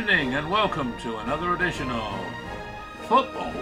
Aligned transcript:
evening 0.00 0.32
and 0.32 0.50
welcome 0.50 0.96
to 0.98 1.18
another 1.18 1.52
edition 1.52 1.90
of 1.90 2.18
Football 3.02 3.52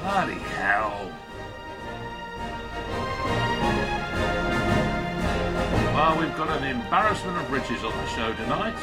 Bloody 0.00 0.32
Hell. 0.32 1.12
Well, 5.92 6.18
we've 6.18 6.34
got 6.38 6.48
an 6.56 6.64
embarrassment 6.64 7.36
of 7.36 7.52
riches 7.52 7.84
on 7.84 7.92
the 7.92 8.06
show 8.06 8.32
tonight. 8.32 8.78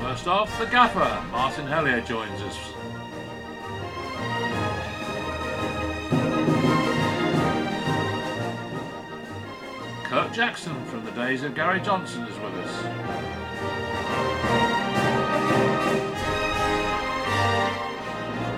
First 0.00 0.28
off, 0.28 0.56
the 0.60 0.66
gaffer, 0.66 1.28
Martin 1.32 1.66
Hellier, 1.66 2.06
joins 2.06 2.40
us. 2.42 2.83
Kirk 10.14 10.32
Jackson 10.32 10.84
from 10.84 11.04
the 11.04 11.10
days 11.10 11.42
of 11.42 11.56
Gary 11.56 11.80
Johnson 11.80 12.22
is 12.22 12.38
with 12.38 12.54
us. 12.54 12.84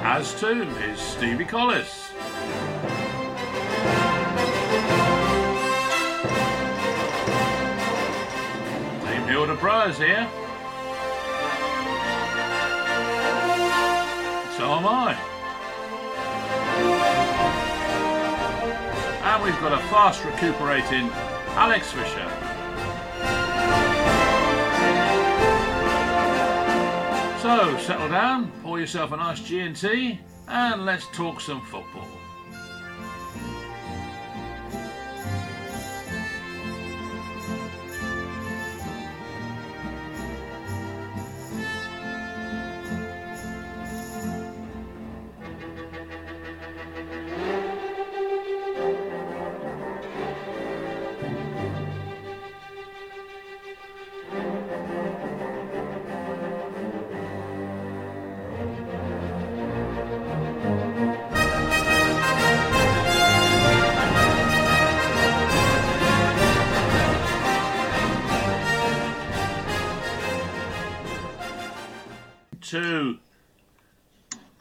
As 0.04 0.38
too 0.38 0.64
is 0.84 1.00
Stevie 1.00 1.46
Collis. 1.46 2.10
Dame 9.00 9.26
Hilda 9.26 9.54
Bryers 9.54 9.96
here. 9.96 10.28
So 14.58 14.74
am 14.74 14.86
I. 14.86 15.16
And 19.24 19.42
we've 19.42 19.58
got 19.60 19.72
a 19.72 19.78
fast 19.88 20.22
recuperating 20.22 21.10
Alex 21.58 21.90
Fisher. 21.90 22.28
So 27.40 27.78
settle 27.78 28.08
down, 28.10 28.52
pour 28.62 28.78
yourself 28.78 29.12
a 29.12 29.16
nice 29.16 29.40
G&T 29.40 30.20
and 30.48 30.84
let's 30.84 31.06
talk 31.08 31.40
some 31.40 31.62
football. 31.62 32.06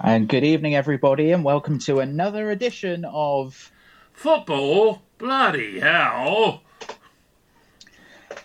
And 0.06 0.30
good 0.30 0.44
evening, 0.44 0.75
everybody, 0.75 1.31
and 1.31 1.44
welcome 1.44 1.80
to 1.80 2.00
another 2.00 2.52
edition 2.52 3.06
of 3.06 3.72
Football? 4.14 5.02
Bloody 5.17 5.80
hell. 5.80 6.61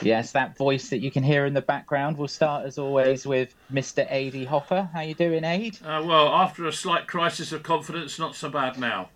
Yes, 0.01 0.33
that 0.33 0.57
voice 0.57 0.89
that 0.89 1.01
you 1.01 1.11
can 1.11 1.23
hear 1.23 1.45
in 1.45 1.53
the 1.53 1.61
background. 1.61 2.17
We'll 2.17 2.29
start 2.29 2.65
as 2.65 2.79
always 2.79 3.27
with 3.27 3.55
Mr. 3.71 4.11
Adi 4.11 4.47
Hopper. 4.47 4.89
How 4.91 5.03
you 5.03 5.13
doing, 5.13 5.45
Aid? 5.45 5.77
Uh, 5.85 6.03
well, 6.03 6.29
after 6.29 6.65
a 6.65 6.73
slight 6.73 7.07
crisis 7.07 7.53
of 7.53 7.63
confidence, 7.63 8.19
not 8.19 8.35
so 8.35 8.49
bad 8.49 8.79
now. 8.79 9.11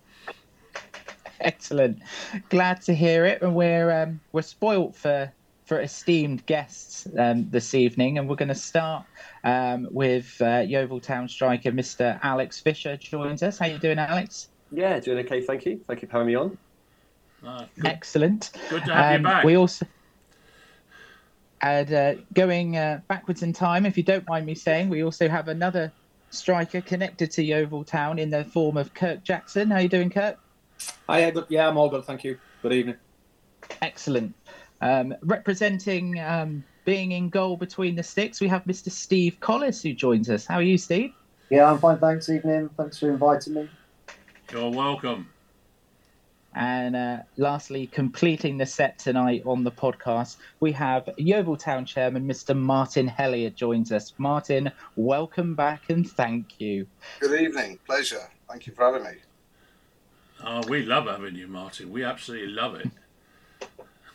Excellent. 1.41 2.03
Glad 2.51 2.83
to 2.83 2.95
hear 2.95 3.25
it. 3.25 3.41
And 3.41 3.55
we're 3.55 3.91
um, 3.91 4.21
we're 4.33 4.43
spoilt 4.43 4.95
for 4.95 5.33
for 5.65 5.81
esteemed 5.81 6.45
guests 6.47 7.07
um, 7.19 7.49
this 7.51 7.75
evening, 7.75 8.19
and 8.19 8.29
we're 8.29 8.37
going 8.37 8.49
to 8.49 8.55
start 8.55 9.05
um, 9.45 9.89
with 9.91 10.41
uh, 10.41 10.63
Yeovil 10.67 11.01
Town 11.01 11.29
striker 11.29 11.73
Mr. 11.73 12.19
Alex 12.23 12.61
Fisher 12.61 12.97
joins 12.97 13.43
us. 13.43 13.59
How 13.59 13.67
you 13.67 13.79
doing, 13.79 13.99
Alex? 13.99 14.49
Yeah, 14.71 14.99
doing 15.01 15.25
okay, 15.25 15.41
thank 15.41 15.65
you. 15.65 15.81
Thank 15.87 16.03
you 16.03 16.09
for 16.09 16.13
having 16.13 16.27
me 16.29 16.35
on. 16.35 16.59
Uh, 17.47 17.67
good, 17.77 17.87
Excellent. 17.87 18.51
good 18.71 18.85
to 18.85 18.95
have 18.95 19.13
you 19.13 19.17
Um, 19.17 19.23
back. 19.23 19.45
We 19.45 19.57
also 19.57 19.87
and 21.63 21.93
uh, 21.95 22.15
going 22.35 22.77
uh, 22.77 23.01
backwards 23.09 23.43
in 23.43 23.55
time, 23.55 23.87
if 23.87 23.97
you 23.97 24.03
don't 24.03 24.29
mind 24.29 24.45
me 24.45 24.55
saying, 24.55 24.91
we 24.91 25.03
also 25.03 25.29
have 25.31 25.49
another 25.49 25.91
striker 26.29 26.83
connected 26.83 27.31
to 27.33 27.43
Yeovil 27.43 27.85
Town 27.85 28.19
in 28.19 28.29
the 28.29 28.45
form 28.45 28.77
of 28.77 28.93
Kirk 28.93 29.25
Jackson. 29.25 29.71
How 29.71 29.79
you 29.79 29.89
doing, 29.89 30.11
Kirk? 30.11 30.39
Hi, 31.09 31.21
yeah, 31.21 31.31
good. 31.31 31.47
Yeah, 31.49 31.67
I'm 31.69 31.79
all 31.79 31.89
good. 31.89 32.05
Thank 32.05 32.23
you. 32.23 32.39
Good 32.63 32.75
evening. 32.75 32.97
Excellent. 33.81 34.35
Um, 34.81 35.15
representing 35.23 36.21
um, 36.21 36.65
being 36.85 37.13
in 37.13 37.29
goal 37.29 37.57
between 37.57 37.97
the 37.97 38.03
sticks, 38.03 38.41
we 38.41 38.49
have 38.49 38.65
Mr. 38.65 38.91
Steve 38.91 39.39
Collis 39.41 39.83
who 39.83 39.93
joins 39.95 40.29
us. 40.29 40.47
How 40.47 40.57
are 40.57 40.63
you, 40.63 40.79
Steve? 40.79 41.13
Yeah, 41.51 41.71
I'm 41.71 41.79
fine. 41.79 41.99
Thanks, 41.99 42.29
evening. 42.29 42.71
Thanks 42.77 42.99
for 42.99 43.11
inviting 43.11 43.55
me. 43.55 43.71
You're 44.53 44.71
welcome. 44.71 45.29
And 46.55 46.95
uh, 46.95 47.19
lastly, 47.37 47.89
completing 47.89 48.59
the 48.59 48.67
set 48.67 48.99
tonight 48.99 49.43
on 49.45 49.65
the 49.65 49.73
podcast, 49.73 50.37
we 50.61 50.71
have 50.73 51.09
Yeovil 51.17 51.57
Town 51.57 51.85
Chairman 51.85 52.29
Mr. 52.29 52.57
Martin 52.57 53.09
Hellier 53.09 53.53
joins 53.53 53.91
us. 53.91 54.15
Martin, 54.19 54.71
welcome 54.95 55.57
back 55.57 55.91
and 55.91 56.09
thank 56.09 56.61
you. 56.61 56.87
Good 57.19 57.41
evening. 57.41 57.79
Pleasure. 57.87 58.29
Thank 58.49 58.69
you 58.69 58.73
for 58.73 58.85
having 58.85 59.03
me. 59.03 59.19
Oh, 60.45 60.63
we 60.69 60.85
love 60.85 61.07
having 61.07 61.35
you, 61.35 61.49
Martin. 61.49 61.91
We 61.91 62.05
absolutely 62.05 62.49
love 62.49 62.77
it. 62.77 62.89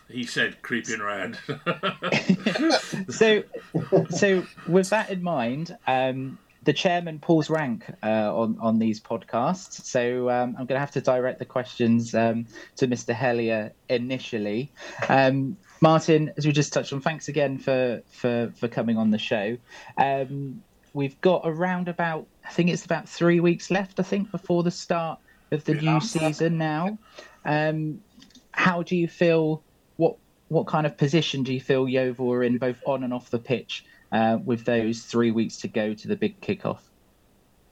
He 0.09 0.25
said, 0.25 0.61
creeping 0.61 1.01
around. 1.01 1.37
so, 3.09 3.43
so 4.09 4.43
with 4.67 4.89
that 4.89 5.09
in 5.09 5.21
mind, 5.23 5.77
um, 5.87 6.37
the 6.63 6.73
chairman 6.73 7.19
pulls 7.19 7.49
rank 7.49 7.85
uh, 8.03 8.35
on 8.35 8.57
on 8.59 8.79
these 8.79 8.99
podcasts. 8.99 9.83
So 9.85 10.29
um, 10.29 10.55
I'm 10.57 10.65
going 10.65 10.75
to 10.75 10.79
have 10.79 10.91
to 10.91 11.01
direct 11.01 11.39
the 11.39 11.45
questions 11.45 12.13
um, 12.13 12.45
to 12.77 12.87
Mr. 12.87 13.15
Hellier 13.15 13.71
initially. 13.87 14.71
Um, 15.07 15.57
Martin, 15.81 16.33
as 16.37 16.45
we 16.45 16.51
just 16.51 16.73
touched 16.73 16.91
on, 16.91 17.01
thanks 17.01 17.27
again 17.29 17.57
for 17.57 18.01
for 18.11 18.51
for 18.59 18.67
coming 18.67 18.97
on 18.97 19.11
the 19.11 19.17
show. 19.17 19.57
Um, 19.97 20.61
we've 20.93 21.19
got 21.21 21.41
around 21.45 21.87
about 21.87 22.27
I 22.45 22.49
think 22.51 22.69
it's 22.69 22.83
about 22.85 23.07
three 23.07 23.39
weeks 23.39 23.71
left. 23.71 23.99
I 23.99 24.03
think 24.03 24.31
before 24.31 24.63
the 24.63 24.71
start 24.71 25.19
of 25.51 25.63
the 25.63 25.75
Yeah. 25.75 25.93
new 25.93 26.01
season 26.01 26.57
now. 26.57 26.97
Um, 27.45 28.01
how 28.51 28.83
do 28.83 28.95
you 28.97 29.07
feel? 29.07 29.63
What 29.99 30.15
what 30.47 30.65
kind 30.65 30.87
of 30.87 30.97
position 30.97 31.43
do 31.43 31.53
you 31.53 31.59
feel 31.59 31.87
Yeovil 31.87 32.31
are 32.31 32.43
in, 32.43 32.57
both 32.57 32.81
on 32.85 33.03
and 33.03 33.13
off 33.13 33.29
the 33.29 33.37
pitch, 33.37 33.83
uh, 34.13 34.37
with 34.45 34.63
those 34.63 35.01
three 35.01 35.31
weeks 35.31 35.57
to 35.57 35.67
go 35.67 35.93
to 35.93 36.07
the 36.07 36.15
big 36.15 36.39
kickoff? 36.39 36.79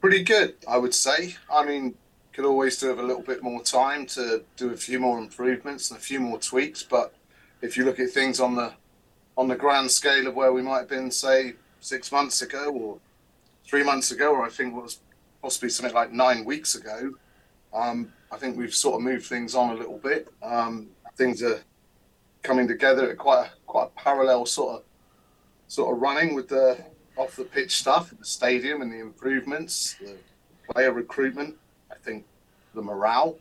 Pretty 0.01 0.23
good, 0.23 0.55
I 0.67 0.77
would 0.77 0.93
say. 0.93 1.35
I 1.49 1.65
mean, 1.65 1.95
could 2.33 2.43
always 2.43 2.77
do 2.77 2.89
with 2.89 2.99
a 2.99 3.03
little 3.03 3.23
bit 3.23 3.41
more 3.41 3.63
time 3.63 4.05
to 4.07 4.43
do 4.57 4.71
a 4.71 4.77
few 4.77 4.99
more 4.99 5.17
improvements 5.19 5.89
and 5.89 5.97
a 5.97 6.01
few 6.01 6.19
more 6.19 6.37
tweaks. 6.37 6.83
But 6.83 7.15
if 7.61 7.77
you 7.77 7.85
look 7.85 7.99
at 7.99 8.09
things 8.09 8.41
on 8.41 8.55
the 8.55 8.73
on 9.37 9.47
the 9.47 9.55
grand 9.55 9.89
scale 9.89 10.27
of 10.27 10.35
where 10.35 10.51
we 10.51 10.61
might 10.61 10.79
have 10.79 10.89
been, 10.89 11.09
say, 11.09 11.53
six 11.79 12.11
months 12.11 12.41
ago 12.41 12.71
or 12.71 12.99
three 13.65 13.83
months 13.83 14.11
ago, 14.11 14.33
or 14.33 14.45
I 14.45 14.49
think 14.49 14.75
was 14.75 14.99
possibly 15.41 15.69
something 15.69 15.95
like 15.95 16.11
nine 16.11 16.43
weeks 16.43 16.75
ago, 16.75 17.13
um, 17.73 18.11
I 18.31 18.37
think 18.37 18.57
we've 18.57 18.75
sort 18.75 18.95
of 18.95 19.01
moved 19.01 19.27
things 19.27 19.55
on 19.55 19.69
a 19.69 19.75
little 19.75 19.97
bit. 19.97 20.27
Um, 20.43 20.89
things 21.15 21.41
are 21.41 21.61
coming 22.43 22.67
together 22.67 23.11
at 23.11 23.17
quite 23.17 23.47
a, 23.47 23.49
quite 23.65 23.85
a 23.85 23.99
parallel 23.99 24.45
sort 24.45 24.77
of 24.77 24.83
sort 25.67 25.93
of 25.93 26.01
running 26.01 26.33
with 26.33 26.47
the 26.47 26.77
off 27.17 27.35
the 27.35 27.43
pitch 27.43 27.75
stuff, 27.75 28.13
the 28.17 28.25
stadium 28.25 28.81
and 28.81 28.91
the 28.91 28.99
improvements, 28.99 29.95
the 29.99 30.15
player 30.71 30.91
recruitment. 30.91 31.55
I 31.91 31.95
think 31.95 32.25
the 32.73 32.81
morale 32.81 33.37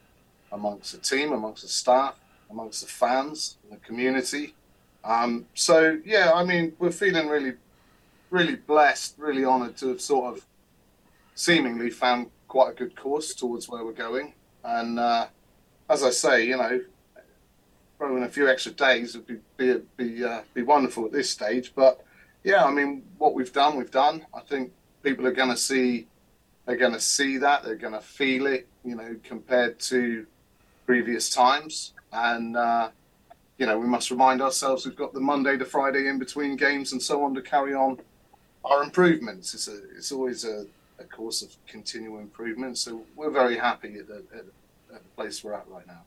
amongst 0.53 0.93
the 0.93 0.99
team, 0.99 1.33
amongst 1.33 1.63
the 1.63 1.69
staff, 1.69 2.19
amongst 2.51 2.81
the 2.81 2.89
fans, 2.89 3.59
the 3.71 3.77
community. 3.77 4.55
Um, 5.05 5.47
so 5.55 5.99
yeah, 6.05 6.33
I 6.35 6.45
mean, 6.45 6.73
we're 6.79 6.91
feeling 6.91 7.29
really, 7.29 7.53
really 8.31 8.57
blessed, 8.57 9.15
really 9.19 9.45
honoured 9.45 9.77
to 9.79 9.89
have 9.89 10.01
sort 10.01 10.37
of 10.37 10.47
seemingly 11.35 11.91
found 11.91 12.31
quite 12.49 12.71
a 12.71 12.75
good 12.75 12.97
course 12.97 13.35
towards 13.35 13.69
where 13.69 13.85
we're 13.85 13.93
going. 13.93 14.33
And 14.65 14.99
uh, 14.99 15.27
as 15.89 16.03
I 16.03 16.11
say, 16.11 16.47
you 16.47 16.57
know, 16.57 16.81
throwing 17.99 18.23
a 18.23 18.29
few 18.29 18.49
extra 18.49 18.73
days 18.73 19.17
would 19.17 19.27
be 19.27 19.39
be 19.57 19.81
be, 19.97 20.25
uh, 20.25 20.43
be 20.55 20.63
wonderful 20.63 21.05
at 21.05 21.13
this 21.13 21.31
stage. 21.31 21.73
But 21.75 22.05
yeah, 22.45 22.65
I 22.65 22.71
mean, 22.71 23.03
what 23.19 23.35
we've 23.35 23.53
done, 23.53 23.77
we've 23.77 23.91
done. 23.91 24.27
I 24.35 24.41
think 24.41 24.73
people 25.03 25.27
are 25.27 25.33
going 25.33 25.51
to 25.51 25.57
see, 25.57 26.07
they're 26.65 26.77
going 26.77 26.93
to 26.93 27.01
see 27.01 27.39
that, 27.39 27.65
they're 27.65 27.77
going 27.77 27.93
to 27.95 28.01
feel 28.01 28.47
it, 28.47 28.69
you 28.85 28.95
know, 28.95 29.17
compared 29.25 29.79
to 29.81 30.27
previous 30.85 31.29
times. 31.31 31.93
And 32.13 32.57
uh, 32.57 32.91
you 33.59 33.67
know, 33.67 33.79
we 33.79 33.87
must 33.87 34.11
remind 34.11 34.43
ourselves 34.43 34.85
we've 34.85 34.97
got 34.97 35.15
the 35.15 35.21
Monday 35.21 35.57
to 35.57 35.65
Friday 35.65 36.09
in 36.09 36.19
between 36.19 36.57
games 36.57 36.93
and 36.93 37.03
so 37.03 37.25
on 37.25 37.35
to 37.35 37.43
carry 37.43 37.75
on 37.75 37.99
our 38.65 38.83
improvements. 38.83 39.55
It's 39.55 39.69
a, 39.69 39.79
it's 39.97 40.13
always 40.13 40.45
a, 40.45 40.67
a 40.99 41.05
course 41.05 41.43
of 41.43 41.57
continual 41.67 42.19
improvement. 42.19 42.79
So 42.79 43.03
we're 43.15 43.31
very 43.31 43.57
happy 43.57 43.97
at 43.99 44.09
the, 44.09 44.23
at 44.35 44.45
the 45.03 45.09
place 45.17 45.43
we're 45.43 45.55
at 45.55 45.67
right 45.69 45.87
now. 45.87 46.03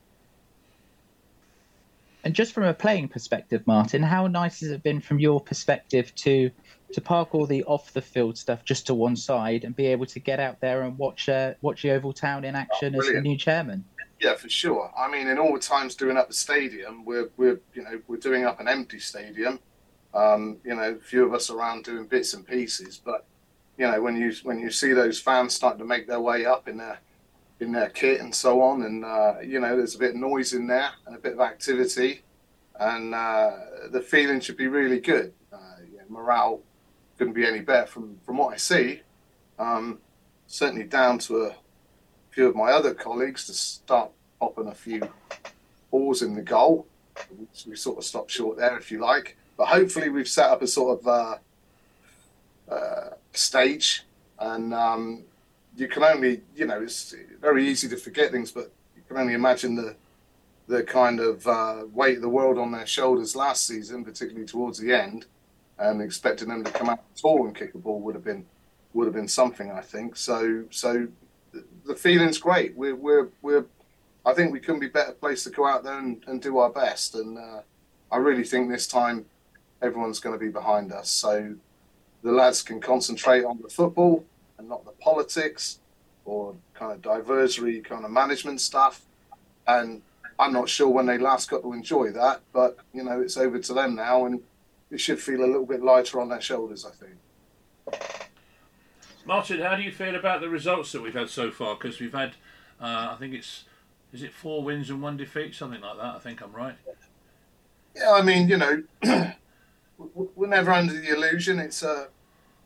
And 2.24 2.34
just 2.34 2.52
from 2.52 2.64
a 2.64 2.74
playing 2.74 3.08
perspective, 3.08 3.66
Martin, 3.66 4.02
how 4.02 4.26
nice 4.26 4.60
has 4.60 4.70
it 4.70 4.82
been 4.82 5.00
from 5.00 5.18
your 5.18 5.40
perspective 5.40 6.14
to 6.16 6.50
to 6.92 7.00
park 7.00 7.34
all 7.34 7.46
the 7.46 7.62
off 7.64 7.92
the 7.92 8.02
field 8.02 8.36
stuff 8.36 8.64
just 8.64 8.86
to 8.88 8.94
one 8.94 9.14
side 9.14 9.62
and 9.62 9.76
be 9.76 9.86
able 9.86 10.06
to 10.06 10.18
get 10.18 10.40
out 10.40 10.60
there 10.60 10.82
and 10.82 10.98
watch 10.98 11.28
uh, 11.28 11.54
watch 11.62 11.84
Yeovil 11.84 12.12
Town 12.12 12.44
in 12.44 12.54
action 12.54 12.94
oh, 12.96 13.00
as 13.00 13.06
the 13.06 13.20
new 13.20 13.36
chairman? 13.36 13.84
Yeah, 14.20 14.34
for 14.34 14.50
sure. 14.50 14.92
I 14.98 15.10
mean, 15.10 15.28
in 15.28 15.38
all 15.38 15.54
the 15.54 15.60
times 15.60 15.94
doing 15.94 16.16
up 16.16 16.28
the 16.28 16.34
stadium, 16.34 17.04
we're 17.04 17.30
we're 17.36 17.60
you 17.74 17.82
know 17.82 18.00
we're 18.06 18.16
doing 18.16 18.44
up 18.44 18.60
an 18.60 18.68
empty 18.68 18.98
stadium. 18.98 19.60
Um, 20.12 20.58
you 20.64 20.74
know, 20.74 20.96
a 21.00 21.04
few 21.04 21.24
of 21.24 21.32
us 21.32 21.50
around 21.50 21.84
doing 21.84 22.06
bits 22.06 22.34
and 22.34 22.46
pieces, 22.46 23.00
but 23.02 23.24
you 23.78 23.90
know 23.90 24.02
when 24.02 24.16
you 24.16 24.34
when 24.42 24.58
you 24.58 24.70
see 24.70 24.92
those 24.92 25.18
fans 25.18 25.54
starting 25.54 25.78
to 25.78 25.86
make 25.86 26.06
their 26.06 26.20
way 26.20 26.44
up 26.44 26.68
in 26.68 26.76
their 26.76 26.98
in 27.60 27.72
their 27.72 27.90
kit 27.90 28.20
and 28.20 28.34
so 28.34 28.62
on, 28.62 28.82
and 28.82 29.04
uh, 29.04 29.34
you 29.42 29.60
know 29.60 29.76
there's 29.76 29.94
a 29.94 29.98
bit 29.98 30.10
of 30.10 30.16
noise 30.16 30.52
in 30.52 30.66
there 30.66 30.90
and 31.06 31.14
a 31.14 31.18
bit 31.18 31.34
of 31.34 31.40
activity, 31.40 32.22
and 32.78 33.14
uh, 33.14 33.50
the 33.90 34.00
feeling 34.00 34.40
should 34.40 34.56
be 34.56 34.66
really 34.66 35.00
good. 35.00 35.32
Uh, 35.52 35.58
yeah, 35.94 36.02
morale 36.08 36.60
couldn't 37.18 37.34
be 37.34 37.46
any 37.46 37.60
better 37.60 37.86
from 37.86 38.18
from 38.24 38.38
what 38.38 38.54
I 38.54 38.56
see. 38.56 39.02
Um, 39.58 39.98
certainly 40.46 40.84
down 40.84 41.18
to 41.18 41.44
a 41.44 41.54
few 42.30 42.46
of 42.46 42.56
my 42.56 42.70
other 42.72 42.94
colleagues 42.94 43.46
to 43.46 43.52
start 43.52 44.10
popping 44.40 44.68
a 44.68 44.74
few 44.74 45.02
balls 45.90 46.22
in 46.22 46.34
the 46.34 46.42
goal. 46.42 46.86
We 47.66 47.76
sort 47.76 47.98
of 47.98 48.04
stopped 48.04 48.30
short 48.30 48.56
there, 48.56 48.78
if 48.78 48.90
you 48.90 48.98
like. 48.98 49.36
But 49.56 49.68
hopefully, 49.68 50.08
we've 50.08 50.28
set 50.28 50.50
up 50.50 50.62
a 50.62 50.66
sort 50.66 51.00
of 51.00 51.06
uh, 51.06 52.74
uh, 52.74 53.10
stage, 53.32 54.04
and 54.38 54.72
um, 54.72 55.24
you 55.80 55.88
can 55.88 56.04
only, 56.04 56.42
you 56.54 56.66
know, 56.66 56.82
it's 56.82 57.14
very 57.40 57.66
easy 57.66 57.88
to 57.88 57.96
forget 57.96 58.30
things, 58.30 58.52
but 58.52 58.70
you 58.94 59.02
can 59.08 59.16
only 59.16 59.34
imagine 59.34 59.74
the 59.74 59.96
the 60.68 60.84
kind 60.84 61.18
of 61.18 61.44
uh, 61.48 61.82
weight 61.92 62.16
of 62.16 62.22
the 62.22 62.28
world 62.28 62.56
on 62.56 62.70
their 62.70 62.86
shoulders 62.86 63.34
last 63.34 63.66
season, 63.66 64.04
particularly 64.04 64.46
towards 64.46 64.78
the 64.78 64.92
end, 64.92 65.26
and 65.78 66.00
expecting 66.00 66.48
them 66.48 66.62
to 66.62 66.70
come 66.70 66.90
out 66.90 67.00
tall 67.16 67.44
and 67.46 67.56
kick 67.56 67.74
a 67.74 67.78
ball 67.78 67.98
would 68.00 68.14
have 68.14 68.22
been 68.22 68.44
would 68.92 69.06
have 69.06 69.14
been 69.14 69.26
something, 69.26 69.72
I 69.72 69.80
think. 69.80 70.16
So, 70.16 70.64
so 70.70 71.08
the 71.86 71.94
feeling's 71.94 72.38
great. 72.38 72.76
We're, 72.76 72.94
we're, 72.94 73.28
we're, 73.40 73.64
I 74.26 74.32
think 74.34 74.52
we 74.52 74.60
couldn't 74.60 74.80
be 74.80 74.88
better 74.88 75.12
placed 75.12 75.44
to 75.44 75.50
go 75.50 75.66
out 75.66 75.82
there 75.82 75.98
and, 75.98 76.22
and 76.26 76.42
do 76.42 76.58
our 76.58 76.70
best. 76.70 77.14
And 77.14 77.38
uh, 77.38 77.62
I 78.12 78.16
really 78.18 78.44
think 78.44 78.68
this 78.68 78.86
time 78.86 79.24
everyone's 79.80 80.20
going 80.20 80.38
to 80.38 80.44
be 80.44 80.50
behind 80.50 80.92
us. 80.92 81.08
So 81.08 81.54
the 82.22 82.32
lads 82.32 82.62
can 82.62 82.80
concentrate 82.80 83.44
on 83.44 83.60
the 83.62 83.68
football 83.68 84.24
and 84.60 84.68
not 84.68 84.84
the 84.84 84.92
politics 84.92 85.80
or 86.26 86.54
kind 86.74 86.92
of 86.92 87.02
diversory 87.02 87.80
kind 87.80 88.04
of 88.04 88.10
management 88.10 88.60
stuff. 88.60 89.02
And 89.66 90.02
I'm 90.38 90.52
not 90.52 90.68
sure 90.68 90.88
when 90.88 91.06
they 91.06 91.18
last 91.18 91.50
got 91.50 91.62
to 91.62 91.72
enjoy 91.72 92.10
that, 92.12 92.42
but 92.52 92.76
you 92.92 93.02
know, 93.02 93.20
it's 93.20 93.36
over 93.36 93.58
to 93.58 93.74
them 93.74 93.96
now, 93.96 94.26
and 94.26 94.40
it 94.90 95.00
should 95.00 95.18
feel 95.18 95.40
a 95.40 95.46
little 95.46 95.66
bit 95.66 95.82
lighter 95.82 96.20
on 96.20 96.28
their 96.28 96.40
shoulders, 96.40 96.86
I 96.86 96.90
think. 96.90 97.16
Martin, 99.24 99.60
how 99.60 99.76
do 99.76 99.82
you 99.82 99.92
feel 99.92 100.14
about 100.14 100.40
the 100.40 100.48
results 100.48 100.92
that 100.92 101.02
we've 101.02 101.14
had 101.14 101.30
so 101.30 101.50
far? 101.50 101.74
Because 101.74 101.98
we've 101.98 102.12
had, 102.12 102.32
uh, 102.80 103.08
I 103.12 103.16
think 103.18 103.34
it's, 103.34 103.64
is 104.12 104.22
it 104.22 104.32
four 104.32 104.62
wins 104.62 104.90
and 104.90 105.00
one 105.00 105.16
defeat, 105.16 105.54
something 105.54 105.80
like 105.80 105.96
that? 105.96 106.16
I 106.16 106.18
think 106.18 106.42
I'm 106.42 106.52
right. 106.52 106.74
Yeah, 107.96 108.12
I 108.12 108.22
mean, 108.22 108.48
you 108.48 108.56
know, 108.56 108.82
we're 109.98 110.48
never 110.48 110.70
under 110.70 110.92
the 110.92 111.14
illusion. 111.14 111.58
It's 111.58 111.82
a, 111.82 112.08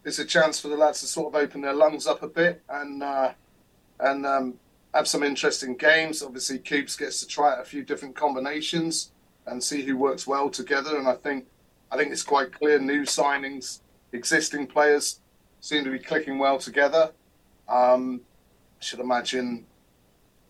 it's 0.04 0.18
a 0.18 0.24
chance 0.24 0.60
for 0.60 0.68
the 0.68 0.76
lads 0.76 1.00
to 1.00 1.06
sort 1.06 1.34
of 1.34 1.40
open 1.40 1.60
their 1.60 1.72
lungs 1.72 2.06
up 2.06 2.22
a 2.22 2.28
bit 2.28 2.62
and 2.68 3.02
uh, 3.02 3.32
and 4.00 4.26
um, 4.26 4.54
have 4.92 5.08
some 5.08 5.22
interesting 5.22 5.76
games. 5.76 6.22
Obviously, 6.22 6.58
Coops 6.58 6.96
gets 6.96 7.20
to 7.20 7.26
try 7.26 7.52
out 7.52 7.60
a 7.60 7.64
few 7.64 7.82
different 7.82 8.14
combinations 8.14 9.10
and 9.46 9.62
see 9.62 9.82
who 9.82 9.96
works 9.96 10.26
well 10.26 10.48
together. 10.48 10.96
And 10.96 11.08
I 11.08 11.14
think, 11.14 11.46
I 11.90 11.96
think 11.96 12.12
it's 12.12 12.22
quite 12.22 12.52
clear 12.52 12.78
new 12.78 13.02
signings, 13.02 13.80
existing 14.12 14.66
players 14.66 15.20
seem 15.60 15.84
to 15.84 15.90
be 15.90 15.98
clicking 15.98 16.38
well 16.38 16.58
together. 16.58 17.10
Um, 17.68 18.20
I 18.80 18.84
should 18.84 19.00
imagine, 19.00 19.66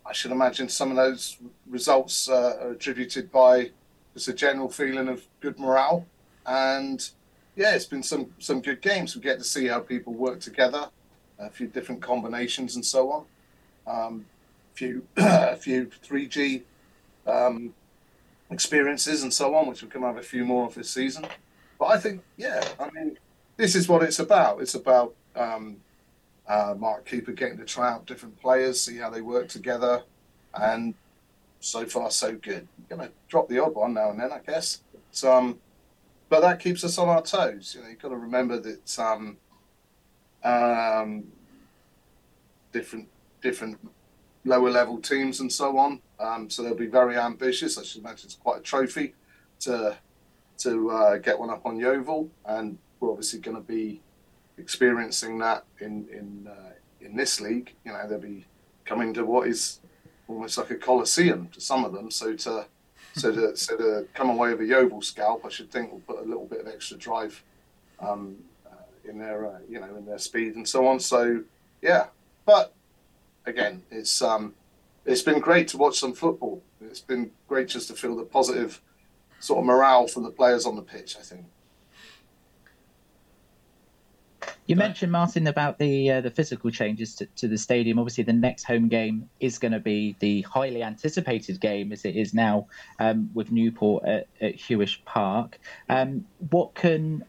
I 0.05 0.13
should 0.13 0.33
imagine 0.33 0.69
some 0.69 0.91
of 0.91 0.97
those 0.97 1.39
results 1.67 2.29
uh, 2.29 2.59
are 2.61 2.71
attributed 2.73 3.31
by 3.31 3.71
just 4.15 4.29
a 4.29 4.35
general 4.35 4.69
feeling 4.69 5.09
of 5.09 5.25
good 5.41 5.59
morale, 5.59 6.07
and 6.47 7.11
yeah, 7.57 7.75
it's 7.75 7.85
been 7.85 8.03
some 8.03 8.33
some 8.39 8.61
good 8.61 8.81
games. 8.81 9.15
We 9.15 9.23
get 9.23 9.39
to 9.39 9.45
see 9.45 9.67
how 9.67 9.81
people 9.81 10.13
work 10.13 10.41
together, 10.41 10.89
a 11.39 11.51
few 11.51 11.67
different 11.67 12.03
combinations 12.03 12.77
and 12.77 12.85
so 12.85 13.11
on. 13.11 13.25
Um, 13.87 14.27
a 14.73 14.77
few 14.77 15.07
a 15.17 15.57
few 15.57 15.91
three 16.03 16.27
G 16.27 16.63
um, 17.27 17.75
experiences 18.51 19.23
and 19.23 19.33
so 19.33 19.55
on, 19.55 19.67
which 19.67 19.83
we're 19.83 19.89
going 19.89 20.03
to 20.03 20.09
have 20.09 20.17
a 20.17 20.23
few 20.23 20.45
more 20.45 20.67
of 20.67 20.75
this 20.75 20.91
season. 20.91 21.27
But 21.79 21.87
I 21.87 21.99
think, 21.99 22.23
yeah, 22.37 22.63
I 22.79 22.91
mean, 22.91 23.19
this 23.57 23.75
is 23.75 23.89
what 23.89 24.03
it's 24.03 24.19
about. 24.19 24.61
It's 24.61 24.75
about 24.75 25.15
um, 25.37 25.77
uh, 26.47 26.75
Mark 26.79 27.07
Cooper 27.07 27.33
getting 27.33 27.59
to 27.59 27.65
try 27.65 27.91
out 27.91 28.07
different 28.07 28.41
players, 28.41 28.81
see 28.81 28.97
how 28.97 29.11
they 29.11 29.21
work 29.21 29.49
together, 29.49 30.03
and 30.55 30.95
so 31.61 31.87
far 31.87 32.11
so 32.11 32.33
good. 32.33 32.69
You're 32.79 32.99
going 32.99 33.09
to 33.09 33.15
drop 33.29 33.49
the 33.49 33.59
odd 33.59 33.75
one 33.75 33.95
now 33.95 34.11
and 34.11 34.21
then, 34.21 34.33
I 34.33 34.39
guess. 34.39 34.83
But, 34.93 35.29
um, 35.29 35.59
but 36.29 36.41
that 36.41 36.61
keeps 36.61 36.85
us 36.85 36.99
on 36.99 37.09
our 37.09 37.23
toes. 37.23 37.75
You 37.75 37.83
know, 37.83 37.89
you've 37.89 38.01
got 38.01 38.09
to 38.09 38.17
remember 38.17 38.59
that 38.59 38.99
um, 38.99 39.37
um, 40.43 41.25
different 42.73 43.09
different 43.41 43.79
lower 44.45 44.71
level 44.71 44.99
teams 44.99 45.41
and 45.41 45.53
so 45.53 45.79
on. 45.79 46.01
Um, 46.19 46.51
so 46.51 46.63
they'll 46.63 46.75
be 46.75 46.87
very 46.87 47.17
ambitious. 47.17 47.79
I 47.79 47.83
should 47.83 48.03
imagine 48.03 48.27
it's 48.27 48.35
quite 48.35 48.59
a 48.59 48.63
trophy 48.63 49.15
to 49.61 49.97
to 50.59 50.91
uh, 50.91 51.17
get 51.19 51.39
one 51.39 51.51
up 51.51 51.67
on 51.67 51.79
Yeovil, 51.79 52.31
and 52.47 52.79
we're 53.01 53.11
obviously 53.11 53.41
going 53.41 53.57
to 53.57 53.63
be 53.63 54.01
experiencing 54.59 55.39
that 55.39 55.65
in 55.81 56.09
in 56.13 56.49
uh, 56.49 56.73
in 57.01 57.17
this 57.17 57.41
league. 57.41 57.75
You 57.85 57.93
know, 57.93 58.07
they'll 58.09 58.19
be 58.19 58.47
coming 58.85 59.15
to 59.15 59.25
what 59.25 59.49
is 59.49 59.81
almost 60.29 60.57
like 60.57 60.71
a 60.71 60.77
coliseum 60.77 61.49
to 61.53 61.61
some 61.61 61.85
of 61.85 61.93
them. 61.93 62.11
So 62.11 62.35
to 62.35 62.67
so 63.15 63.33
to 63.33 63.57
so 63.57 63.77
to 63.77 64.07
come 64.13 64.31
away 64.31 64.51
with 64.51 64.61
a 64.61 64.67
Yeovil 64.67 65.03
scalp, 65.03 65.45
I 65.45 65.49
should 65.49 65.71
think 65.71 65.93
will 65.93 66.01
put 66.01 66.19
a 66.19 66.29
little 66.29 66.47
bit 66.47 66.61
of 66.61 66.69
extra 66.69 66.97
drive 66.97 67.43
um, 68.01 68.37
uh, 68.67 69.09
in 69.09 69.19
their 69.19 69.47
uh, 69.47 69.59
you 69.69 69.81
know 69.81 69.95
in 69.97 70.05
their 70.05 70.19
speed 70.19 70.57
and 70.57 70.69
so 70.69 70.87
on. 70.87 70.99
So 70.99 71.43
yeah, 71.81 72.07
but 72.45 72.75
again, 73.47 73.83
it's 73.91 74.21
um, 74.21 74.55
it's 75.05 75.23
been 75.23 75.39
great 75.39 75.69
to 75.69 75.79
watch 75.79 75.99
some 75.99 76.13
football. 76.13 76.63
It's 76.81 77.01
been 77.01 77.31
great 77.49 77.69
just 77.69 77.89
to 77.89 77.95
feel 77.95 78.17
the 78.17 78.25
positive 78.25 78.81
sort 79.39 79.61
of 79.61 79.65
morale 79.65 80.09
from 80.09 80.25
the 80.25 80.31
players 80.31 80.67
on 80.67 80.75
the 80.75 80.83
pitch. 80.83 81.17
I 81.17 81.23
think. 81.23 81.47
You 84.67 84.77
mentioned 84.77 85.13
Martin 85.13 85.47
about 85.47 85.79
the 85.79 86.11
uh, 86.11 86.21
the 86.23 86.31
physical 86.31 86.71
changes 86.71 87.15
to, 87.17 87.27
to 87.37 87.49
the 87.49 87.59
stadium. 87.59 87.99
Obviously, 87.99 88.25
the 88.25 88.33
next 88.33 88.65
home 88.65 88.89
game 88.89 89.29
is 89.39 89.59
going 89.59 89.73
to 89.73 89.79
be 89.79 90.17
the 90.21 90.41
highly 90.43 90.83
anticipated 90.83 91.61
game, 91.61 91.93
as 91.93 92.07
it 92.07 92.17
is 92.17 92.33
now, 92.33 92.67
um, 92.99 93.29
with 93.35 93.53
Newport 93.53 94.05
at, 94.07 94.27
at 94.41 94.57
Huish 94.57 95.05
Park. 95.05 95.59
Um, 95.91 96.25
what 96.51 96.75
can 96.75 97.25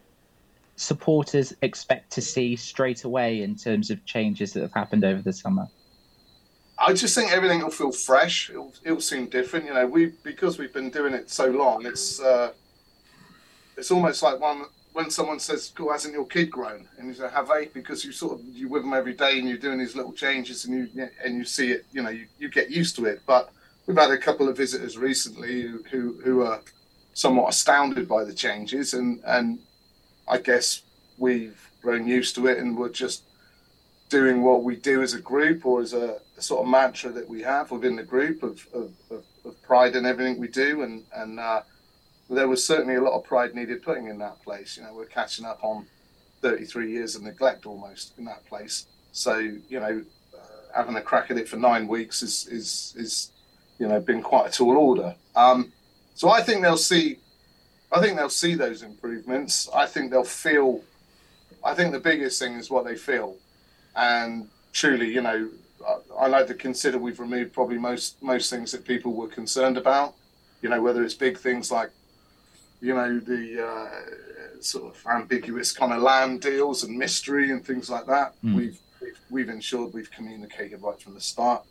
supporters 0.78 1.54
expect 1.62 2.12
to 2.14 2.22
see 2.22 2.56
straight 2.56 3.04
away 3.04 3.42
in 3.42 3.56
terms 3.56 3.92
of 3.92 4.06
changes 4.06 4.54
that 4.54 4.62
have 4.62 4.74
happened 4.74 5.04
over 5.04 5.22
the 5.22 5.34
summer? 5.34 5.68
I 6.78 6.94
just 6.94 7.16
think 7.16 7.32
everything 7.34 7.62
will 7.62 7.70
feel 7.70 7.92
fresh. 7.92 8.50
It'll, 8.50 8.74
it'll 8.84 9.02
seem 9.02 9.28
different. 9.28 9.66
You 9.66 9.74
know, 9.74 9.88
we 9.88 10.14
because 10.24 10.58
we've 10.58 10.74
been 10.74 10.90
doing 10.90 11.14
it 11.14 11.30
so 11.30 11.48
long. 11.48 11.86
It's 11.86 12.22
uh, 12.22 12.54
it's 13.76 13.92
almost 13.92 14.24
like 14.24 14.40
one 14.40 14.66
when 14.96 15.10
someone 15.10 15.40
says, 15.40 15.74
"Cool, 15.76 15.92
hasn't 15.92 16.14
your 16.14 16.26
kid 16.26 16.50
grown?" 16.50 16.88
and 16.98 17.08
you 17.10 17.14
say, 17.14 17.30
"Have 17.30 17.50
they?" 17.50 17.66
Because 17.66 18.06
you 18.06 18.14
sort 18.14 18.40
of 18.40 18.46
you're 18.46 18.70
with 18.70 18.84
them 18.84 18.94
every 18.94 19.14
day 19.14 19.38
and 19.38 19.48
you're 19.48 19.58
doing 19.58 19.78
these 19.78 19.96
little 19.96 20.14
changes 20.14 20.64
and 20.64 20.74
you 20.74 21.10
and 21.24 21.38
you 21.38 21.44
see 21.44 21.72
it. 21.72 21.86
You 21.92 22.02
know, 22.02 22.10
you, 22.10 22.28
you 22.40 22.50
get 22.50 22.72
used 22.72 22.96
to 22.96 23.06
it. 23.06 23.22
But 23.28 23.52
we've 23.86 23.98
had 23.98 24.12
a 24.12 24.18
couple 24.18 24.48
of 24.48 24.56
visitors 24.56 24.98
recently 24.98 25.64
who 25.64 25.84
who, 25.92 26.22
who 26.24 26.42
are 26.44 26.62
somewhat 27.14 27.50
astounded 27.50 28.08
by 28.08 28.24
the 28.24 28.34
changes, 28.34 28.94
and 28.94 29.22
and 29.26 29.60
I 30.30 30.38
guess 30.38 30.82
we've 31.18 31.60
grown 31.82 32.08
used 32.08 32.36
to 32.36 32.48
it, 32.48 32.58
and 32.58 32.78
we're 32.78 32.90
just 32.90 33.24
doing 34.10 34.44
what 34.44 34.64
we 34.64 34.78
do 34.78 35.02
as 35.02 35.14
a 35.14 35.20
group 35.20 35.66
or 35.66 35.82
as 35.82 35.94
a, 35.94 36.20
a 36.38 36.42
sort 36.42 36.62
of 36.62 36.68
mantra 36.70 37.12
that 37.12 37.28
we 37.28 37.42
have 37.42 37.72
within 37.72 37.96
the 37.96 38.04
group 38.04 38.44
of, 38.44 38.66
of, 38.74 38.94
of, 39.10 39.24
of 39.44 39.62
pride 39.64 39.96
in 39.96 40.06
everything 40.06 40.40
we 40.40 40.48
do 40.48 40.84
and 40.84 41.04
and 41.16 41.40
uh, 41.40 41.62
there 42.30 42.48
was 42.48 42.66
certainly 42.66 42.96
a 42.96 43.02
lot 43.02 43.14
of 43.14 43.24
pride 43.24 43.54
needed 43.56 43.84
putting 43.84 44.08
in 44.08 44.18
that 44.20 44.42
place. 44.44 44.78
You 44.78 44.84
know, 44.84 44.94
we're 44.94 45.06
catching 45.06 45.46
up 45.46 45.60
on 45.64 45.86
33 46.42 46.92
years 46.92 47.16
of 47.16 47.24
neglect 47.24 47.66
almost 47.66 48.14
in 48.18 48.26
that 48.26 48.46
place. 48.46 48.88
So, 49.12 49.38
you 49.38 49.80
know, 49.80 50.04
uh, 50.34 50.38
having 50.76 50.96
a 50.96 51.02
crack 51.02 51.32
at 51.32 51.38
it 51.38 51.48
for 51.48 51.58
nine 51.58 51.88
weeks 51.88 52.22
is, 52.22 52.48
is, 52.48 52.94
is, 52.98 53.32
you 53.80 53.88
know, 53.88 54.00
been 54.00 54.22
quite 54.22 54.48
a 54.50 54.52
tall 54.52 54.78
order. 54.78 55.16
Um, 55.36 55.72
So 56.16 56.30
I 56.30 56.42
think 56.42 56.62
they'll 56.62 56.78
see. 56.78 57.20
I 57.92 58.02
think 58.02 58.18
they'll 58.18 58.30
see 58.30 58.56
those 58.56 58.84
improvements. 58.84 59.70
I 59.74 59.86
think 59.86 60.12
they'll 60.12 60.24
feel. 60.24 60.82
I 61.64 61.74
think 61.74 61.92
the 61.92 62.00
biggest 62.00 62.40
thing 62.40 62.54
is 62.56 62.70
what 62.70 62.86
they 62.86 62.96
feel, 62.96 63.38
and 63.96 64.50
truly, 64.74 65.14
you 65.14 65.22
know, 65.22 65.50
I, 65.88 66.26
I 66.26 66.28
like 66.28 66.48
to 66.48 66.54
consider 66.54 66.98
we've 67.00 67.20
removed 67.20 67.54
probably 67.54 67.78
most 67.78 68.22
most 68.22 68.50
things 68.50 68.72
that 68.72 68.86
people 68.86 69.14
were 69.14 69.28
concerned 69.28 69.78
about. 69.78 70.16
You 70.62 70.70
know, 70.70 70.82
whether 70.82 71.04
it's 71.04 71.14
big 71.14 71.38
things 71.38 71.72
like, 71.72 71.92
you 72.82 72.94
know, 72.94 73.20
the 73.20 73.66
uh, 73.66 74.62
sort 74.62 74.94
of 74.94 75.06
ambiguous 75.08 75.72
kind 75.72 75.94
of 75.94 76.02
land 76.02 76.42
deals 76.42 76.84
and 76.84 76.98
mystery 76.98 77.52
and 77.52 77.66
things 77.66 77.90
like 77.90 78.06
that. 78.08 78.34
Mm. 78.44 78.56
We've, 78.56 78.80
we've 79.02 79.20
we've 79.30 79.50
ensured 79.50 79.94
we've 79.94 80.12
communicated 80.12 80.82
right 80.82 81.00
from 81.00 81.14
the 81.14 81.22
start. 81.22 81.64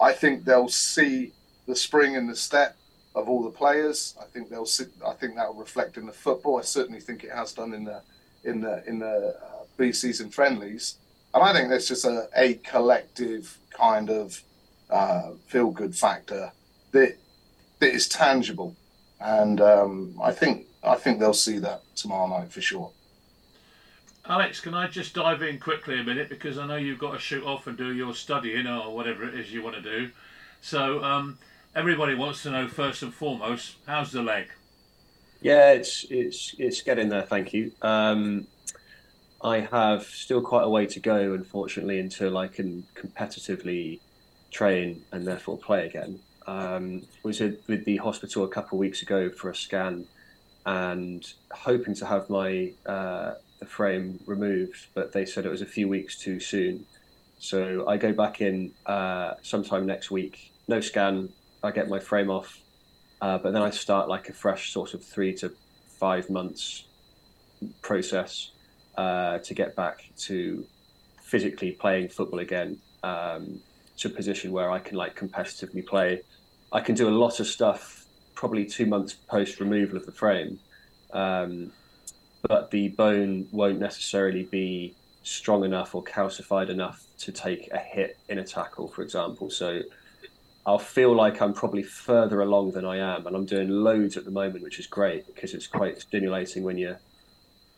I 0.00 0.12
think 0.12 0.44
they'll 0.44 0.68
see 0.68 1.32
the 1.66 1.74
spring 1.74 2.16
and 2.16 2.28
the 2.28 2.36
step 2.36 2.76
of 3.14 3.28
all 3.28 3.42
the 3.42 3.50
players. 3.50 4.14
I 4.20 4.24
think 4.24 4.48
they'll 4.48 4.66
see, 4.66 4.84
I 5.06 5.12
think 5.14 5.34
that 5.36 5.48
will 5.48 5.60
reflect 5.60 5.96
in 5.96 6.06
the 6.06 6.12
football. 6.12 6.58
I 6.58 6.62
certainly 6.62 7.00
think 7.00 7.24
it 7.24 7.32
has 7.32 7.52
done 7.52 7.74
in 7.74 7.84
the 7.84 8.02
in 8.44 8.60
the 8.60 8.86
in 8.86 8.98
the 8.98 9.36
uh, 9.42 9.64
pre-season 9.76 10.30
friendlies. 10.30 10.98
And 11.34 11.42
I 11.42 11.52
think 11.52 11.68
there's 11.68 11.88
just 11.88 12.04
a, 12.04 12.28
a 12.36 12.54
collective 12.54 13.58
kind 13.70 14.08
of 14.08 14.42
uh, 14.88 15.32
feel 15.46 15.70
good 15.70 15.94
factor 15.94 16.52
that 16.92 17.16
that 17.80 17.94
is 17.94 18.08
tangible, 18.08 18.74
and 19.20 19.60
um, 19.60 20.18
I 20.22 20.32
think 20.32 20.66
I 20.82 20.94
think 20.94 21.18
they'll 21.18 21.34
see 21.34 21.58
that 21.58 21.82
tomorrow 21.96 22.26
night 22.26 22.52
for 22.52 22.60
sure. 22.60 22.90
Alex, 24.26 24.60
can 24.60 24.74
I 24.74 24.88
just 24.88 25.14
dive 25.14 25.42
in 25.42 25.58
quickly 25.58 25.98
a 25.98 26.04
minute 26.04 26.28
because 26.28 26.58
I 26.58 26.66
know 26.66 26.76
you've 26.76 26.98
got 26.98 27.12
to 27.12 27.18
shoot 27.18 27.44
off 27.44 27.66
and 27.66 27.78
do 27.78 27.94
your 27.94 28.14
studying 28.14 28.66
or 28.66 28.94
whatever 28.94 29.24
it 29.24 29.34
is 29.34 29.50
you 29.50 29.62
want 29.62 29.76
to 29.76 29.82
do. 29.82 30.10
So 30.60 31.02
um, 31.02 31.38
everybody 31.74 32.14
wants 32.14 32.42
to 32.42 32.50
know 32.50 32.68
first 32.68 33.02
and 33.02 33.12
foremost, 33.12 33.76
how's 33.86 34.12
the 34.12 34.22
leg? 34.22 34.48
Yeah, 35.40 35.72
it's 35.72 36.04
it's 36.10 36.54
it's 36.58 36.82
getting 36.82 37.08
there. 37.08 37.22
Thank 37.22 37.54
you. 37.54 37.72
Um, 37.80 38.46
I 39.42 39.60
have 39.60 40.04
still 40.04 40.42
quite 40.42 40.64
a 40.64 40.68
way 40.68 40.86
to 40.86 41.00
go, 41.00 41.32
unfortunately, 41.32 42.00
until 42.00 42.36
I 42.36 42.48
can 42.48 42.84
competitively 42.96 44.00
train 44.50 45.04
and 45.12 45.26
therefore 45.26 45.58
play 45.58 45.86
again. 45.86 46.18
Um, 46.48 47.02
was 47.22 47.40
with 47.40 47.84
the 47.84 47.98
hospital 47.98 48.42
a 48.44 48.48
couple 48.48 48.78
of 48.78 48.80
weeks 48.80 49.02
ago 49.02 49.28
for 49.28 49.50
a 49.50 49.54
scan, 49.54 50.06
and 50.64 51.22
hoping 51.52 51.94
to 51.96 52.06
have 52.06 52.30
my 52.30 52.72
uh, 52.86 53.34
the 53.58 53.66
frame 53.66 54.18
removed, 54.26 54.86
but 54.94 55.12
they 55.12 55.26
said 55.26 55.44
it 55.44 55.50
was 55.50 55.62
a 55.62 55.66
few 55.66 55.88
weeks 55.88 56.16
too 56.18 56.40
soon. 56.40 56.86
So 57.38 57.86
I 57.86 57.98
go 57.98 58.12
back 58.12 58.40
in 58.40 58.72
uh, 58.86 59.34
sometime 59.42 59.84
next 59.84 60.10
week. 60.10 60.52
No 60.68 60.80
scan. 60.80 61.28
I 61.62 61.70
get 61.70 61.88
my 61.88 61.98
frame 61.98 62.30
off, 62.30 62.58
uh, 63.20 63.36
but 63.38 63.52
then 63.52 63.62
I 63.62 63.70
start 63.70 64.08
like 64.08 64.28
a 64.28 64.32
fresh 64.32 64.72
sort 64.72 64.94
of 64.94 65.04
three 65.04 65.34
to 65.34 65.52
five 65.98 66.30
months 66.30 66.84
process 67.82 68.52
uh, 68.96 69.38
to 69.38 69.54
get 69.54 69.76
back 69.76 70.08
to 70.28 70.64
physically 71.20 71.72
playing 71.72 72.08
football 72.08 72.38
again 72.38 72.78
um, 73.02 73.60
to 73.98 74.08
a 74.08 74.10
position 74.10 74.52
where 74.52 74.70
I 74.70 74.78
can 74.78 74.96
like 74.96 75.14
competitively 75.18 75.84
play. 75.84 76.22
I 76.72 76.80
can 76.80 76.94
do 76.94 77.08
a 77.08 77.10
lot 77.10 77.40
of 77.40 77.46
stuff 77.46 78.04
probably 78.34 78.64
two 78.64 78.86
months 78.86 79.14
post 79.14 79.60
removal 79.60 79.96
of 79.96 80.06
the 80.06 80.12
frame, 80.12 80.60
um, 81.12 81.72
but 82.42 82.70
the 82.70 82.88
bone 82.88 83.48
won't 83.50 83.78
necessarily 83.78 84.44
be 84.44 84.94
strong 85.22 85.64
enough 85.64 85.94
or 85.94 86.02
calcified 86.02 86.68
enough 86.68 87.04
to 87.18 87.32
take 87.32 87.70
a 87.72 87.78
hit 87.78 88.16
in 88.28 88.38
a 88.38 88.44
tackle, 88.44 88.88
for 88.88 89.02
example. 89.02 89.50
So 89.50 89.82
I'll 90.64 90.78
feel 90.78 91.14
like 91.14 91.40
I'm 91.40 91.54
probably 91.54 91.82
further 91.82 92.42
along 92.42 92.72
than 92.72 92.84
I 92.84 92.98
am, 92.98 93.26
and 93.26 93.34
I'm 93.34 93.46
doing 93.46 93.70
loads 93.70 94.16
at 94.16 94.24
the 94.24 94.30
moment, 94.30 94.62
which 94.62 94.78
is 94.78 94.86
great 94.86 95.26
because 95.26 95.54
it's 95.54 95.66
quite 95.66 96.00
stimulating 96.00 96.62
when 96.62 96.78
you're 96.78 96.98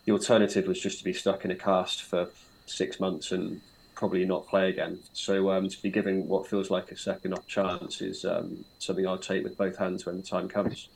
the 0.05 0.11
alternative 0.11 0.67
was 0.67 0.79
just 0.79 0.97
to 0.97 1.03
be 1.03 1.13
stuck 1.13 1.45
in 1.45 1.51
a 1.51 1.55
cast 1.55 2.01
for 2.01 2.29
six 2.65 2.99
months 2.99 3.31
and 3.31 3.61
probably 4.01 4.25
not 4.25 4.47
play 4.47 4.67
again. 4.67 4.97
So 5.13 5.51
um, 5.51 5.69
to 5.69 5.79
be 5.79 5.91
given 5.91 6.27
what 6.27 6.47
feels 6.47 6.71
like 6.71 6.91
a 6.91 6.97
second 6.97 7.33
off 7.33 7.45
chance 7.45 8.01
is 8.01 8.25
um, 8.25 8.65
something 8.79 9.05
I'll 9.07 9.19
take 9.19 9.43
with 9.43 9.55
both 9.55 9.77
hands 9.77 10.07
when 10.07 10.17
the 10.17 10.23
time 10.23 10.49
comes. 10.49 10.89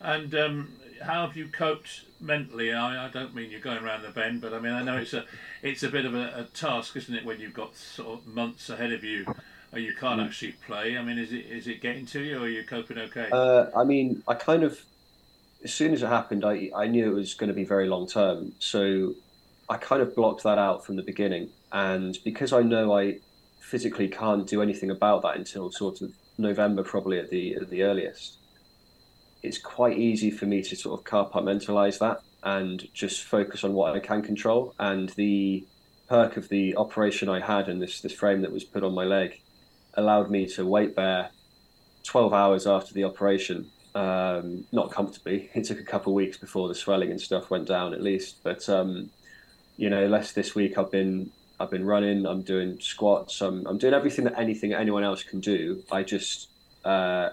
And 0.00 0.34
um, 0.34 0.72
how 1.00 1.28
have 1.28 1.36
you 1.36 1.46
coped 1.46 2.06
mentally? 2.20 2.72
I, 2.72 3.06
I 3.06 3.08
don't 3.08 3.36
mean 3.36 3.52
you're 3.52 3.60
going 3.60 3.84
around 3.84 4.02
the 4.02 4.08
bend, 4.08 4.40
but 4.40 4.52
I 4.52 4.58
mean 4.58 4.72
I 4.72 4.82
know 4.82 4.96
it's 4.96 5.14
a 5.14 5.24
it's 5.62 5.84
a 5.84 5.88
bit 5.88 6.06
of 6.06 6.16
a, 6.16 6.40
a 6.40 6.44
task, 6.54 6.96
isn't 6.96 7.14
it, 7.14 7.24
when 7.24 7.38
you've 7.38 7.54
got 7.54 7.76
sort 7.76 8.18
of 8.18 8.26
months 8.26 8.68
ahead 8.68 8.92
of 8.92 9.04
you, 9.04 9.24
you 9.72 9.94
can't 9.94 10.20
actually 10.20 10.56
play. 10.66 10.98
I 10.98 11.04
mean, 11.04 11.18
is 11.18 11.32
it 11.32 11.46
is 11.46 11.68
it 11.68 11.80
getting 11.80 12.04
to 12.06 12.20
you, 12.20 12.38
or 12.38 12.46
are 12.46 12.48
you 12.48 12.64
coping 12.64 12.98
okay? 12.98 13.28
Uh, 13.30 13.66
I 13.76 13.84
mean, 13.84 14.24
I 14.26 14.34
kind 14.34 14.64
of 14.64 14.80
as 15.62 15.72
soon 15.72 15.92
as 15.92 16.02
it 16.02 16.08
happened, 16.08 16.44
I 16.44 16.72
I 16.74 16.88
knew 16.88 17.12
it 17.12 17.14
was 17.14 17.34
going 17.34 17.46
to 17.46 17.54
be 17.54 17.64
very 17.64 17.86
long 17.86 18.08
term, 18.08 18.54
so 18.58 19.14
I 19.70 19.76
kind 19.76 20.02
of 20.02 20.16
blocked 20.16 20.42
that 20.42 20.58
out 20.58 20.84
from 20.84 20.96
the 20.96 21.02
beginning. 21.02 21.50
And 21.70 22.18
because 22.24 22.52
I 22.52 22.62
know 22.62 22.98
I 22.98 23.20
physically 23.60 24.08
can't 24.08 24.46
do 24.46 24.60
anything 24.60 24.90
about 24.90 25.22
that 25.22 25.36
until 25.36 25.70
sort 25.70 26.02
of 26.02 26.12
November, 26.36 26.82
probably 26.82 27.20
at 27.20 27.30
the 27.30 27.54
at 27.54 27.70
the 27.70 27.84
earliest, 27.84 28.38
it's 29.44 29.58
quite 29.58 29.96
easy 29.96 30.30
for 30.30 30.46
me 30.46 30.60
to 30.62 30.74
sort 30.74 30.98
of 30.98 31.06
compartmentalize 31.06 32.00
that 32.00 32.22
and 32.42 32.88
just 32.92 33.22
focus 33.22 33.62
on 33.62 33.72
what 33.74 33.94
I 33.94 34.00
can 34.00 34.22
control. 34.22 34.74
And 34.80 35.10
the 35.10 35.64
perk 36.08 36.36
of 36.36 36.48
the 36.48 36.76
operation 36.76 37.28
I 37.28 37.38
had 37.38 37.68
and 37.68 37.80
this 37.80 38.00
this 38.00 38.12
frame 38.12 38.42
that 38.42 38.52
was 38.52 38.64
put 38.64 38.82
on 38.82 38.92
my 38.92 39.04
leg 39.04 39.40
allowed 39.94 40.30
me 40.30 40.46
to 40.46 40.66
weight 40.66 40.96
bear 40.96 41.30
12 42.04 42.32
hours 42.32 42.66
after 42.66 42.92
the 42.92 43.04
operation 43.04 43.70
um, 43.94 44.64
not 44.72 44.90
comfortably. 44.90 45.50
It 45.54 45.64
took 45.64 45.78
a 45.78 45.84
couple 45.84 46.12
of 46.12 46.16
weeks 46.16 46.38
before 46.38 46.66
the 46.66 46.74
swelling 46.74 47.10
and 47.10 47.20
stuff 47.20 47.50
went 47.50 47.68
down, 47.68 47.94
at 47.94 48.02
least. 48.02 48.40
But 48.42 48.68
um, 48.68 49.10
you 49.80 49.88
know, 49.88 50.06
less 50.06 50.32
this 50.32 50.54
week. 50.54 50.76
I've 50.76 50.90
been 50.90 51.30
I've 51.58 51.70
been 51.70 51.86
running. 51.86 52.26
I'm 52.26 52.42
doing 52.42 52.78
squats. 52.80 53.40
I'm 53.40 53.66
I'm 53.66 53.78
doing 53.78 53.94
everything 53.94 54.26
that 54.26 54.38
anything 54.38 54.74
anyone 54.74 55.04
else 55.04 55.22
can 55.22 55.40
do. 55.40 55.82
I 55.90 56.02
just 56.02 56.50
uh, 56.84 57.30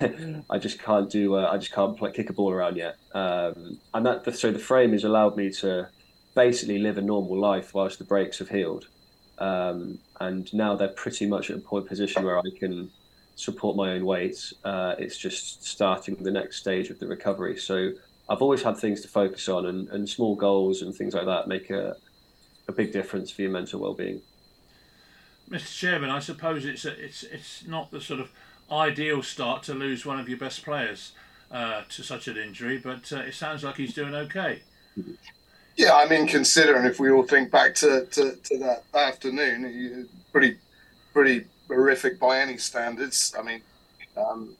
I 0.48 0.58
just 0.58 0.78
can't 0.78 1.10
do. 1.10 1.34
Uh, 1.34 1.50
I 1.50 1.58
just 1.58 1.72
can't 1.72 1.98
play, 1.98 2.12
kick 2.12 2.30
a 2.30 2.32
ball 2.32 2.52
around 2.52 2.76
yet. 2.76 2.96
Um, 3.14 3.80
and 3.92 4.06
that 4.06 4.32
so 4.36 4.52
the 4.52 4.60
frame 4.60 4.92
has 4.92 5.02
allowed 5.02 5.36
me 5.36 5.50
to 5.54 5.88
basically 6.36 6.78
live 6.78 6.98
a 6.98 7.02
normal 7.02 7.36
life 7.36 7.74
whilst 7.74 7.98
the 7.98 8.04
breaks 8.04 8.38
have 8.38 8.48
healed. 8.48 8.86
Um, 9.38 9.98
and 10.20 10.52
now 10.54 10.76
they're 10.76 10.96
pretty 11.04 11.26
much 11.26 11.50
at 11.50 11.56
a 11.56 11.60
point 11.60 11.88
position 11.88 12.22
where 12.24 12.38
I 12.38 12.50
can 12.60 12.90
support 13.34 13.76
my 13.76 13.90
own 13.94 14.04
weight. 14.04 14.52
Uh, 14.62 14.94
it's 15.00 15.18
just 15.18 15.64
starting 15.64 16.14
the 16.20 16.30
next 16.30 16.58
stage 16.58 16.90
of 16.90 17.00
the 17.00 17.08
recovery. 17.08 17.56
So 17.56 17.90
I've 18.28 18.42
always 18.42 18.62
had 18.62 18.76
things 18.76 19.00
to 19.02 19.08
focus 19.08 19.48
on, 19.48 19.66
and, 19.66 19.88
and 19.88 20.08
small 20.08 20.34
goals 20.34 20.82
and 20.82 20.94
things 20.94 21.14
like 21.14 21.26
that 21.26 21.48
make 21.48 21.70
a, 21.70 21.96
a 22.68 22.72
big 22.72 22.92
difference 22.92 23.30
for 23.30 23.42
your 23.42 23.50
mental 23.50 23.80
well-being. 23.80 24.20
Mr. 25.50 25.78
Chairman, 25.78 26.10
I 26.10 26.18
suppose 26.18 26.66
it's 26.66 26.84
a, 26.84 26.92
it's 27.02 27.22
it's 27.22 27.66
not 27.66 27.90
the 27.90 28.02
sort 28.02 28.20
of 28.20 28.30
ideal 28.70 29.22
start 29.22 29.62
to 29.62 29.74
lose 29.74 30.04
one 30.04 30.20
of 30.20 30.28
your 30.28 30.36
best 30.36 30.62
players 30.62 31.12
uh, 31.50 31.82
to 31.88 32.02
such 32.02 32.28
an 32.28 32.36
injury, 32.36 32.78
but 32.78 33.10
uh, 33.12 33.20
it 33.20 33.34
sounds 33.34 33.64
like 33.64 33.76
he's 33.76 33.94
doing 33.94 34.14
okay. 34.14 34.60
Yeah, 35.76 35.94
I 35.94 36.08
mean, 36.08 36.26
considering 36.26 36.84
if 36.84 37.00
we 37.00 37.10
all 37.10 37.22
think 37.22 37.50
back 37.50 37.74
to, 37.76 38.04
to, 38.06 38.36
to 38.36 38.58
that 38.58 38.82
afternoon, 38.94 40.08
pretty 40.32 40.58
pretty 41.14 41.46
horrific 41.68 42.18
by 42.18 42.40
any 42.40 42.58
standards. 42.58 43.34
I 43.38 43.42
mean, 43.42 43.62
um, 44.16 44.54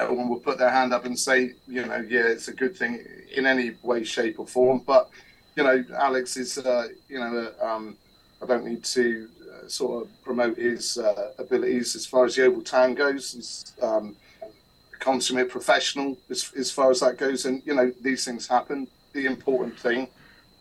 no 0.00 0.12
one 0.12 0.28
will 0.28 0.40
put 0.40 0.58
their 0.58 0.70
hand 0.70 0.92
up 0.92 1.04
and 1.04 1.18
say, 1.18 1.52
you 1.66 1.84
know, 1.84 2.04
yeah, 2.08 2.26
it's 2.26 2.48
a 2.48 2.54
good 2.54 2.76
thing 2.76 3.04
in 3.34 3.46
any 3.46 3.72
way, 3.82 4.04
shape, 4.04 4.38
or 4.38 4.46
form. 4.46 4.82
But 4.86 5.10
you 5.56 5.64
know, 5.64 5.84
Alex 5.96 6.36
is, 6.36 6.58
uh, 6.58 6.88
you 7.08 7.18
know, 7.18 7.52
uh, 7.60 7.66
um, 7.66 7.96
I 8.42 8.46
don't 8.46 8.64
need 8.64 8.84
to 8.84 9.28
uh, 9.42 9.68
sort 9.68 10.04
of 10.04 10.22
promote 10.22 10.56
his 10.56 10.96
uh, 10.96 11.32
abilities 11.38 11.94
as 11.96 12.06
far 12.06 12.24
as 12.24 12.36
the 12.36 12.42
Yeovil 12.42 12.62
Town 12.62 12.94
goes. 12.94 13.32
He's 13.32 13.72
um, 13.82 14.16
a 14.42 14.96
consummate 14.98 15.50
professional 15.50 16.16
as, 16.30 16.50
as 16.56 16.70
far 16.70 16.90
as 16.90 17.00
that 17.00 17.18
goes, 17.18 17.44
and 17.44 17.62
you 17.66 17.74
know, 17.74 17.92
these 18.00 18.24
things 18.24 18.46
happen. 18.46 18.88
The 19.12 19.26
important 19.26 19.78
thing 19.78 20.08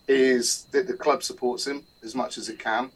is 0.07 0.65
that 0.71 0.87
the 0.87 0.93
club 0.93 1.21
supports 1.23 1.67
him 1.67 1.83
as 2.03 2.15
much 2.15 2.37
as 2.37 2.49
it 2.49 2.57
can. 2.57 2.91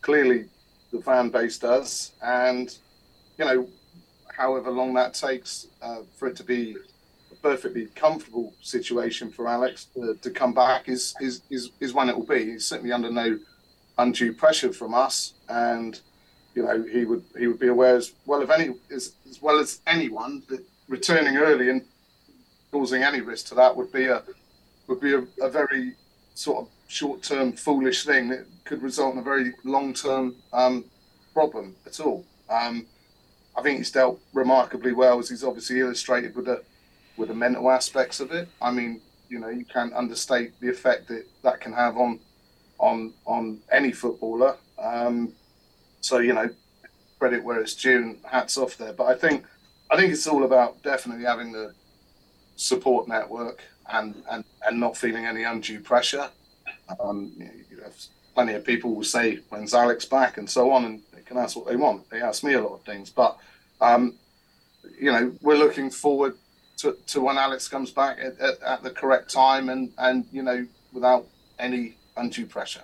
Clearly, 0.00 0.46
the 0.92 1.00
fan 1.00 1.30
base 1.30 1.58
does, 1.58 2.12
and 2.22 2.76
you 3.38 3.44
know, 3.44 3.68
however 4.36 4.70
long 4.70 4.94
that 4.94 5.14
takes 5.14 5.68
uh, 5.82 6.00
for 6.16 6.28
it 6.28 6.36
to 6.36 6.44
be 6.44 6.76
a 7.32 7.34
perfectly 7.36 7.86
comfortable 7.94 8.52
situation 8.60 9.30
for 9.30 9.48
Alex 9.48 9.86
to, 9.94 10.14
to 10.22 10.30
come 10.30 10.52
back 10.52 10.88
is, 10.88 11.14
is 11.20 11.42
is 11.50 11.70
is 11.80 11.94
when 11.94 12.08
it 12.08 12.16
will 12.16 12.26
be. 12.26 12.52
He's 12.52 12.66
certainly 12.66 12.92
under 12.92 13.10
no 13.10 13.38
undue 13.98 14.32
pressure 14.32 14.72
from 14.72 14.94
us, 14.94 15.34
and 15.48 16.00
you 16.54 16.62
know 16.64 16.82
he 16.82 17.04
would 17.04 17.24
he 17.38 17.46
would 17.46 17.58
be 17.58 17.68
aware 17.68 17.96
as 17.96 18.12
well 18.26 18.42
of 18.42 18.50
any 18.50 18.74
as, 18.90 19.14
as 19.28 19.40
well 19.40 19.58
as 19.58 19.80
anyone 19.86 20.42
that 20.48 20.64
returning 20.88 21.36
early 21.36 21.70
and 21.70 21.82
causing 22.70 23.02
any 23.02 23.20
risk 23.20 23.46
to 23.46 23.54
that 23.54 23.74
would 23.74 23.92
be 23.92 24.06
a 24.06 24.22
would 24.86 25.00
be 25.00 25.14
a, 25.14 25.26
a 25.42 25.48
very 25.48 25.94
sort 26.34 26.58
of 26.58 26.68
short-term 26.88 27.52
foolish 27.52 28.04
thing 28.04 28.28
that 28.28 28.46
could 28.64 28.82
result 28.82 29.14
in 29.14 29.18
a 29.18 29.22
very 29.22 29.52
long-term 29.64 30.36
um, 30.52 30.84
problem 31.32 31.74
at 31.86 31.98
all. 31.98 32.24
Um, 32.48 32.86
I 33.56 33.62
think 33.62 33.78
he's 33.78 33.90
dealt 33.90 34.20
remarkably 34.32 34.92
well, 34.92 35.18
as 35.18 35.30
he's 35.30 35.44
obviously 35.44 35.80
illustrated 35.80 36.36
with 36.36 36.46
the 36.46 36.62
with 37.16 37.28
the 37.28 37.34
mental 37.34 37.70
aspects 37.70 38.20
of 38.20 38.30
it. 38.32 38.48
I 38.60 38.70
mean, 38.70 39.00
you 39.28 39.38
know, 39.38 39.48
you 39.48 39.64
can't 39.64 39.94
understate 39.94 40.58
the 40.60 40.68
effect 40.68 41.08
that 41.08 41.26
that 41.42 41.60
can 41.60 41.72
have 41.72 41.96
on 41.96 42.20
on 42.78 43.14
on 43.24 43.60
any 43.72 43.92
footballer. 43.92 44.56
Um, 44.78 45.32
so 46.00 46.18
you 46.18 46.34
know, 46.34 46.48
credit 47.18 47.42
where 47.42 47.60
it's 47.60 47.74
due. 47.74 48.16
Hats 48.24 48.58
off 48.58 48.76
there. 48.76 48.92
But 48.92 49.04
I 49.04 49.14
think 49.14 49.44
I 49.90 49.96
think 49.96 50.12
it's 50.12 50.26
all 50.26 50.44
about 50.44 50.82
definitely 50.82 51.24
having 51.24 51.52
the 51.52 51.72
support 52.56 53.08
network 53.08 53.62
and 53.90 54.22
and, 54.30 54.44
and 54.66 54.80
not 54.80 54.96
feeling 54.96 55.26
any 55.26 55.44
undue 55.44 55.80
pressure. 55.80 56.28
Um, 57.00 57.32
you, 57.38 57.78
know, 57.78 57.90
plenty 58.34 58.54
of 58.54 58.64
people 58.64 58.94
will 58.94 59.04
say 59.04 59.40
when's 59.48 59.74
Alex 59.74 60.04
back 60.04 60.38
and 60.38 60.48
so 60.48 60.70
on, 60.70 60.84
and 60.84 61.02
they 61.26 61.34
can 61.34 61.42
ask 61.42 61.56
what 61.56 61.66
they 61.66 61.76
want. 61.76 62.08
They 62.10 62.20
ask 62.20 62.44
me 62.44 62.54
a 62.54 62.62
lot 62.62 62.74
of 62.74 62.82
things, 62.82 63.10
but 63.10 63.36
um, 63.80 64.14
you 65.00 65.12
know, 65.12 65.32
we're 65.42 65.56
looking 65.56 65.90
forward 65.90 66.36
to, 66.78 66.96
to 67.08 67.20
when 67.20 67.36
Alex 67.38 67.68
comes 67.68 67.90
back 67.90 68.18
at, 68.18 68.38
at, 68.40 68.62
at 68.62 68.82
the 68.82 68.90
correct 68.90 69.30
time 69.30 69.68
and 69.68 69.92
and 69.98 70.26
you 70.32 70.42
know 70.42 70.66
without 70.92 71.26
any 71.58 71.96
undue 72.16 72.46
pressure. 72.46 72.82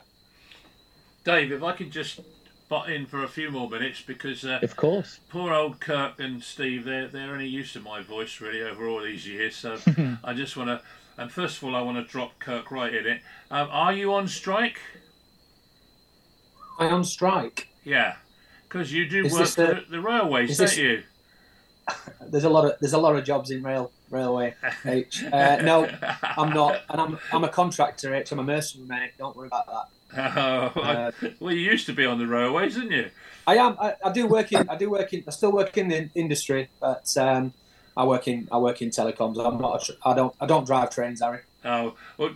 Dave, 1.25 1.52
if 1.52 1.62
I 1.62 1.72
could 1.72 1.90
just 1.90 2.20
butt 2.68 2.90
in 2.90 3.06
for 3.06 3.22
a 3.22 3.28
few 3.28 3.50
more 3.50 3.68
minutes 3.68 4.02
because 4.02 4.44
uh, 4.44 4.58
Of 4.62 4.76
course. 4.76 5.20
poor 5.28 5.52
old 5.52 5.78
Kirk 5.78 6.18
and 6.18 6.42
Steve, 6.42 6.84
they're, 6.84 7.06
they're 7.06 7.30
only 7.30 7.46
used 7.46 7.75
to 7.75 7.80
my 7.80 8.02
voice 8.02 8.40
really 8.40 8.62
over 8.62 8.88
all 8.88 9.02
these 9.02 9.26
years. 9.28 9.54
So 9.54 9.78
I 10.25 10.32
just 10.32 10.56
want 10.56 10.68
to, 10.68 10.80
and 11.18 11.30
first 11.30 11.58
of 11.58 11.64
all, 11.64 11.76
I 11.76 11.82
want 11.82 11.99
to 12.04 12.11
drop 12.11 12.38
Kirk 12.38 12.70
right 12.70 12.92
in 12.92 13.06
it. 13.06 13.20
Um, 13.50 13.68
are 13.70 13.92
you 13.92 14.12
on 14.14 14.26
strike? 14.26 14.80
I 16.78 16.87
am 16.87 16.94
on 16.94 17.04
strike. 17.04 17.68
Yeah, 17.84 18.16
because 18.73 18.93
you 18.93 19.07
do 19.09 19.26
Is 19.26 19.33
work 19.33 19.41
this 19.43 19.55
for 19.55 19.67
the- 19.67 19.85
the, 19.91 20.00
railways, 20.00 20.57
don't 20.57 20.67
this- 20.67 20.76
you? 20.79 21.02
There's 22.29 22.45
a 22.45 22.49
lot 22.49 22.64
of 22.64 22.79
there's 22.81 22.93
a 22.93 22.99
lot 22.99 23.17
of 23.17 23.25
jobs 23.25 23.50
in 23.50 23.61
rail 23.62 23.91
railway. 24.09 24.55
H. 24.87 25.25
Uh, 25.25 25.57
no, 25.62 25.88
I'm 26.23 26.50
not, 26.50 26.81
and 26.88 27.00
I'm 27.00 27.19
I'm 27.33 27.43
a 27.43 27.49
contractor. 27.49 28.14
H. 28.14 28.31
I'm 28.31 28.38
a 28.38 28.45
mercenary 28.45 28.88
mate. 28.88 29.11
Don't 29.19 29.37
worry 29.37 29.49
about 29.49 29.67
that. 30.14 30.38
Oh, 30.38 30.81
Uh, 30.81 31.11
well, 31.41 31.52
you 31.52 31.61
used 31.69 31.87
to 31.87 31.93
be 31.93 32.07
on 32.07 32.19
the 32.19 32.26
railways, 32.26 32.76
didn't 32.76 32.93
you? 32.93 33.11
I 33.49 33.57
am. 33.57 33.76
I, 33.81 33.97
I 34.05 34.12
do 34.12 34.26
work 34.29 34.52
in. 34.52 34.69
I 34.69 34.76
do 34.76 34.91
work 34.91 35.12
in. 35.12 35.25
I 35.26 35.31
still 35.33 35.50
work 35.50 35.76
in 35.76 35.88
the 35.88 36.09
industry, 36.14 36.69
but 36.81 37.14
um, 37.19 37.52
I 37.97 38.05
work 38.05 38.29
in. 38.29 38.47
I 38.52 38.59
work 38.59 38.81
in 38.81 38.91
telecoms. 38.91 39.45
I'm 39.45 39.61
not. 39.61 39.88
A, 39.88 39.97
I 40.07 40.14
don't. 40.14 40.35
I 40.41 40.47
don't 40.47 40.64
drive 40.64 40.91
trains, 40.91 41.21
Harry. 41.21 41.41
Oh, 41.64 41.95
well, 42.17 42.31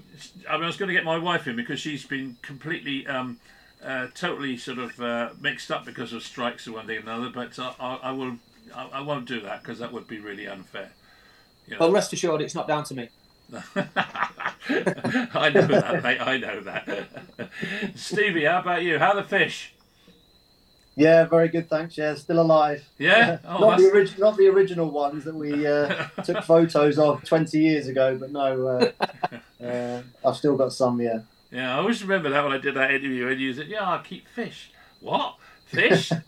I, 0.50 0.54
mean, 0.56 0.64
I 0.64 0.66
was 0.66 0.76
going 0.76 0.88
to 0.88 0.94
get 0.94 1.04
my 1.04 1.18
wife 1.18 1.46
in 1.46 1.54
because 1.54 1.78
she's 1.80 2.04
been 2.04 2.36
completely, 2.42 3.06
um, 3.06 3.38
uh, 3.86 4.08
totally 4.14 4.56
sort 4.56 4.78
of 4.78 5.00
uh, 5.00 5.30
mixed 5.40 5.70
up 5.70 5.84
because 5.84 6.12
of 6.12 6.22
strikes 6.22 6.66
and 6.66 6.74
one 6.74 6.86
thing 6.86 6.98
and 6.98 7.08
another. 7.08 7.30
But 7.30 7.58
I, 7.58 7.74
I, 7.80 7.94
I 7.96 8.10
will, 8.12 8.36
I, 8.74 8.88
I 8.94 9.00
won't 9.00 9.26
do 9.26 9.40
that 9.42 9.62
because 9.62 9.78
that 9.78 9.92
would 9.92 10.06
be 10.08 10.18
really 10.18 10.46
unfair. 10.46 10.90
You 11.66 11.76
Well, 11.80 11.92
rest 11.92 12.12
assured, 12.12 12.40
it's 12.42 12.54
not 12.54 12.68
down 12.68 12.84
to 12.84 12.94
me. 12.94 13.08
I 13.52 15.50
know 15.54 15.66
that, 15.66 16.00
mate. 16.02 16.20
I 16.20 16.38
know 16.38 16.60
that. 16.60 17.08
Stevie, 17.94 18.44
how 18.44 18.60
about 18.60 18.82
you? 18.82 18.98
How 18.98 19.10
are 19.10 19.16
the 19.16 19.22
fish? 19.24 19.72
Yeah, 20.96 21.24
very 21.26 21.48
good. 21.48 21.68
Thanks. 21.68 21.98
Yeah, 21.98 22.14
still 22.14 22.40
alive. 22.40 22.84
Yeah. 22.98 23.38
Oh, 23.44 23.58
not 23.58 23.76
the 23.78 23.84
that's- 23.84 23.92
original, 23.94 24.30
not 24.30 24.36
the 24.38 24.48
original 24.48 24.90
ones 24.90 25.24
that 25.24 25.34
we 25.34 25.66
uh, 25.66 26.06
took 26.24 26.42
photos 26.44 26.98
of 26.98 27.22
20 27.24 27.58
years 27.58 27.86
ago, 27.88 28.16
but 28.18 28.32
no, 28.32 28.66
uh, 28.66 29.64
uh, 29.64 30.02
I've 30.24 30.36
still 30.36 30.56
got 30.56 30.72
some. 30.72 31.00
Yeah. 31.00 31.20
Yeah, 31.50 31.74
I 31.74 31.78
always 31.78 32.02
remember 32.02 32.30
that 32.30 32.42
when 32.44 32.52
I 32.52 32.58
did 32.58 32.74
that 32.74 32.90
interview 32.90 33.28
and 33.28 33.40
you 33.40 33.52
said, 33.54 33.68
"Yeah, 33.68 33.88
I 33.88 34.02
keep 34.02 34.28
fish." 34.28 34.70
What? 35.00 35.36
Fish? 35.66 36.10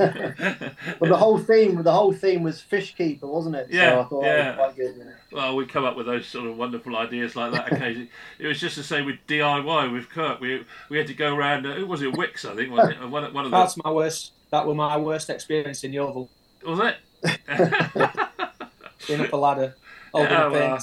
Well, 1.01 1.11
the 1.11 1.17
whole 1.17 1.39
theme, 1.39 1.81
the 1.83 1.93
whole 1.93 2.13
theme 2.13 2.43
was 2.43 2.61
fish 2.61 2.95
keeper, 2.97 3.27
wasn't 3.27 3.55
it? 3.55 3.69
Yeah, 3.71 3.91
So 3.91 4.01
I 4.01 4.05
thought 4.05 4.25
yeah. 4.25 4.37
that 4.37 4.59
was 4.59 4.75
quite 4.75 4.77
good. 4.77 4.95
Yeah. 4.99 5.05
Well, 5.31 5.57
we 5.57 5.67
come 5.67 5.85
up 5.85 5.97
with 5.97 6.07
those 6.07 6.27
sort 6.27 6.47
of 6.49 6.57
wonderful 6.57 6.97
ideas 6.97 7.37
like 7.37 7.53
that 7.53 7.73
occasionally. 7.73 8.11
it 8.41 8.47
was 8.49 8.59
just 8.59 8.75
the 8.77 8.83
same 8.83 9.07
with 9.07 9.17
DIY 9.29 9.93
with 9.93 10.09
Kirk. 10.09 10.41
We 10.41 10.65
we 10.89 10.99
had 10.99 11.07
to 11.07 11.15
go 11.15 11.35
around. 11.37 11.67
Uh, 11.67 11.75
who 11.75 11.87
was 11.87 12.03
it? 12.03 12.13
Wickes, 12.15 12.45
I 12.45 12.57
think. 12.57 12.73
Was 12.73 12.91
it? 12.91 13.01
One, 13.01 13.33
one 13.33 13.45
of 13.45 13.51
the, 13.53 13.57
That's 13.57 13.77
my 13.85 13.91
worst. 13.91 14.33
That 14.51 14.67
was 14.67 14.77
my 14.77 14.97
worst 14.97 15.31
experience 15.31 15.85
in 15.85 15.93
Yeovil. 15.93 16.29
was 16.67 16.81
it? 16.81 16.97
Being 19.07 19.21
up 19.21 19.33
a 19.33 19.37
ladder, 19.37 19.77
holding 20.13 20.33
Yeah, 20.33 20.47
a 20.47 20.51
well. 20.51 20.79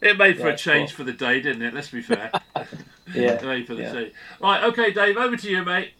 Painting. 0.00 0.16
it 0.16 0.18
made 0.18 0.36
for 0.38 0.48
Yeah, 0.48 0.54
a 0.54 0.56
change 0.56 0.90
cool. 0.90 0.96
for 0.98 1.04
the 1.04 1.12
day, 1.16 1.40
didn't 1.40 1.62
it? 1.62 1.74
Let's 1.74 1.90
be 1.90 2.02
fair. 2.02 2.30
Yeah. 3.14 3.32
It 3.32 3.42
made 3.42 3.66
for 3.66 3.74
the 3.74 3.82
Yeah. 3.84 3.92
day. 3.92 4.12
Right. 4.38 4.64
Okay, 4.64 4.92
Dave. 4.92 5.16
Over 5.16 5.34
to 5.36 5.50
you, 5.50 5.64
mate. 5.64 5.92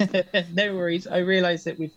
no 0.52 0.74
worries. 0.74 1.06
I 1.06 1.18
realise 1.18 1.64
that 1.64 1.78
we've 1.78 1.94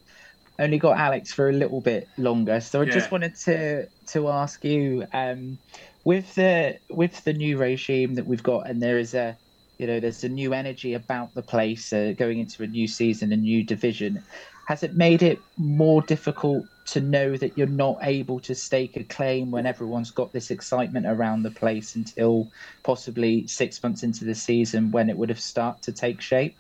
only 0.59 0.77
got 0.77 0.99
Alex 0.99 1.33
for 1.33 1.49
a 1.49 1.53
little 1.53 1.81
bit 1.81 2.07
longer, 2.17 2.59
so 2.61 2.81
I 2.81 2.85
Yeah. 2.85 2.91
just 2.91 3.11
wanted 3.11 3.33
to 3.45 3.87
to 4.09 4.27
ask 4.29 4.63
you, 4.63 5.05
um, 5.13 5.57
with 6.03 6.35
the 6.35 6.77
with 6.91 7.23
the 7.23 7.33
new 7.33 7.57
regime 7.57 8.15
that 8.15 8.27
we've 8.27 8.43
got, 8.43 8.69
and 8.69 8.81
there 8.81 8.99
is 8.99 9.15
a, 9.15 9.37
you 9.79 9.87
know, 9.87 9.99
there's 9.99 10.23
a 10.23 10.29
new 10.29 10.53
energy 10.53 10.93
about 10.93 11.33
the 11.33 11.41
place 11.41 11.91
uh, 11.91 12.13
going 12.17 12.39
into 12.39 12.61
a 12.63 12.67
new 12.67 12.87
season, 12.87 13.31
a 13.33 13.37
new 13.37 13.65
division. 13.65 14.23
Has 14.67 14.83
it 14.83 14.95
made 14.95 15.23
it 15.23 15.39
more 15.57 16.03
difficult 16.03 16.65
to 16.93 17.01
know 17.01 17.37
that 17.37 17.57
you're 17.57 17.67
not 17.67 17.97
able 18.01 18.39
to 18.41 18.55
stake 18.55 18.97
a 18.97 19.03
claim 19.03 19.51
when 19.51 19.65
everyone's 19.65 20.11
got 20.11 20.33
this 20.33 20.51
excitement 20.51 21.05
around 21.05 21.43
the 21.43 21.51
place 21.51 21.95
until 21.95 22.49
possibly 22.83 23.47
six 23.47 23.81
months 23.83 24.03
into 24.03 24.25
the 24.25 24.35
season 24.35 24.91
when 24.91 25.09
it 25.09 25.17
would 25.17 25.29
have 25.29 25.39
started 25.39 25.81
to 25.83 25.91
take 25.91 26.21
shape? 26.21 26.55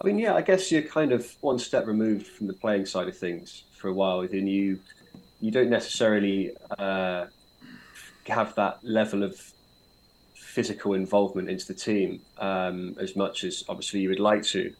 I 0.00 0.06
mean, 0.06 0.18
yeah, 0.18 0.34
I 0.34 0.42
guess 0.42 0.70
you're 0.70 0.82
kind 0.82 1.12
of 1.12 1.28
one 1.40 1.58
step 1.58 1.86
removed 1.86 2.26
from 2.28 2.46
the 2.46 2.52
playing 2.52 2.86
side 2.86 3.08
of 3.08 3.16
things 3.16 3.64
for 3.78 3.88
a 3.88 3.92
while, 3.92 4.20
and 4.20 4.48
you 4.48 4.78
you 5.40 5.50
don't 5.50 5.70
necessarily 5.70 6.52
uh, 6.78 7.26
have 8.26 8.54
that 8.54 8.78
level 8.82 9.22
of 9.22 9.40
physical 10.34 10.94
involvement 10.94 11.48
into 11.48 11.66
the 11.66 11.74
team 11.74 12.20
um, 12.38 12.96
as 13.00 13.14
much 13.16 13.44
as 13.44 13.64
obviously 13.68 14.00
you 14.00 14.08
would 14.08 14.20
like 14.20 14.42
to. 14.42 14.72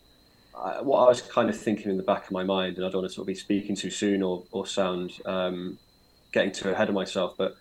I, 0.63 0.83
what 0.83 0.99
I 0.99 1.09
was 1.09 1.23
kind 1.23 1.49
of 1.49 1.59
thinking 1.59 1.91
in 1.91 1.97
the 1.97 2.03
back 2.03 2.27
of 2.27 2.33
my 2.33 2.45
mind, 2.45 2.77
and 2.77 2.87
I 2.87 2.91
don't 2.91 3.03
want 3.03 3.11
to 3.11 3.15
sort 3.15 3.25
of 3.25 3.29
be 3.29 3.35
speaking 3.35 3.77
too 3.77 3.91
soon 3.91 4.23
or 4.23 4.45
or 4.51 4.67
sound 4.67 5.13
um, 5.25 5.79
getting 6.33 6.53
too 6.53 6.71
ahead 6.71 6.89
of 6.89 6.95
myself, 6.95 7.35
but 7.37 7.57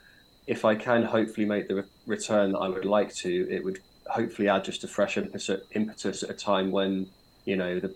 if 0.46 0.64
I 0.64 0.76
can 0.76 1.04
hopefully 1.04 1.46
make 1.46 1.68
the 1.68 1.76
re- 1.76 1.84
return 2.06 2.54
that 2.54 2.60
I 2.60 2.70
would 2.70 2.86
like 2.86 3.14
to, 3.16 3.48
it 3.50 3.64
would 3.64 3.80
hopefully 4.08 4.48
add 4.48 4.64
just 4.64 4.84
a 4.84 4.88
fresh 4.88 5.18
impetus, 5.18 5.50
impetus 5.72 6.24
at 6.24 6.30
a 6.30 6.34
time 6.34 6.72
when 6.72 7.08
you 7.46 7.56
know 7.56 7.80
the 7.80 7.94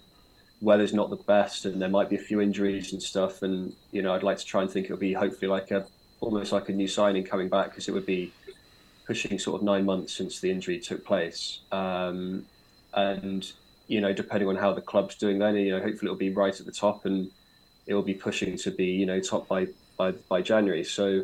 weather's 0.60 0.94
not 0.94 1.10
the 1.10 1.16
best 1.16 1.66
and 1.66 1.82
there 1.82 1.90
might 1.90 2.10
be 2.10 2.16
a 2.16 2.20
few 2.20 2.40
injuries 2.40 2.94
and 2.94 3.02
stuff 3.02 3.42
and 3.42 3.74
you 3.92 4.02
know 4.02 4.14
I'd 4.14 4.22
like 4.22 4.38
to 4.38 4.46
try 4.46 4.62
and 4.62 4.70
think 4.70 4.86
it'll 4.86 4.98
be 4.98 5.14
hopefully 5.14 5.48
like 5.48 5.72
a 5.72 5.88
almost 6.20 6.52
like 6.52 6.70
a 6.70 6.74
new 6.74 6.88
signing 6.88 7.24
coming 7.24 7.50
back 7.50 7.70
because 7.70 7.88
it 7.88 7.94
would 7.94 8.06
be 8.06 8.32
pushing 9.08 9.40
sort 9.40 9.60
of 9.60 9.66
nine 9.66 9.86
months 9.86 10.14
since 10.14 10.40
the 10.40 10.52
injury 10.52 10.80
took 10.80 11.04
place. 11.04 11.60
Um, 11.72 12.46
and 12.94 13.52
you 13.88 14.00
know 14.00 14.14
depending 14.14 14.48
on 14.48 14.56
how 14.56 14.74
the 14.74 14.82
club's 14.82 15.16
doing 15.16 15.40
then 15.40 15.56
you 15.56 15.72
know 15.72 15.82
hopefully 15.82 16.08
it'll 16.08 16.16
be 16.16 16.30
right 16.30 16.60
at 16.60 16.66
the 16.66 16.72
top 16.72 17.06
and 17.06 17.30
it 17.88 17.94
will 17.94 18.02
be 18.02 18.14
pushing 18.14 18.58
to 18.58 18.72
be 18.72 18.86
you 18.86 19.06
know 19.06 19.20
top 19.20 19.48
by 19.48 19.68
by, 20.02 20.12
by 20.30 20.42
January. 20.42 20.84
So 20.84 21.24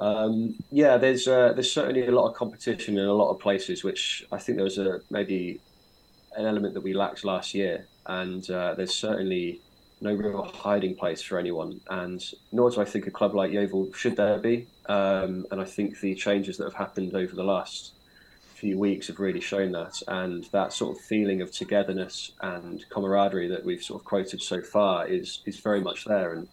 um, 0.00 0.56
yeah, 0.70 0.96
there's 0.96 1.26
uh, 1.28 1.52
there's 1.52 1.72
certainly 1.72 2.06
a 2.06 2.10
lot 2.10 2.28
of 2.28 2.34
competition 2.34 2.98
in 2.98 3.04
a 3.04 3.12
lot 3.12 3.30
of 3.30 3.40
places, 3.40 3.84
which 3.84 4.26
I 4.32 4.38
think 4.38 4.56
there 4.56 4.64
was 4.64 4.78
a 4.78 5.00
maybe 5.10 5.60
an 6.36 6.46
element 6.46 6.74
that 6.74 6.82
we 6.82 6.94
lacked 6.94 7.24
last 7.24 7.54
year, 7.54 7.86
and 8.06 8.48
uh, 8.50 8.74
there's 8.74 8.94
certainly 8.94 9.60
no 10.00 10.12
real 10.12 10.42
hiding 10.42 10.94
place 10.96 11.22
for 11.22 11.38
anyone, 11.38 11.80
and 11.88 12.22
nor 12.52 12.70
do 12.70 12.80
I 12.80 12.84
think 12.84 13.06
a 13.06 13.10
club 13.10 13.34
like 13.34 13.52
Yeovil 13.52 13.92
should 13.92 14.16
there 14.16 14.38
be. 14.38 14.66
Um, 14.86 15.46
and 15.50 15.60
I 15.60 15.64
think 15.64 16.00
the 16.00 16.14
changes 16.14 16.56
that 16.58 16.64
have 16.64 16.74
happened 16.74 17.14
over 17.14 17.34
the 17.34 17.44
last 17.44 17.92
few 18.64 18.78
weeks 18.78 19.08
have 19.08 19.20
really 19.20 19.40
shown 19.40 19.72
that, 19.72 20.00
and 20.08 20.44
that 20.52 20.72
sort 20.72 20.96
of 20.96 21.04
feeling 21.04 21.42
of 21.42 21.52
togetherness 21.52 22.32
and 22.40 22.82
camaraderie 22.88 23.48
that 23.48 23.62
we've 23.62 23.82
sort 23.82 24.00
of 24.00 24.06
quoted 24.06 24.40
so 24.40 24.62
far 24.62 25.06
is 25.06 25.42
is 25.44 25.58
very 25.60 25.82
much 25.82 26.06
there, 26.06 26.32
and 26.32 26.48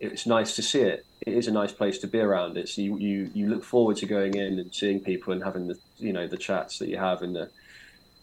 it's 0.00 0.26
nice 0.26 0.56
to 0.56 0.62
see 0.62 0.80
it. 0.80 1.06
It 1.20 1.34
is 1.34 1.46
a 1.46 1.52
nice 1.52 1.70
place 1.70 1.98
to 1.98 2.08
be 2.08 2.18
around. 2.18 2.56
It's 2.56 2.76
you, 2.76 2.98
you, 2.98 3.30
you 3.32 3.46
look 3.48 3.62
forward 3.62 3.96
to 3.98 4.06
going 4.06 4.34
in 4.34 4.58
and 4.58 4.74
seeing 4.74 4.98
people 4.98 5.32
and 5.32 5.44
having 5.44 5.68
the 5.68 5.78
you 5.96 6.12
know 6.12 6.26
the 6.26 6.36
chats 6.36 6.80
that 6.80 6.88
you 6.88 6.98
have 6.98 7.22
and 7.22 7.36
the 7.36 7.48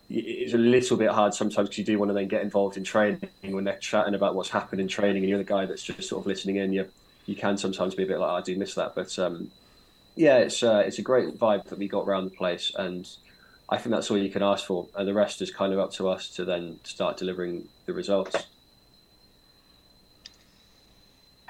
it's 0.09 0.53
a 0.53 0.57
little 0.57 0.97
bit 0.97 1.09
hard 1.09 1.33
sometimes 1.33 1.69
because 1.69 1.77
you 1.77 1.85
do 1.85 1.97
want 1.97 2.09
to 2.09 2.13
then 2.13 2.27
get 2.27 2.41
involved 2.41 2.75
in 2.75 2.83
training 2.83 3.21
when 3.43 3.63
they're 3.63 3.77
chatting 3.77 4.13
about 4.13 4.35
what's 4.35 4.49
happened 4.49 4.81
in 4.81 4.89
training 4.89 5.23
and 5.23 5.29
you're 5.29 5.37
the 5.37 5.45
guy 5.45 5.65
that's 5.65 5.83
just 5.83 6.09
sort 6.09 6.21
of 6.21 6.27
listening 6.27 6.57
in. 6.57 6.73
You 6.73 6.85
you 7.27 7.37
can 7.37 7.55
sometimes 7.57 7.95
be 7.95 8.03
a 8.03 8.07
bit 8.07 8.19
like 8.19 8.29
"Oh, 8.29 8.35
I 8.35 8.41
do 8.41 8.57
miss 8.57 8.75
that, 8.75 8.93
but 8.93 9.17
um, 9.19 9.49
yeah, 10.21 10.37
it's 10.37 10.61
uh, 10.61 10.83
it's 10.85 10.99
a 10.99 11.01
great 11.01 11.37
vibe 11.37 11.65
that 11.65 11.79
we 11.79 11.87
got 11.87 12.07
around 12.07 12.25
the 12.25 12.37
place, 12.37 12.71
and 12.75 13.09
I 13.69 13.77
think 13.77 13.93
that's 13.93 14.11
all 14.11 14.17
you 14.17 14.29
can 14.29 14.43
ask 14.43 14.65
for, 14.65 14.87
and 14.95 15.07
the 15.07 15.13
rest 15.13 15.41
is 15.41 15.49
kind 15.51 15.73
of 15.73 15.79
up 15.79 15.91
to 15.93 16.07
us 16.09 16.29
to 16.35 16.45
then 16.45 16.79
start 16.83 17.17
delivering 17.17 17.67
the 17.87 17.93
results. 17.93 18.45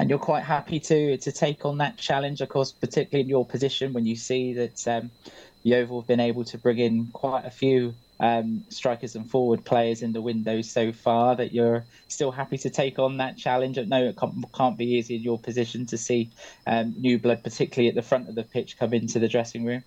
and 0.02 0.10
you're 0.10 0.18
quite 0.18 0.44
happy 0.44 0.80
to 0.80 1.18
to 1.18 1.32
take 1.32 1.64
on 1.64 1.78
that 1.78 1.96
challenge, 1.96 2.42
of 2.42 2.50
course, 2.50 2.72
particularly 2.72 3.22
in 3.22 3.30
your 3.30 3.46
position 3.46 3.94
when 3.94 4.04
you 4.04 4.16
see 4.16 4.54
that 4.54 4.88
um, 4.88 5.12
Yeovil 5.62 6.02
have 6.02 6.08
been 6.08 6.20
able 6.20 6.44
to 6.46 6.58
bring 6.58 6.80
in 6.80 7.08
quite 7.14 7.46
a 7.46 7.52
few 7.52 7.94
um, 8.22 8.64
strikers 8.70 9.16
and 9.16 9.30
forward 9.30 9.66
players 9.66 10.02
in 10.02 10.14
the 10.14 10.22
window 10.22 10.62
so 10.62 10.94
far 10.94 11.36
that 11.36 11.52
you're 11.52 11.84
still 12.08 12.32
happy 12.32 12.58
to 12.60 12.70
take 12.70 13.00
on 13.00 13.18
that 13.18 13.38
challenge? 13.38 13.78
Know 13.78 14.06
it 14.06 14.18
can't, 14.18 14.34
can't 14.54 14.78
be 14.78 14.86
easy 14.86 15.18
in 15.18 15.24
your 15.24 15.40
position 15.40 15.86
to 15.88 15.98
see 15.98 16.32
um, 16.68 16.96
new 16.98 17.20
blood, 17.20 17.44
particularly 17.44 17.90
at 17.90 17.96
the 17.96 18.02
front 18.02 18.30
of 18.30 18.36
the 18.36 18.44
pitch, 18.44 18.78
come 18.78 18.94
into 18.94 19.20
the 19.20 19.28
dressing 19.28 19.66
room. 19.66 19.84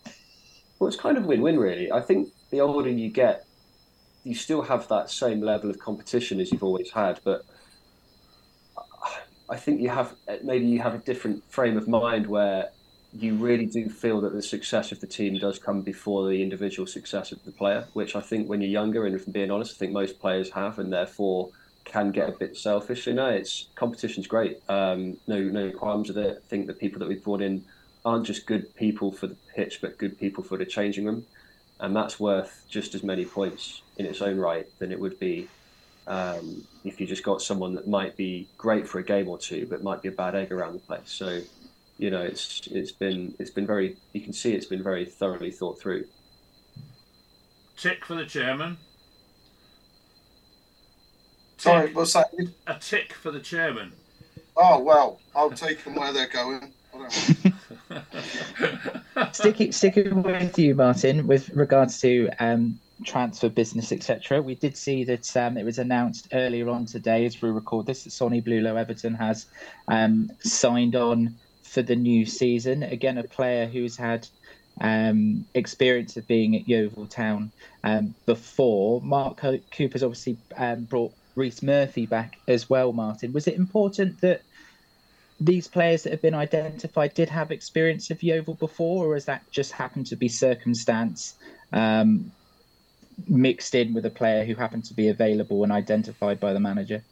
Well, 0.79 0.89
it's 0.89 0.97
kind 0.97 1.17
of 1.17 1.25
win-win, 1.25 1.59
really. 1.59 1.91
I 1.91 2.01
think 2.01 2.29
the 2.51 2.61
older 2.61 2.91
you 2.91 3.09
get, 3.09 3.47
you 4.25 4.35
still 4.35 4.63
have 4.63 4.89
that 4.89 5.09
same 5.09 5.41
level 5.41 5.71
of 5.71 5.79
competition 5.79 6.41
as 6.41 6.51
you've 6.51 6.65
always 6.65 6.91
had, 6.91 7.21
but 7.25 7.43
I 9.49 9.57
think 9.57 9.81
you 9.81 9.91
have 9.91 10.15
maybe 10.43 10.67
you 10.67 10.81
have 10.81 10.95
a 10.95 10.99
different 10.99 11.49
frame 11.53 11.77
of 11.77 11.87
mind 11.87 12.27
where 12.27 12.71
you 13.17 13.37
really 13.37 13.67
do 13.67 13.89
feel 13.89 14.21
that 14.23 14.33
the 14.33 14.43
success 14.43 14.91
of 14.91 15.01
the 15.01 15.07
team 15.07 15.39
does 15.39 15.59
come 15.59 15.83
before 15.83 16.29
the 16.29 16.43
individual 16.43 16.87
success 16.87 17.31
of 17.31 17.45
the 17.45 17.53
player, 17.53 17.87
which 17.93 18.17
I 18.17 18.21
think 18.21 18.49
when 18.49 18.61
you're 18.61 18.71
younger, 18.71 19.07
and 19.07 19.15
I'm 19.15 19.33
being 19.33 19.51
honest, 19.51 19.75
I 19.75 19.79
think 19.79 19.93
most 19.93 20.19
players 20.19 20.51
have, 20.51 20.79
and 20.79 20.93
therefore 20.93 21.51
can 21.85 22.11
get 22.11 22.29
a 22.29 22.33
bit 22.33 22.57
selfish. 22.57 23.07
You 23.07 23.15
know, 23.15 23.29
it's 23.29 23.69
competition's 23.77 24.27
great. 24.27 24.59
Um, 24.69 25.19
no, 25.27 25.39
no 25.39 25.71
qualms 25.71 26.09
with 26.09 26.19
it. 26.19 26.39
I 26.45 26.49
think 26.49 26.67
the 26.67 26.75
people 26.75 26.99
that 26.99 27.09
we've 27.09 27.23
brought 27.23 27.43
in 27.43 27.65
aren't 28.05 28.27
just 28.27 28.47
good 28.47 28.75
people 28.75 29.13
for 29.13 29.29
the 29.29 29.37
pitch, 29.55 29.79
but 29.81 29.99
good 29.99 30.19
people 30.19 30.43
for 30.43 30.59
the 30.59 30.67
changing 30.67 31.05
room, 31.05 31.27
and 31.79 31.95
that's 31.95 32.19
worth 32.19 32.65
just 32.69 32.95
as 32.95 33.05
many 33.05 33.25
points 33.25 33.83
in 33.97 34.07
its 34.07 34.23
own 34.23 34.39
right 34.39 34.67
than 34.81 34.91
it 34.91 34.99
would 34.99 35.19
be 35.21 35.53
um, 36.07 36.67
if 36.83 37.01
you 37.01 37.07
just 37.07 37.23
got 37.23 37.43
someone 37.43 37.75
that 37.75 37.87
might 37.87 38.17
be 38.17 38.51
great 38.59 38.89
for 38.89 38.99
a 38.99 39.05
game 39.05 39.29
or 39.29 39.39
two, 39.39 39.67
but 39.71 39.83
might 39.83 40.03
be 40.03 40.09
a 40.09 40.13
bad 40.13 40.35
egg 40.35 40.53
around 40.53 40.75
the 40.75 40.81
place. 40.81 41.11
So, 41.13 41.41
you 41.99 42.11
know, 42.11 42.23
it's 42.23 42.67
it's 42.71 42.93
been 42.93 43.35
it's 43.39 43.51
been 43.51 43.67
very 43.67 43.97
you 44.13 44.21
can 44.21 44.33
see 44.33 44.55
it's 44.55 44.67
been 44.67 44.83
very 44.83 45.05
thoroughly 45.05 45.51
thought 45.51 45.81
through. 45.81 46.05
Tick 47.77 48.05
for 48.05 48.15
the 48.15 48.27
chairman. 48.27 48.77
Sorry, 51.57 51.93
what's 51.93 52.13
that? 52.13 52.31
A 52.67 52.79
tick 52.79 53.13
for 53.13 53.31
the 53.31 53.41
chairman. 53.41 53.93
Oh 54.57 54.81
well, 54.81 55.21
I'll 55.35 55.51
take 55.51 55.83
them 55.85 55.95
where 55.95 56.13
they're 56.13 56.29
going. 56.29 56.73
sticking 59.33 59.73
sticking 59.73 60.23
with 60.23 60.59
you, 60.59 60.75
Martin, 60.75 61.27
with 61.27 61.49
regards 61.51 62.01
to 62.01 62.29
um, 62.39 62.79
transfer 63.05 63.49
business, 63.49 63.93
etc. 63.93 64.43
We 64.43 64.55
did 64.55 64.77
see 64.77 65.05
that 65.05 65.37
um, 65.37 65.57
it 65.57 65.65
was 65.65 65.79
announced 65.79 66.29
earlier 66.33 66.69
on 66.69 66.87
today, 66.87 67.25
as 67.25 67.41
we 67.43 67.51
record 67.51 67.87
this, 67.87 68.05
that 68.05 68.11
Sonny 68.11 68.41
Blu 68.41 68.61
Lo-Everton 68.61 69.15
has 69.15 69.47
um, 69.89 70.31
signed 70.41 70.95
on 70.95 71.37
for 71.75 71.83
the 71.83 71.97
new 71.97 72.25
season. 72.25 72.85
Again, 72.85 73.19
a 73.19 73.25
player 73.25 73.67
who's 73.67 73.97
had 73.97 74.27
um, 74.81 75.45
experience 75.55 76.17
of 76.17 76.27
being 76.29 76.55
at 76.57 76.69
Yeovil 76.69 77.07
Town 77.07 77.51
um, 77.83 78.15
before. 78.27 79.01
Mark 79.03 79.41
Cooper's 79.77 80.05
obviously 80.05 80.37
um, 80.57 80.85
brought 80.85 81.13
Rhys 81.35 81.63
Murphy 81.63 82.07
back 82.07 82.39
as 82.47 82.71
well. 82.71 82.93
Martin, 82.93 83.33
was 83.33 83.47
it 83.49 83.57
important 83.57 84.21
that? 84.21 84.43
These 85.41 85.67
players 85.67 86.05
that 86.05 86.13
have 86.13 86.23
been 86.23 86.35
identified 86.35 87.13
did 87.15 87.29
have 87.29 87.51
experience 87.51 88.09
of 88.09 88.23
Yeovil 88.23 88.55
before, 88.55 89.07
or 89.07 89.15
has 89.15 89.25
that 89.25 89.43
just 89.51 89.73
happened 89.73 90.07
to 90.07 90.17
be 90.17 90.29
circumstance 90.29 91.35
um, 91.73 92.31
mixed 93.27 93.75
in 93.75 93.95
with 93.95 94.07
a 94.07 94.11
player 94.11 94.45
who 94.45 94.55
happened 94.55 94.85
to 94.85 94.95
be 94.95 95.09
available 95.09 95.65
and 95.65 95.73
identified 95.73 96.39
by 96.39 96.53
the 96.53 96.61
manager? 96.61 97.03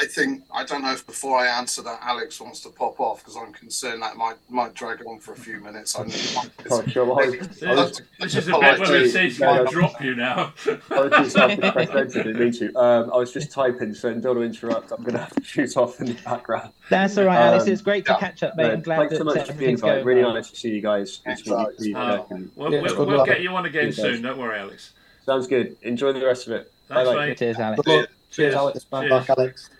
I 0.00 0.06
think 0.06 0.44
I 0.50 0.64
don't 0.64 0.82
know 0.82 0.92
if 0.92 1.06
before 1.06 1.38
I 1.38 1.46
answer 1.46 1.82
that, 1.82 1.98
Alex 2.02 2.40
wants 2.40 2.60
to 2.60 2.70
pop 2.70 2.98
off 3.00 3.18
because 3.18 3.36
I'm 3.36 3.52
concerned 3.52 4.02
that 4.02 4.16
might 4.16 4.36
might 4.48 4.72
drag 4.72 5.04
on 5.06 5.18
for 5.18 5.32
a 5.32 5.36
few 5.36 5.60
minutes. 5.60 5.94
I 5.94 6.04
oh, 6.70 6.86
sure. 6.86 7.22
I 7.22 7.26
was, 7.26 7.48
this, 7.48 7.62
I 7.62 7.74
was, 7.74 8.02
this 8.18 8.34
is 8.36 8.48
a 8.48 8.52
bit 8.52 8.80
where 8.80 8.96
it 8.96 9.10
says 9.10 9.38
no, 9.38 9.66
drop 9.66 10.02
you 10.02 10.14
now. 10.14 10.54
I 10.90 11.00
was 11.00 11.32
just 11.32 12.14
didn't 12.14 12.38
need 12.38 12.54
to. 12.54 12.70
Um, 12.80 13.10
I 13.12 13.16
was 13.16 13.32
just 13.32 13.50
typing, 13.50 13.92
so 13.92 14.12
don't 14.14 14.38
want 14.38 14.54
to 14.54 14.66
interrupt. 14.66 14.90
I'm 14.92 15.02
going 15.02 15.12
to 15.12 15.18
have 15.18 15.34
to 15.34 15.42
shoot 15.42 15.76
off 15.76 16.00
in 16.00 16.06
the 16.06 16.14
background. 16.14 16.72
That's 16.88 17.18
all 17.18 17.24
right, 17.24 17.38
Alex. 17.38 17.64
Um, 17.64 17.72
it's 17.72 17.82
great 17.82 18.06
to 18.06 18.12
yeah. 18.12 18.18
catch 18.18 18.42
up, 18.42 18.56
mate. 18.56 18.68
No, 18.68 18.72
I'm 18.72 18.80
glad 18.80 18.98
thanks 18.98 19.12
that 19.12 19.18
so 19.18 19.24
much 19.24 19.46
for 19.46 19.52
the 19.52 19.66
invite. 19.66 20.04
Really 20.04 20.22
nice 20.22 20.50
to 20.50 20.56
see 20.56 20.70
you 20.70 20.80
guys. 20.80 21.20
It's 21.26 21.46
really 21.46 21.94
uh, 21.94 22.22
we'll, 22.54 22.72
yeah, 22.72 22.82
we'll, 22.82 23.06
we'll 23.06 23.26
get 23.26 23.42
you 23.42 23.50
on 23.50 23.66
again 23.66 23.92
soon. 23.92 24.22
Don't 24.22 24.38
worry, 24.38 24.58
Alex. 24.58 24.92
Sounds 25.26 25.46
good. 25.46 25.76
Enjoy 25.82 26.12
the 26.12 26.24
rest 26.24 26.46
of 26.46 26.54
it. 26.54 26.72
Thanks, 26.88 27.10
bye 27.10 27.26
mate. 27.26 27.38
Cheers, 27.38 27.58
Alex. 27.58 27.82
Cheers, 27.84 28.06
Cheers 28.30 28.54
Alex. 28.54 28.84
Bye, 28.84 29.08
Cheers. 29.08 29.26
Back, 29.26 29.38
Alex. 29.38 29.70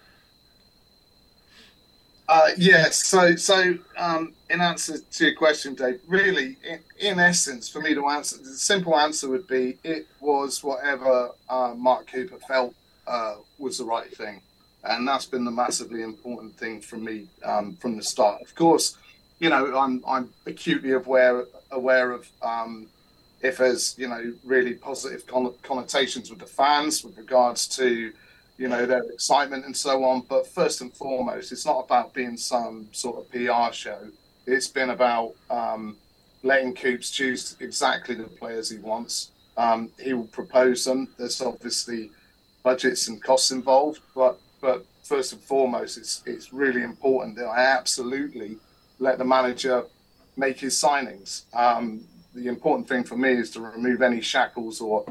Uh, 2.31 2.51
so 2.93 3.35
so 3.35 3.77
um, 3.97 4.33
in 4.51 4.61
answer 4.61 4.99
to 4.99 5.25
your 5.25 5.35
question, 5.35 5.75
Dave, 5.75 6.01
really, 6.07 6.57
in, 6.63 6.79
in, 7.01 7.19
essence, 7.19 7.69
for 7.69 7.81
me 7.81 7.93
to 7.93 8.07
answer, 8.07 8.39
the 8.39 8.55
simple 8.55 8.97
answer 8.97 9.29
would 9.29 9.49
be 9.49 9.79
it 9.83 10.07
was 10.21 10.63
whatever 10.63 11.31
uh, 11.49 11.75
Mark 11.77 12.07
Cooper 12.07 12.39
felt 12.47 12.73
uh, 13.09 13.35
was 13.59 13.79
the 13.79 13.85
right 13.85 14.17
thing, 14.17 14.41
and 14.85 15.09
that's 15.09 15.27
been 15.27 15.45
the 15.45 15.51
massively 15.51 16.03
important 16.03 16.57
thing 16.57 16.81
for 16.81 16.99
me 16.99 17.27
um, 17.45 17.75
from 17.75 17.97
the 17.97 18.03
start. 18.05 18.41
Of 18.43 18.55
course, 18.55 18.97
you 19.41 19.51
know, 19.51 19.77
I'm 19.77 20.01
I'm 20.07 20.33
acutely 20.47 20.93
aware 20.93 21.47
aware 21.73 22.13
of 22.13 22.29
um, 22.43 22.87
if 23.43 23.59
there's 23.59 23.99
you 23.99 24.07
know 24.07 24.33
really 24.45 24.75
positive 24.75 25.27
connotations 25.65 26.31
with 26.31 26.39
the 26.39 26.47
fans 26.47 27.03
with 27.03 27.19
regards 27.19 27.67
to 27.79 28.13
you 28.61 28.69
know 28.69 28.85
their 28.85 29.03
excitement 29.05 29.65
and 29.65 29.75
so 29.75 30.05
on. 30.05 30.21
But 30.29 30.47
first 30.47 30.83
and 30.83 30.95
foremost, 30.95 31.51
it's 31.51 31.65
not 31.65 31.79
about 31.79 32.13
being 32.13 32.37
some 32.37 32.89
sort 32.93 33.17
of 33.17 33.31
PR 33.31 33.73
show. 33.73 34.09
It's 34.47 34.69
been 34.69 34.91
about 34.91 35.33
um, 35.49 35.97
letting 36.43 36.75
Coops 36.75 37.11
choose 37.11 37.57
exactly 37.61 38.17
the 38.17 38.25
players 38.25 38.69
he 38.69 38.77
wants. 38.77 39.31
Um, 39.57 39.91
he 39.99 40.13
will 40.13 40.27
propose 40.27 40.85
them. 40.85 41.09
There's 41.17 41.41
obviously 41.41 42.11
budgets 42.63 43.09
and 43.09 43.23
costs 43.23 43.51
involved, 43.51 44.01
but 44.15 44.39
but 44.61 44.85
first 45.05 45.33
and 45.33 45.41
foremost, 45.41 45.97
it's 45.97 46.23
it's 46.27 46.53
really 46.53 46.83
important 46.83 47.37
that 47.37 47.47
I 47.47 47.63
absolutely 47.63 48.59
let 48.99 49.17
the 49.17 49.25
manager 49.25 49.85
make 50.37 50.61
his 50.61 50.75
signings. 50.75 51.45
Um, 51.55 52.03
the 52.35 52.47
important 52.47 52.87
thing 52.89 53.05
for 53.05 53.17
me 53.17 53.33
is 53.33 53.51
to 53.53 53.61
remove 53.61 54.03
any 54.03 54.21
shackles 54.21 54.83
or 54.83 55.07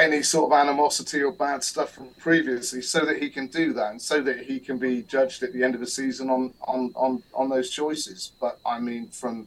any 0.00 0.22
sort 0.22 0.50
of 0.50 0.58
animosity 0.58 1.22
or 1.22 1.32
bad 1.32 1.62
stuff 1.62 1.92
from 1.92 2.08
previously 2.18 2.80
so 2.80 3.04
that 3.04 3.18
he 3.22 3.28
can 3.28 3.46
do 3.46 3.72
that 3.72 3.90
and 3.90 4.00
so 4.00 4.20
that 4.22 4.40
he 4.40 4.58
can 4.58 4.78
be 4.78 5.02
judged 5.02 5.42
at 5.42 5.52
the 5.52 5.62
end 5.62 5.74
of 5.74 5.80
the 5.80 5.86
season 5.86 6.30
on 6.30 6.52
on 6.62 6.92
on, 6.96 7.22
on 7.34 7.48
those 7.48 7.70
choices 7.70 8.32
but 8.40 8.58
i 8.64 8.78
mean 8.78 9.08
from 9.08 9.46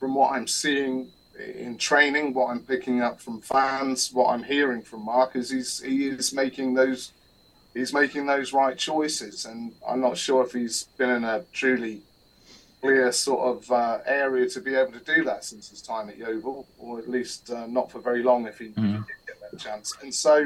from 0.00 0.14
what 0.14 0.32
i'm 0.32 0.46
seeing 0.46 1.08
in 1.56 1.76
training 1.78 2.34
what 2.34 2.46
i'm 2.46 2.60
picking 2.60 3.02
up 3.02 3.20
from 3.20 3.40
fans 3.40 4.12
what 4.12 4.28
i'm 4.28 4.42
hearing 4.42 4.82
from 4.82 5.04
mark 5.04 5.36
is 5.36 5.50
he's 5.50 5.80
he 5.82 6.08
is 6.08 6.32
making 6.32 6.74
those 6.74 7.12
he's 7.72 7.92
making 7.92 8.26
those 8.26 8.52
right 8.52 8.76
choices 8.76 9.44
and 9.44 9.72
i'm 9.86 10.00
not 10.00 10.16
sure 10.16 10.44
if 10.44 10.52
he's 10.52 10.84
been 10.98 11.10
in 11.10 11.24
a 11.24 11.44
truly 11.52 12.02
clear 12.84 13.10
sort 13.12 13.40
of 13.40 13.70
uh, 13.70 13.98
area 14.04 14.46
to 14.46 14.60
be 14.60 14.74
able 14.74 14.92
to 14.92 15.14
do 15.14 15.24
that 15.24 15.42
since 15.42 15.70
his 15.70 15.80
time 15.80 16.10
at 16.10 16.18
Yeovil, 16.18 16.66
or 16.78 16.98
at 16.98 17.08
least 17.08 17.50
uh, 17.50 17.66
not 17.66 17.90
for 17.90 17.98
very 17.98 18.22
long 18.22 18.46
if 18.46 18.58
he, 18.58 18.68
mm. 18.68 19.02
Chance. 19.56 19.94
And 20.02 20.14
so, 20.14 20.36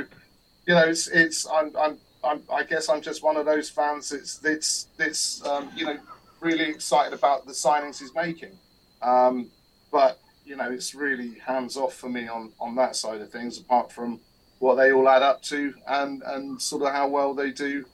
you 0.66 0.74
know, 0.74 0.84
it's 0.84 1.08
it's 1.08 1.46
I'm, 1.46 1.74
I'm 1.76 1.98
I'm 2.24 2.42
I 2.52 2.62
guess 2.62 2.88
I'm 2.88 3.00
just 3.00 3.22
one 3.22 3.36
of 3.36 3.46
those 3.46 3.68
fans. 3.68 4.12
It's 4.12 4.42
it's 4.44 4.88
it's 4.98 5.44
um, 5.46 5.70
you 5.74 5.86
know 5.86 5.98
really 6.40 6.64
excited 6.64 7.12
about 7.12 7.46
the 7.46 7.52
signings 7.52 7.98
he's 7.98 8.14
making, 8.14 8.58
um, 9.02 9.50
but 9.90 10.18
you 10.44 10.56
know 10.56 10.70
it's 10.70 10.94
really 10.94 11.34
hands 11.38 11.76
off 11.76 11.94
for 11.94 12.08
me 12.08 12.28
on 12.28 12.52
on 12.60 12.74
that 12.76 12.96
side 12.96 13.20
of 13.20 13.30
things. 13.30 13.58
Apart 13.58 13.92
from 13.92 14.20
what 14.58 14.74
they 14.74 14.92
all 14.92 15.08
add 15.08 15.22
up 15.22 15.42
to 15.42 15.72
and 15.86 16.22
and 16.26 16.60
sort 16.60 16.82
of 16.82 16.92
how 16.92 17.08
well 17.08 17.34
they 17.34 17.50
do 17.50 17.84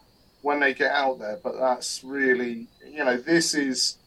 when 0.43 0.61
they 0.61 0.75
get 0.75 0.91
out 0.91 1.19
there. 1.19 1.39
But 1.43 1.59
that's 1.59 2.03
really 2.03 2.67
you 2.87 3.05
know 3.05 3.17
this 3.17 3.55
is 3.55 3.99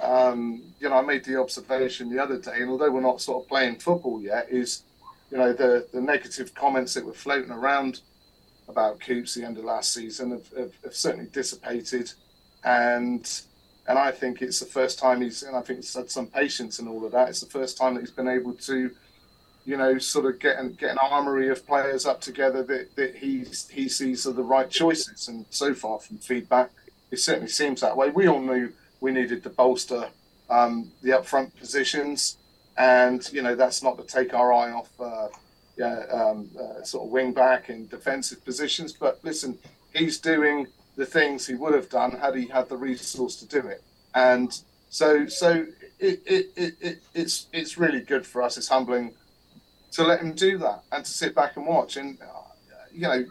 um, 0.00 0.62
you 0.80 0.88
know, 0.88 0.96
I 0.96 1.02
made 1.02 1.24
the 1.24 1.40
observation 1.40 2.08
the 2.08 2.22
other 2.22 2.38
day, 2.38 2.60
and 2.60 2.70
although 2.70 2.90
we're 2.90 3.00
not 3.00 3.20
sort 3.20 3.42
of 3.42 3.48
playing 3.48 3.76
football 3.76 4.20
yet, 4.20 4.46
is 4.50 4.82
you 5.30 5.38
know 5.38 5.52
the 5.52 5.86
the 5.92 6.00
negative 6.00 6.54
comments 6.54 6.94
that 6.94 7.04
were 7.04 7.12
floating 7.12 7.50
around 7.50 8.00
about 8.68 9.00
Coops 9.00 9.34
the 9.34 9.44
end 9.44 9.56
of 9.56 9.64
last 9.64 9.92
season 9.92 10.30
have, 10.30 10.48
have, 10.56 10.72
have, 10.84 10.94
certainly 10.94 11.28
dissipated, 11.32 12.12
and 12.64 13.42
and 13.86 13.98
I 13.98 14.10
think 14.10 14.42
it's 14.42 14.60
the 14.60 14.66
first 14.66 14.98
time 14.98 15.22
he's 15.22 15.42
and 15.42 15.56
I 15.56 15.62
think 15.62 15.80
he's 15.80 15.94
had 15.94 16.10
some 16.10 16.26
patience 16.26 16.78
and 16.78 16.88
all 16.88 17.04
of 17.04 17.12
that. 17.12 17.28
It's 17.28 17.40
the 17.40 17.46
first 17.46 17.76
time 17.76 17.94
that 17.94 18.00
he's 18.00 18.10
been 18.10 18.28
able 18.28 18.52
to, 18.54 18.90
you 19.64 19.76
know, 19.76 19.98
sort 19.98 20.26
of 20.26 20.38
get 20.38 20.58
an, 20.58 20.74
get 20.74 20.90
an 20.90 20.98
armory 21.00 21.48
of 21.48 21.66
players 21.66 22.04
up 22.06 22.20
together 22.20 22.62
that 22.64 22.94
that 22.96 23.16
he 23.16 23.44
he 23.70 23.88
sees 23.88 24.26
are 24.26 24.32
the 24.32 24.42
right 24.42 24.70
choices. 24.70 25.28
And 25.28 25.46
so 25.50 25.74
far 25.74 25.98
from 25.98 26.18
feedback, 26.18 26.70
it 27.10 27.18
certainly 27.18 27.48
seems 27.48 27.80
that 27.80 27.96
way. 27.96 28.10
We 28.10 28.28
all 28.28 28.40
knew 28.40 28.72
we 29.00 29.12
needed 29.12 29.42
to 29.44 29.50
bolster 29.50 30.08
um, 30.50 30.90
the 31.02 31.10
upfront 31.10 31.56
positions, 31.56 32.38
and 32.78 33.30
you 33.32 33.42
know 33.42 33.54
that's 33.54 33.82
not 33.82 33.98
to 33.98 34.04
take 34.04 34.32
our 34.32 34.52
eye 34.52 34.72
off 34.72 34.88
uh, 35.00 35.28
yeah, 35.78 36.04
um, 36.10 36.50
uh, 36.60 36.82
sort 36.82 37.06
of 37.06 37.10
wing 37.10 37.32
back 37.32 37.68
and 37.68 37.88
defensive 37.88 38.44
positions. 38.44 38.92
But 38.92 39.20
listen, 39.22 39.58
he's 39.94 40.18
doing 40.18 40.66
the 40.96 41.06
things 41.06 41.46
he 41.46 41.54
would 41.54 41.72
have 41.72 41.88
done 41.88 42.12
had 42.12 42.34
he 42.34 42.46
had 42.46 42.68
the 42.68 42.76
resource 42.76 43.36
to 43.36 43.46
do 43.46 43.66
it, 43.68 43.82
and 44.14 44.60
so 44.90 45.26
so 45.26 45.66
it, 46.00 46.22
it, 46.26 46.46
it, 46.56 46.74
it 46.80 47.02
it's 47.14 47.46
it's 47.52 47.78
really 47.78 48.00
good 48.00 48.26
for 48.26 48.42
us. 48.42 48.56
It's 48.56 48.68
humbling 48.68 49.14
to 49.92 50.02
let 50.02 50.20
him 50.20 50.34
do 50.34 50.58
that 50.58 50.82
and 50.92 51.04
to 51.04 51.10
sit 51.10 51.34
back 51.34 51.56
and 51.56 51.66
watch. 51.66 51.96
And 51.96 52.18
uh, 52.20 52.42
you 52.92 53.02
know, 53.02 53.24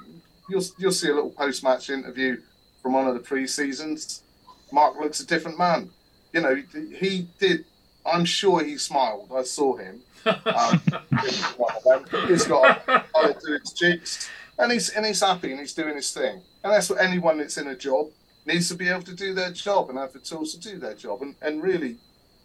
you'll 0.49 0.63
you'll 0.79 0.91
see 0.91 1.09
a 1.09 1.13
little 1.13 1.31
post 1.31 1.63
match 1.63 1.89
interview 1.89 2.41
from 2.81 2.93
one 2.93 3.07
of 3.07 3.13
the 3.13 3.19
pre 3.19 3.45
seasons. 3.45 4.23
Mark 4.71 4.97
looks 4.99 5.19
a 5.19 5.25
different 5.25 5.59
man. 5.59 5.89
You 6.31 6.41
know, 6.41 6.55
he 6.97 7.27
did. 7.39 7.65
I'm 8.07 8.25
sure 8.25 8.63
he 8.63 8.77
smiled. 8.77 9.31
I 9.33 9.43
saw 9.43 9.75
him. 9.75 10.01
Um, 10.25 10.81
he's 12.27 12.45
got 12.47 12.81
a 12.87 13.03
collar 13.13 13.33
to 13.33 13.59
his 13.59 13.73
cheeks, 13.73 14.29
and 14.57 14.71
he's 14.71 14.89
and 14.89 15.05
he's 15.05 15.19
happy 15.19 15.51
and 15.51 15.59
he's 15.59 15.73
doing 15.73 15.95
his 15.95 16.11
thing. 16.11 16.41
And 16.63 16.73
that's 16.73 16.89
what 16.89 17.01
anyone 17.01 17.37
that's 17.37 17.57
in 17.57 17.67
a 17.67 17.75
job 17.75 18.07
needs 18.45 18.69
to 18.69 18.75
be 18.75 18.87
able 18.87 19.03
to 19.03 19.15
do 19.15 19.33
their 19.33 19.51
job 19.51 19.89
and 19.89 19.97
have 19.97 20.13
the 20.13 20.19
tools 20.19 20.53
to 20.55 20.59
do 20.59 20.79
their 20.79 20.95
job. 20.95 21.21
And 21.21 21.35
and 21.41 21.61
really, 21.61 21.97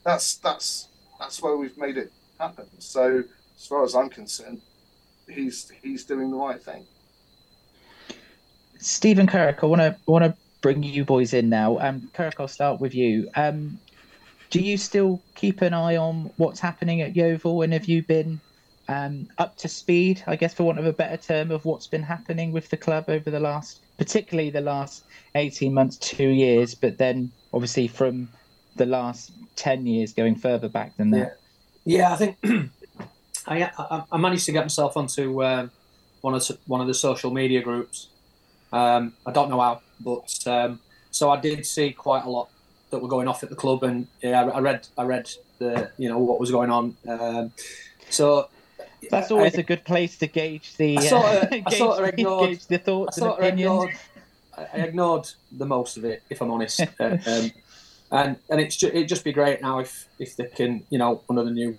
that's 0.04 0.36
that's 0.36 0.88
that's 1.18 1.42
where 1.42 1.56
we've 1.56 1.78
made 1.78 1.96
it 1.96 2.12
happen. 2.38 2.66
So 2.78 3.22
as 3.56 3.66
far 3.66 3.84
as 3.84 3.94
I'm 3.94 4.08
concerned, 4.08 4.60
he's 5.28 5.70
he's 5.82 6.04
doing 6.04 6.30
the 6.30 6.36
right 6.36 6.62
thing. 6.62 6.84
Stephen 8.78 9.28
Kirk, 9.28 9.60
I 9.62 9.66
want 9.66 9.80
to 9.80 9.96
want 10.06 10.24
to 10.24 10.34
bring 10.60 10.82
you 10.82 11.04
boys 11.04 11.34
in 11.34 11.48
now. 11.48 11.78
Um, 11.78 12.10
Kirk, 12.14 12.34
I'll 12.38 12.48
start 12.48 12.80
with 12.80 12.94
you. 12.94 13.28
Um, 13.36 13.78
do 14.52 14.60
you 14.60 14.76
still 14.76 15.20
keep 15.34 15.62
an 15.62 15.72
eye 15.72 15.96
on 15.96 16.30
what's 16.36 16.60
happening 16.60 17.00
at 17.00 17.16
Yeovil, 17.16 17.62
and 17.62 17.72
have 17.72 17.86
you 17.86 18.02
been 18.02 18.38
um, 18.86 19.26
up 19.38 19.56
to 19.56 19.68
speed, 19.68 20.22
I 20.26 20.36
guess, 20.36 20.52
for 20.52 20.64
want 20.64 20.78
of 20.78 20.86
a 20.86 20.92
better 20.92 21.16
term, 21.16 21.50
of 21.50 21.64
what's 21.64 21.86
been 21.86 22.02
happening 22.02 22.52
with 22.52 22.68
the 22.68 22.76
club 22.76 23.06
over 23.08 23.30
the 23.30 23.40
last, 23.40 23.80
particularly 23.96 24.50
the 24.50 24.60
last 24.60 25.04
eighteen 25.34 25.72
months, 25.72 25.96
two 25.96 26.28
years, 26.28 26.74
but 26.74 26.98
then 26.98 27.32
obviously 27.52 27.88
from 27.88 28.28
the 28.76 28.86
last 28.86 29.32
ten 29.56 29.86
years 29.86 30.12
going 30.12 30.36
further 30.36 30.68
back 30.68 30.96
than 30.98 31.10
that. 31.12 31.38
Yeah, 31.84 31.98
yeah 31.98 32.12
I 32.12 32.16
think 32.16 32.36
I, 33.46 33.70
I, 33.78 34.04
I 34.12 34.18
managed 34.18 34.44
to 34.46 34.52
get 34.52 34.64
myself 34.64 34.96
onto 34.96 35.42
uh, 35.42 35.68
one 36.20 36.34
of 36.34 36.46
one 36.66 36.82
of 36.82 36.86
the 36.86 36.94
social 36.94 37.30
media 37.32 37.62
groups 37.62 38.08
um, 38.72 39.12
I 39.26 39.32
don't 39.32 39.50
know 39.50 39.60
how, 39.60 39.82
but 40.00 40.38
um, 40.46 40.80
so 41.10 41.30
I 41.30 41.38
did 41.38 41.64
see 41.66 41.92
quite 41.92 42.24
a 42.24 42.30
lot 42.30 42.48
that 42.92 43.00
were 43.00 43.08
going 43.08 43.26
off 43.26 43.42
at 43.42 43.50
the 43.50 43.56
club, 43.56 43.82
and 43.82 44.06
yeah, 44.22 44.44
I 44.44 44.60
read 44.60 44.86
I 44.96 45.02
read 45.02 45.28
the 45.58 45.90
you 45.98 46.08
know 46.08 46.18
what 46.18 46.38
was 46.38 46.52
going 46.52 46.70
on. 46.70 46.96
Um, 47.08 47.52
so 48.08 48.48
that's 49.10 49.30
always 49.30 49.56
I, 49.56 49.60
a 49.60 49.62
good 49.64 49.84
place 49.84 50.16
to 50.18 50.28
gauge 50.28 50.76
the. 50.76 50.98
I 50.98 51.00
sort 51.00 51.24
of, 51.24 51.50
gauge, 51.50 51.64
I 51.66 51.78
sort 51.78 51.98
of 51.98 52.08
ignored 52.08 52.48
gauge 52.50 52.66
the 52.66 52.78
thoughts 52.78 53.18
and 53.18 53.26
opinions. 53.26 53.60
Ignored, 53.60 53.90
I 54.56 54.78
ignored 54.78 55.28
the 55.50 55.66
most 55.66 55.96
of 55.96 56.04
it, 56.04 56.22
if 56.30 56.40
I'm 56.40 56.50
honest. 56.50 56.80
uh, 57.00 57.16
um, 57.26 57.52
and 58.12 58.36
and 58.50 58.60
it's 58.60 58.76
ju- 58.76 58.88
it'd 58.88 59.08
just 59.08 59.24
be 59.24 59.32
great 59.32 59.62
now 59.62 59.80
if 59.80 60.06
if 60.18 60.36
they 60.36 60.44
can 60.44 60.84
you 60.90 60.98
know 60.98 61.22
under 61.28 61.42
the 61.42 61.50
new 61.50 61.78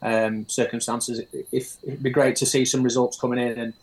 um, 0.00 0.48
circumstances, 0.48 1.20
if 1.52 1.76
it'd 1.84 2.02
be 2.02 2.10
great 2.10 2.36
to 2.36 2.46
see 2.46 2.64
some 2.64 2.82
results 2.82 3.18
coming 3.20 3.38
in 3.38 3.58
and 3.58 3.74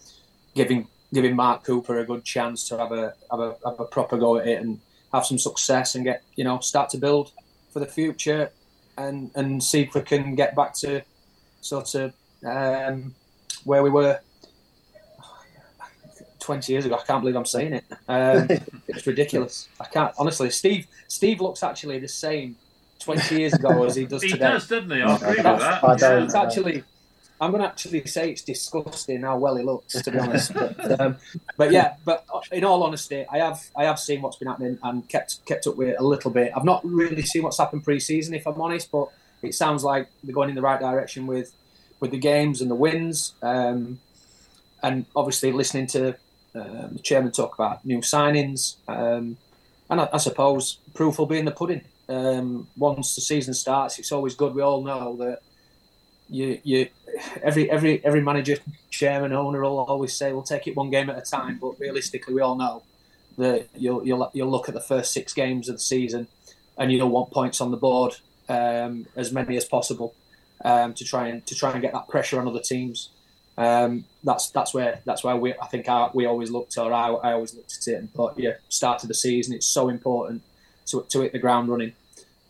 giving 0.56 0.88
giving 1.14 1.36
Mark 1.36 1.64
Cooper 1.64 2.00
a 2.00 2.06
good 2.06 2.24
chance 2.24 2.68
to 2.70 2.78
have 2.78 2.92
a 2.92 3.14
have 3.32 3.40
a, 3.40 3.56
have 3.66 3.80
a 3.80 3.86
proper 3.86 4.18
go 4.18 4.38
at 4.38 4.48
it 4.48 4.62
and 4.62 4.80
have 5.14 5.26
some 5.26 5.38
success 5.38 5.96
and 5.96 6.04
get 6.04 6.24
you 6.36 6.44
know 6.44 6.60
start 6.60 6.90
to 6.92 6.98
build 6.98 7.32
for 7.72 7.80
the 7.80 7.86
future 7.86 8.52
and 8.98 9.32
and 9.36 9.64
see 9.64 9.82
if 9.82 9.94
we 9.96 10.02
can 10.02 10.36
get 10.36 10.56
back 10.56 10.74
to 10.74 11.02
sort 11.62 11.96
of 11.96 12.14
um, 12.46 13.14
where 13.64 13.84
we 13.84 13.90
were 13.90 14.20
20 16.40 16.72
years 16.72 16.86
ago. 16.86 16.96
I 16.96 17.06
can't 17.06 17.22
believe 17.22 17.36
I'm 17.36 17.46
saying 17.46 17.74
it. 17.74 17.86
Um, 18.08 18.48
it's 18.88 19.06
ridiculous. 19.06 19.68
I 19.80 19.86
can't 19.86 20.14
honestly. 20.18 20.50
Steve 20.50 20.88
Steve 21.08 21.42
looks 21.42 21.64
actually 21.64 22.00
the 22.00 22.08
same 22.08 22.56
20 23.00 23.36
years 23.36 23.54
ago 23.54 23.84
as 23.84 23.96
he 23.96 24.06
does 24.06 24.22
he 24.22 24.30
today. 24.30 24.46
He 24.46 24.52
does, 24.52 24.68
doesn't 24.68 24.92
he? 24.92 25.02
I 25.02 25.16
agree 25.16 25.28
with 25.30 26.00
that. 26.00 26.24
It's 26.24 26.36
actually 26.36 26.84
I'm 27.42 27.52
going 27.52 27.62
to 27.64 27.70
actually 27.70 28.06
say 28.06 28.32
it's 28.32 28.42
disgusting 28.42 29.22
how 29.22 29.38
well 29.38 29.56
he 29.56 29.64
looks, 29.64 30.02
to 30.02 30.12
be 30.12 30.20
honest. 30.20 30.54
but, 30.54 31.00
um, 31.00 31.18
but, 31.56 31.72
yeah, 31.72 31.96
but 32.04 32.26
in 32.52 32.66
all 32.66 32.84
honesty, 32.84 33.26
I 33.32 33.38
have 33.38 33.62
I 33.76 33.86
have 33.86 34.00
seen 34.00 34.22
what's 34.22 34.36
been 34.38 34.50
happening 34.50 34.78
and 34.84 35.08
kept 35.08 35.46
kept 35.46 35.66
up 35.66 35.78
with 35.78 35.90
it 35.90 35.96
a 36.00 36.04
little 36.04 36.32
bit. 36.32 36.52
I've 36.56 36.66
not 36.66 36.82
really 36.84 37.22
seen 37.22 37.44
what's 37.44 37.58
happened 37.58 37.84
pre-season, 37.84 38.34
if 38.34 38.46
I'm 38.46 38.60
honest, 38.60 38.92
but 38.92 39.10
it 39.42 39.56
sounds 39.56 39.84
like 39.84 40.10
they're 40.24 40.36
going 40.36 40.50
in 40.50 40.56
the 40.56 40.62
right 40.62 40.80
direction 40.80 41.28
with 41.28 41.54
with 42.00 42.12
the 42.12 42.18
games 42.18 42.62
and 42.62 42.70
the 42.70 42.76
wins. 42.76 43.34
Um, 43.42 44.00
and 44.82 45.06
obviously, 45.16 45.52
listening 45.52 45.88
to 45.88 46.16
um, 46.56 46.90
the 46.94 47.00
chairman 47.02 47.32
talk 47.32 47.54
about 47.54 47.86
new 47.86 48.00
signings, 48.00 48.76
um, 48.88 49.38
and 49.90 50.02
I, 50.02 50.10
I, 50.14 50.18
suppose 50.18 50.80
proof 50.94 51.20
will 51.20 51.26
be 51.26 51.38
in 51.38 51.46
the 51.46 51.52
pudding. 51.52 51.82
Um, 52.08 52.68
once 52.76 53.16
the 53.16 53.22
season 53.22 53.54
starts, 53.54 54.00
it's 54.00 54.12
always 54.12 54.36
good. 54.36 54.56
We 54.56 54.62
all 54.62 54.84
know 54.84 55.16
that 55.18 55.42
you 56.30 56.60
you 56.64 56.88
every 57.44 57.70
every 57.70 58.04
every 58.06 58.22
manager, 58.22 58.58
chairman, 58.90 59.34
owner 59.34 59.62
will 59.62 59.80
always 59.80 60.14
say 60.14 60.32
we'll 60.32 60.44
take 60.44 60.68
it 60.68 60.76
one 60.76 60.90
game 60.90 61.10
at 61.10 61.18
a 61.18 61.22
time. 61.22 61.58
But 61.60 61.80
realistically, 61.80 62.34
we 62.34 62.42
all 62.42 62.56
know 62.56 62.84
that 63.38 63.68
you'll 63.76 64.06
you'll 64.06 64.30
you'll 64.34 64.50
look 64.50 64.70
at 64.70 64.76
the 64.76 64.82
first 64.82 65.12
six 65.12 65.34
games 65.34 65.70
of 65.70 65.76
the 65.76 65.82
season, 65.82 66.28
and 66.78 66.92
you'll 66.92 67.10
want 67.10 67.32
points 67.32 67.62
on 67.62 67.72
the 67.72 67.78
board, 67.78 68.18
um, 68.48 69.08
as 69.16 69.32
many 69.32 69.58
as 69.58 69.66
possible, 69.66 70.14
um, 70.64 70.94
to 70.94 71.04
try 71.04 71.28
and 71.28 71.46
to 71.48 71.56
try 71.56 71.72
and 71.72 71.82
get 71.82 71.94
that 71.94 72.08
pressure 72.08 72.40
on 72.40 72.48
other 72.48 72.62
teams. 72.62 73.10
Um, 73.58 74.06
that's 74.24 74.52
that's 74.52 74.74
where 74.74 75.02
that's 75.06 75.24
where 75.24 75.36
we 75.36 75.54
I 75.54 75.68
think 75.68 75.88
we 76.14 76.26
always 76.26 76.50
looked 76.50 76.78
or 76.78 76.94
I, 76.94 77.10
I 77.10 77.34
always 77.34 77.54
looked 77.54 77.78
at 77.78 77.88
it 77.92 77.96
and 77.96 78.14
thought 78.14 78.40
yeah 78.40 78.54
start 78.70 79.04
of 79.04 79.10
the 79.10 79.14
season 79.14 79.54
it's 79.54 79.66
so 79.66 79.90
important 79.90 80.44
to 80.86 81.06
to 81.10 81.22
hit 81.22 81.34
the 81.34 81.40
ground 81.40 81.68
running 81.68 81.92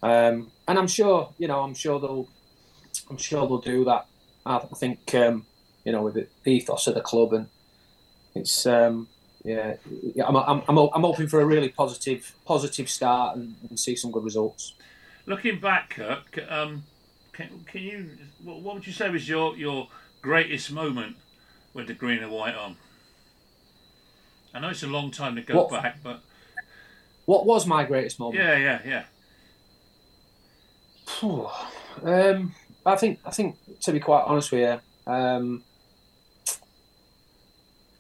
um, 0.04 0.52
and 0.68 0.78
I'm 0.78 0.86
sure 0.86 1.34
you 1.40 1.48
know 1.48 1.62
I'm 1.62 1.74
sure 1.74 2.00
they'll 2.00 2.28
I'm 3.10 3.18
sure 3.18 3.48
they'll 3.48 3.60
do 3.60 3.86
that. 3.86 4.06
I 4.46 4.60
think 4.76 5.14
um, 5.16 5.46
you 5.84 5.92
know 5.92 6.02
with 6.02 6.16
the 6.16 6.28
ethos 6.46 6.88
of 6.88 6.96
the 6.96 7.02
club 7.02 7.34
and 7.34 7.48
it's 8.36 8.66
um, 8.66 9.08
yeah, 9.44 9.76
yeah 9.86 10.26
I'm, 10.26 10.36
I'm, 10.36 10.62
I'm, 10.68 10.78
I'm 10.78 11.02
hoping 11.02 11.28
for 11.28 11.42
a 11.42 11.46
really 11.46 11.70
positive 11.70 12.36
positive 12.46 12.90
start 12.90 13.38
and, 13.38 13.56
and 13.70 13.80
see 13.80 13.96
some 13.96 14.12
good 14.12 14.24
results. 14.24 14.74
Looking 15.26 15.60
back, 15.60 15.92
Kirk, 15.92 16.40
um, 16.50 16.84
can, 17.34 17.66
can 17.66 17.82
you 17.82 18.10
what 18.44 18.76
would 18.76 18.88
you 18.88 18.94
say 18.94 19.10
was 19.10 19.28
your 19.28 19.56
your 19.58 19.88
greatest 20.22 20.72
moment 20.72 21.18
with 21.74 21.88
the 21.88 21.94
green 21.94 22.24
and 22.24 22.32
white 22.32 22.56
on? 22.56 22.78
I 24.54 24.60
know 24.60 24.70
it's 24.70 24.84
a 24.84 24.88
long 24.88 25.12
time 25.12 25.36
to 25.36 25.42
go 25.42 25.56
what, 25.56 25.70
back, 25.70 26.00
but 26.04 26.22
what 27.26 27.46
was 27.46 27.68
my 27.68 27.84
greatest 27.84 28.20
moment? 28.20 28.44
Yeah, 28.44 28.58
yeah, 28.58 29.04
yeah. 31.24 31.44
um, 32.04 32.56
I 32.86 32.96
think 32.96 33.20
I 33.26 33.32
think 33.32 33.58
to 33.82 33.92
be 33.92 34.00
quite 34.00 34.24
honest 34.24 34.52
with 34.52 34.62
you, 34.62 35.12
um, 35.12 35.64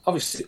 obviously 0.05 0.45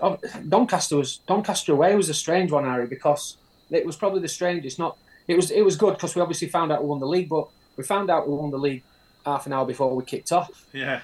Doncaster 0.47 0.97
was 0.97 1.17
Doncaster 1.27 1.73
away 1.73 1.95
was 1.95 2.09
a 2.09 2.13
strange 2.13 2.51
one, 2.51 2.63
Harry, 2.63 2.87
because 2.87 3.37
it 3.69 3.85
was 3.85 3.95
probably 3.95 4.21
the 4.21 4.27
strangest. 4.27 4.79
Not 4.79 4.97
it 5.27 5.35
was 5.35 5.51
it 5.51 5.63
was 5.63 5.75
good 5.75 5.93
because 5.93 6.15
we 6.15 6.21
obviously 6.21 6.47
found 6.47 6.71
out 6.71 6.81
we 6.81 6.89
won 6.89 6.99
the 6.99 7.07
league, 7.07 7.29
but 7.29 7.47
we 7.77 7.83
found 7.83 8.09
out 8.09 8.27
we 8.27 8.35
won 8.35 8.51
the 8.51 8.57
league 8.57 8.83
half 9.25 9.45
an 9.45 9.53
hour 9.53 9.65
before 9.65 9.95
we 9.95 10.03
kicked 10.03 10.31
off. 10.31 10.65
Yeah. 10.73 11.01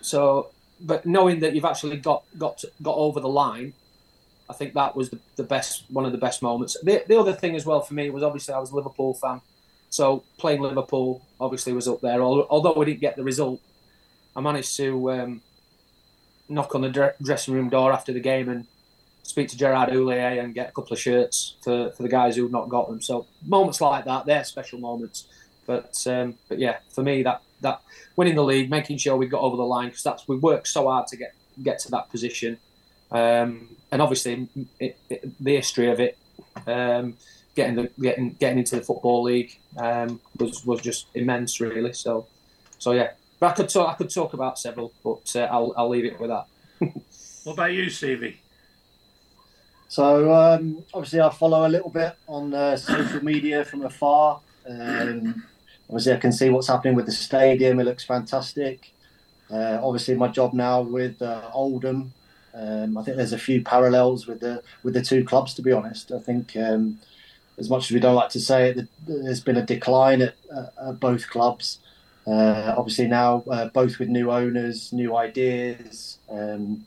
So, 0.00 0.50
but 0.80 1.04
knowing 1.04 1.40
that 1.40 1.54
you've 1.54 1.64
actually 1.64 1.98
got 1.98 2.24
got 2.38 2.58
to, 2.58 2.70
got 2.82 2.96
over 2.96 3.20
the 3.20 3.28
line, 3.28 3.72
I 4.48 4.52
think 4.52 4.74
that 4.74 4.96
was 4.96 5.10
the, 5.10 5.18
the 5.36 5.44
best 5.44 5.84
one 5.90 6.04
of 6.04 6.12
the 6.12 6.18
best 6.18 6.42
moments. 6.42 6.76
The, 6.82 7.04
the 7.06 7.18
other 7.18 7.32
thing 7.32 7.56
as 7.56 7.66
well 7.66 7.80
for 7.80 7.94
me 7.94 8.10
was 8.10 8.22
obviously 8.22 8.54
I 8.54 8.58
was 8.58 8.70
a 8.70 8.76
Liverpool 8.76 9.14
fan. 9.14 9.40
So 9.90 10.22
playing 10.38 10.62
Liverpool 10.62 11.26
obviously 11.40 11.72
was 11.72 11.88
up 11.88 12.00
there. 12.00 12.22
Although 12.22 12.74
we 12.74 12.86
didn't 12.86 13.00
get 13.00 13.16
the 13.16 13.24
result, 13.24 13.60
I 14.34 14.40
managed 14.40 14.76
to 14.76 15.10
um, 15.10 15.42
knock 16.48 16.74
on 16.74 16.82
the 16.82 17.14
dressing 17.22 17.54
room 17.54 17.68
door 17.68 17.92
after 17.92 18.12
the 18.12 18.20
game 18.20 18.48
and 18.48 18.66
speak 19.22 19.48
to 19.48 19.56
Gerard 19.58 19.90
Houllier 19.90 20.42
and 20.42 20.54
get 20.54 20.68
a 20.68 20.72
couple 20.72 20.92
of 20.92 20.98
shirts 20.98 21.56
for, 21.62 21.90
for 21.90 22.02
the 22.02 22.08
guys 22.08 22.36
who've 22.36 22.50
not 22.50 22.68
got 22.68 22.88
them. 22.88 23.00
So 23.00 23.26
moments 23.46 23.80
like 23.80 24.04
that, 24.04 24.26
they're 24.26 24.44
special 24.44 24.78
moments. 24.78 25.26
But 25.66 26.04
um, 26.06 26.34
but 26.48 26.58
yeah, 26.58 26.78
for 26.90 27.02
me 27.02 27.22
that 27.22 27.42
that 27.60 27.82
winning 28.16 28.34
the 28.34 28.44
league, 28.44 28.70
making 28.70 28.98
sure 28.98 29.16
we 29.16 29.26
got 29.26 29.42
over 29.42 29.56
the 29.56 29.62
line 29.62 29.88
because 29.88 30.02
that's 30.02 30.26
we 30.26 30.36
worked 30.36 30.66
so 30.66 30.88
hard 30.88 31.06
to 31.08 31.16
get 31.16 31.34
get 31.62 31.78
to 31.80 31.90
that 31.92 32.10
position, 32.10 32.58
um, 33.12 33.76
and 33.92 34.02
obviously 34.02 34.48
it, 34.80 34.98
it, 35.08 35.44
the 35.44 35.54
history 35.54 35.90
of 35.90 36.00
it. 36.00 36.18
Um, 36.66 37.16
getting 37.54 37.76
the 37.76 37.90
getting 38.00 38.30
getting 38.34 38.58
into 38.58 38.76
the 38.76 38.82
football 38.82 39.22
league 39.22 39.58
um, 39.76 40.20
was 40.38 40.64
was 40.64 40.80
just 40.80 41.06
immense, 41.14 41.60
really. 41.60 41.92
So, 41.92 42.26
so 42.78 42.92
yeah. 42.92 43.12
But 43.38 43.52
I 43.52 43.54
could 43.54 43.68
talk 43.68 43.88
I 43.88 43.94
could 43.94 44.10
talk 44.10 44.34
about 44.34 44.58
several, 44.58 44.92
but 45.02 45.34
uh, 45.34 45.48
I'll 45.50 45.72
I'll 45.76 45.88
leave 45.88 46.04
it 46.04 46.20
with 46.20 46.30
that. 46.30 46.46
what 47.44 47.52
about 47.54 47.72
you, 47.72 47.88
Stevie? 47.90 48.40
So 49.88 50.32
um, 50.32 50.84
obviously, 50.94 51.20
I 51.20 51.30
follow 51.30 51.66
a 51.66 51.68
little 51.68 51.90
bit 51.90 52.14
on 52.28 52.54
uh, 52.54 52.76
social 52.76 53.24
media 53.24 53.64
from 53.64 53.82
afar. 53.82 54.40
Um, 54.68 55.44
obviously, 55.88 56.12
I 56.12 56.18
can 56.18 56.32
see 56.32 56.48
what's 56.48 56.68
happening 56.68 56.94
with 56.94 57.06
the 57.06 57.12
stadium. 57.12 57.80
It 57.80 57.84
looks 57.84 58.04
fantastic. 58.04 58.92
Uh, 59.50 59.80
obviously, 59.82 60.14
my 60.14 60.28
job 60.28 60.54
now 60.54 60.82
with 60.82 61.20
uh, 61.20 61.50
Oldham. 61.52 62.12
Um, 62.54 62.96
I 62.98 63.02
think 63.02 63.16
there's 63.16 63.32
a 63.32 63.38
few 63.38 63.62
parallels 63.62 64.28
with 64.28 64.38
the 64.38 64.62
with 64.84 64.94
the 64.94 65.02
two 65.02 65.24
clubs. 65.24 65.54
To 65.54 65.62
be 65.62 65.72
honest, 65.72 66.12
I 66.12 66.20
think 66.20 66.56
um, 66.56 67.00
as 67.60 67.70
much 67.70 67.84
as 67.84 67.90
we 67.92 68.00
don't 68.00 68.16
like 68.16 68.30
to 68.30 68.40
say 68.40 68.70
it, 68.70 68.88
there's 69.06 69.40
been 69.42 69.58
a 69.58 69.64
decline 69.64 70.22
at, 70.22 70.34
at 70.50 70.98
both 70.98 71.28
clubs. 71.28 71.78
Uh, 72.26 72.74
obviously 72.76 73.06
now 73.06 73.44
uh, 73.50 73.68
both 73.68 73.98
with 73.98 74.08
new 74.08 74.30
owners, 74.30 74.92
new 74.92 75.16
ideas, 75.16 76.18
um, 76.30 76.84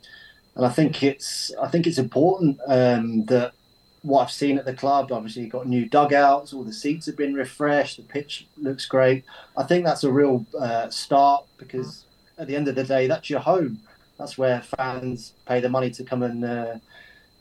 and 0.55 0.65
I 0.65 0.69
think 0.69 1.01
it's 1.03 1.51
I 1.62 1.67
think 1.67 1.88
it's 1.88 1.97
important 1.97 2.59
um, 2.67 3.25
that 3.25 3.53
what 4.03 4.23
I've 4.23 4.31
seen 4.31 4.57
at 4.57 4.65
the 4.65 4.73
club. 4.73 5.12
Obviously, 5.12 5.43
you've 5.43 5.51
got 5.51 5.67
new 5.67 5.88
dugouts, 5.88 6.53
all 6.53 6.63
the 6.63 6.73
seats 6.73 7.05
have 7.07 7.17
been 7.17 7.33
refreshed, 7.33 7.97
the 7.97 8.03
pitch 8.03 8.47
looks 8.57 8.86
great. 8.86 9.23
I 9.57 9.63
think 9.63 9.86
that's 9.86 10.03
a 10.03 10.12
real 10.12 10.45
uh, 10.59 10.89
start 10.89 11.45
because 11.57 12.05
at 12.38 12.47
the 12.47 12.55
end 12.55 12.67
of 12.67 12.75
the 12.75 12.83
day, 12.83 13.07
that's 13.07 13.29
your 13.29 13.39
home. 13.39 13.79
That's 14.19 14.38
where 14.38 14.62
fans 14.62 15.33
pay 15.47 15.59
the 15.59 15.69
money 15.69 15.89
to 15.91 16.03
come 16.03 16.21
and 16.23 16.81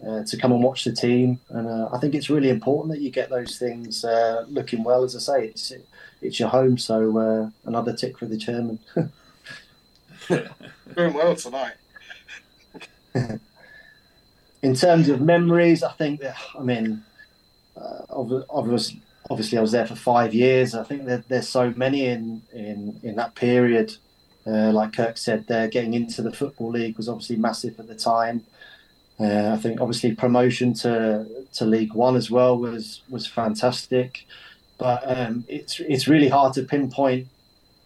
uh, 0.07 0.25
to 0.25 0.37
come 0.37 0.53
and 0.53 0.63
watch 0.63 0.85
the 0.85 0.93
team, 0.93 1.39
and 1.51 1.69
uh, 1.69 1.89
I 1.93 1.99
think 1.99 2.15
it's 2.15 2.31
really 2.31 2.51
important 2.51 2.93
that 2.93 3.01
you 3.01 3.11
get 3.11 3.31
those 3.31 3.59
things 3.59 4.05
uh, 4.05 4.45
looking 4.49 4.83
well. 4.83 5.05
As 5.05 5.15
I 5.15 5.19
say, 5.19 5.47
it's 5.47 5.73
it's 6.21 6.41
your 6.41 6.49
home, 6.49 6.79
so 6.79 7.19
uh, 7.19 7.51
another 7.65 7.93
tick 7.93 8.19
for 8.19 8.27
the 8.27 8.37
chairman. 8.37 8.79
Doing 10.29 11.15
well 11.15 11.37
tonight. 11.37 11.75
in 14.63 14.75
terms 14.75 15.09
of 15.09 15.21
memories, 15.21 15.83
I 15.83 15.93
think 15.93 16.21
that 16.21 16.37
I 16.59 16.63
mean, 16.63 17.05
uh, 17.77 18.03
obviously, 18.11 19.03
obviously, 19.31 19.59
I 19.59 19.61
was 19.61 19.73
there 19.73 19.87
for 19.87 19.97
five 19.97 20.35
years. 20.35 20.75
I 20.75 20.85
think 20.85 21.07
that 21.07 21.29
there's 21.29 21.49
so 21.49 21.73
many 21.77 22.07
in 22.07 22.43
in 22.53 22.99
in 23.03 23.17
that 23.17 23.35
period. 23.35 23.97
Uh, 24.45 24.73
like 24.73 24.93
Kirk 24.93 25.17
said, 25.19 25.47
there 25.47 25.69
getting 25.69 25.95
into 25.95 26.21
the 26.21 26.33
football 26.33 26.71
league 26.71 26.97
was 26.97 27.09
obviously 27.09 27.37
massive 27.37 27.79
at 27.79 27.87
the 27.87 27.95
time. 27.95 28.45
Uh, 29.23 29.53
I 29.55 29.57
think 29.57 29.81
obviously 29.81 30.15
promotion 30.15 30.75
to 30.75 31.27
to 31.55 31.65
League 31.65 31.95
One 31.95 32.17
as 32.17 32.31
well 32.31 32.59
was 32.59 33.03
was 33.09 33.27
fantastic, 33.27 34.27
but 34.79 35.03
um, 35.07 35.45
it's 35.49 35.81
it's 35.81 36.09
really 36.09 36.29
hard 36.29 36.55
to 36.55 36.63
pinpoint 36.63 37.29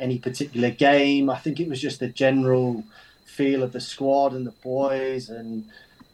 any 0.01 0.18
particular 0.18 0.70
game. 0.70 1.29
I 1.29 1.37
think 1.37 1.61
it 1.61 1.68
was 1.68 1.81
just 1.81 2.01
the 2.01 2.09
general 2.09 2.85
feel 3.25 3.62
of 3.62 3.72
the 3.72 3.81
squad 3.81 4.33
and 4.33 4.46
the 4.46 4.55
boys 4.62 5.29
and 5.29 5.68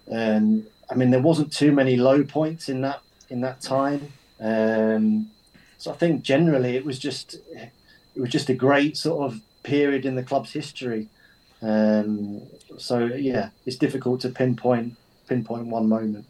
and 0.09 0.67
I 0.91 0.95
mean, 0.95 1.11
there 1.11 1.23
wasn't 1.23 1.53
too 1.53 1.73
many 1.73 1.97
low 1.97 2.23
points 2.23 2.69
in 2.69 2.83
that 2.83 3.01
in 3.31 3.41
that 3.43 3.61
time. 3.61 4.13
Um, 4.41 5.31
so 5.79 5.91
I 5.91 5.95
think 5.95 6.23
generally 6.23 6.77
it 6.77 6.85
was 6.85 6.99
just 6.99 7.35
it 7.55 8.21
was 8.21 8.31
just 8.31 8.51
a 8.51 8.55
great 8.55 8.97
sort 8.97 9.25
of 9.25 9.41
period 9.63 10.05
in 10.05 10.17
the 10.17 10.23
club's 10.23 10.53
history. 10.53 11.09
Um, 11.63 12.43
so 12.77 13.07
yeah, 13.07 13.51
it's 13.65 13.77
difficult 13.77 14.21
to 14.23 14.29
pinpoint 14.29 14.97
pinpoint 15.27 15.67
one 15.67 15.89
moment. 15.89 16.27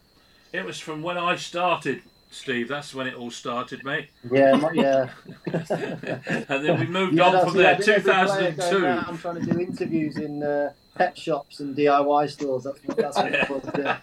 It 0.53 0.65
was 0.65 0.79
from 0.79 1.03
when 1.03 1.17
I 1.17 1.37
started, 1.37 2.03
Steve. 2.31 2.69
That's 2.69 2.95
when 2.95 3.07
it 3.07 3.15
all 3.15 3.31
started, 3.31 3.85
mate. 3.85 4.09
Yeah, 4.31 4.71
yeah. 4.75 5.09
and 5.47 6.65
then 6.65 6.81
we 6.81 6.87
moved 6.87 7.15
yeah, 7.15 7.25
on 7.25 7.47
from 7.47 7.57
there. 7.57 7.77
Two 7.79 8.01
thousand 8.01 8.57
two. 8.57 8.87
I'm 8.87 9.19
trying 9.19 9.45
to 9.45 9.53
do 9.53 9.59
interviews 9.59 10.19
in. 10.19 10.43
Uh, 10.43 10.73
pet 10.95 11.17
shops 11.17 11.61
and 11.61 11.77
DIY 11.77 12.31
stores. 12.31 12.65
That's 12.65 12.81
what, 12.85 12.97
that's 12.97 13.17
what 13.49 13.79
yeah. 13.79 13.99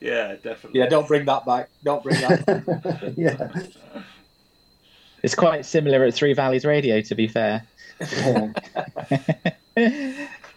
yeah, 0.00 0.36
definitely. 0.42 0.80
Yeah, 0.80 0.88
don't 0.88 1.06
bring 1.06 1.24
that 1.26 1.46
back. 1.46 1.70
Don't 1.84 2.02
bring 2.02 2.20
that. 2.20 3.14
yeah. 3.16 4.02
It's 5.22 5.34
quite 5.34 5.64
similar 5.66 6.04
at 6.04 6.14
Three 6.14 6.32
Valleys 6.32 6.64
Radio, 6.64 7.00
to 7.00 7.14
be 7.14 7.28
fair. 7.28 7.66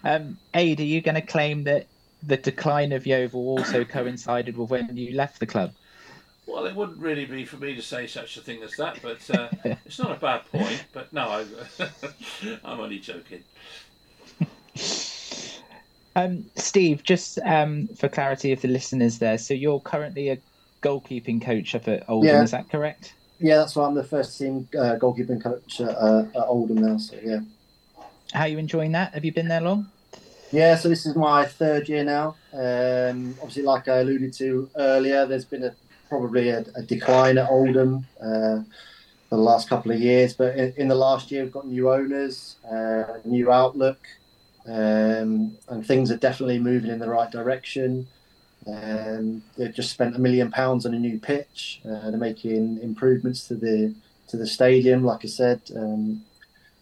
um, 0.04 0.38
Aid, 0.54 0.80
are 0.80 0.84
you 0.84 1.00
going 1.00 1.16
to 1.16 1.20
claim 1.20 1.64
that 1.64 1.86
the 2.22 2.36
decline 2.36 2.92
of 2.92 3.06
Yeovil 3.06 3.40
also 3.40 3.84
coincided 3.84 4.56
with 4.56 4.70
when 4.70 4.96
you 4.96 5.14
left 5.14 5.40
the 5.40 5.46
club? 5.46 5.72
Well, 6.46 6.66
it 6.66 6.74
wouldn't 6.74 6.98
really 6.98 7.24
be 7.24 7.44
for 7.44 7.56
me 7.56 7.74
to 7.74 7.82
say 7.82 8.06
such 8.06 8.36
a 8.36 8.40
thing 8.40 8.62
as 8.62 8.72
that, 8.76 8.98
but 9.02 9.30
uh, 9.30 9.48
it's 9.86 9.98
not 9.98 10.10
a 10.12 10.20
bad 10.20 10.44
point. 10.50 10.84
But 10.92 11.12
no, 11.12 11.22
I, 11.28 11.44
I'm 12.64 12.80
only 12.80 12.98
joking. 12.98 13.44
Um, 16.14 16.44
Steve, 16.56 17.02
just 17.04 17.38
um, 17.40 17.88
for 17.88 18.08
clarity 18.08 18.52
of 18.52 18.60
the 18.60 18.68
listeners 18.68 19.18
there, 19.18 19.38
so 19.38 19.54
you're 19.54 19.80
currently 19.80 20.28
a 20.28 20.38
goalkeeping 20.82 21.40
coach 21.40 21.74
up 21.74 21.88
at 21.88 22.08
Oldham, 22.08 22.34
yeah. 22.34 22.42
is 22.42 22.50
that 22.50 22.68
correct? 22.68 23.14
Yeah, 23.38 23.56
that's 23.56 23.76
right. 23.76 23.86
I'm 23.86 23.94
the 23.94 24.04
first 24.04 24.38
team 24.38 24.68
uh, 24.74 24.96
goalkeeping 24.96 25.42
coach 25.42 25.80
at, 25.80 25.96
uh, 25.96 26.24
at 26.34 26.46
Oldham 26.46 26.78
now, 26.78 26.98
so 26.98 27.16
yeah. 27.22 27.40
How 28.32 28.42
are 28.42 28.48
you 28.48 28.58
enjoying 28.58 28.92
that? 28.92 29.14
Have 29.14 29.24
you 29.24 29.32
been 29.32 29.48
there 29.48 29.60
long? 29.60 29.90
Yeah, 30.52 30.76
so 30.76 30.90
this 30.90 31.06
is 31.06 31.16
my 31.16 31.46
third 31.46 31.88
year 31.88 32.04
now. 32.04 32.36
Um, 32.52 33.34
obviously, 33.40 33.62
like 33.62 33.88
I 33.88 34.00
alluded 34.00 34.34
to 34.34 34.68
earlier, 34.76 35.24
there's 35.24 35.46
been 35.46 35.64
a 35.64 35.74
probably 36.10 36.50
a, 36.50 36.62
a 36.76 36.82
decline 36.82 37.38
at 37.38 37.48
Oldham 37.48 38.06
uh, 38.20 38.60
for 39.30 39.36
the 39.36 39.36
last 39.38 39.70
couple 39.70 39.92
of 39.92 39.98
years, 39.98 40.34
but 40.34 40.54
in, 40.54 40.74
in, 40.76 40.88
the 40.88 40.94
last 40.94 41.30
year 41.30 41.42
we've 41.42 41.52
got 41.52 41.66
new 41.66 41.90
owners, 41.90 42.56
uh, 42.70 43.04
new 43.24 43.50
outlook, 43.50 44.06
um, 44.66 45.56
and 45.68 45.86
things 45.86 46.10
are 46.10 46.18
definitely 46.18 46.58
moving 46.58 46.90
in 46.90 46.98
the 46.98 47.08
right 47.08 47.30
direction. 47.30 48.06
Um, 48.66 49.42
they've 49.56 49.74
just 49.74 49.90
spent 49.90 50.16
a 50.16 50.18
million 50.18 50.50
pounds 50.50 50.84
on 50.84 50.92
a 50.92 50.98
new 50.98 51.18
pitch. 51.18 51.80
Uh, 51.82 52.10
they're 52.10 52.18
making 52.18 52.78
improvements 52.82 53.48
to 53.48 53.54
the 53.54 53.94
to 54.28 54.36
the 54.36 54.46
stadium. 54.46 55.02
Like 55.02 55.24
I 55.24 55.28
said, 55.28 55.62
um, 55.74 56.26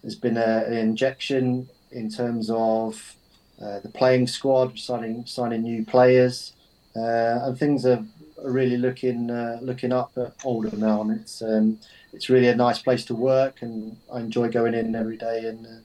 there's 0.02 0.16
been 0.16 0.37
a, 0.37 0.64
an 0.66 0.72
injection 0.72 1.68
in 1.92 2.11
terms 2.11 2.50
of 2.50 3.14
uh, 3.61 3.81
the 3.81 3.88
playing 3.88 4.27
squad, 4.27 4.79
signing 4.79 5.25
signing 5.27 5.62
new 5.62 5.85
players, 5.85 6.55
uh, 6.96 7.40
and 7.42 7.59
things 7.59 7.85
are, 7.87 8.05
really 8.42 8.79
looking 8.79 9.31
uh, 9.31 9.59
looking 9.61 9.92
up 9.92 10.12
at 10.16 10.33
Oldham 10.44 10.81
now. 10.81 11.03
And 11.03 11.20
it's 11.20 11.42
um, 11.42 11.79
it's 12.12 12.31
really 12.31 12.49
a 12.49 12.57
nice 12.57 12.81
place 12.81 13.05
to 13.07 13.14
work, 13.14 13.61
and 13.61 13.96
I 14.12 14.20
enjoy 14.20 14.49
going 14.49 14.75
in 14.75 14.94
every 14.94 15.18
day 15.18 15.44
and 15.44 15.85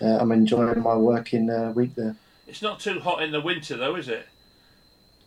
I'm 0.00 0.32
enjoying 0.32 0.80
my 0.80 0.96
working 0.96 1.48
uh, 1.48 1.72
week 1.72 1.94
there. 1.94 2.16
It's 2.46 2.62
not 2.62 2.80
too 2.80 3.00
hot 3.00 3.22
in 3.22 3.30
the 3.30 3.40
winter, 3.40 3.76
though, 3.76 3.94
is 3.96 4.08
it? 4.08 4.26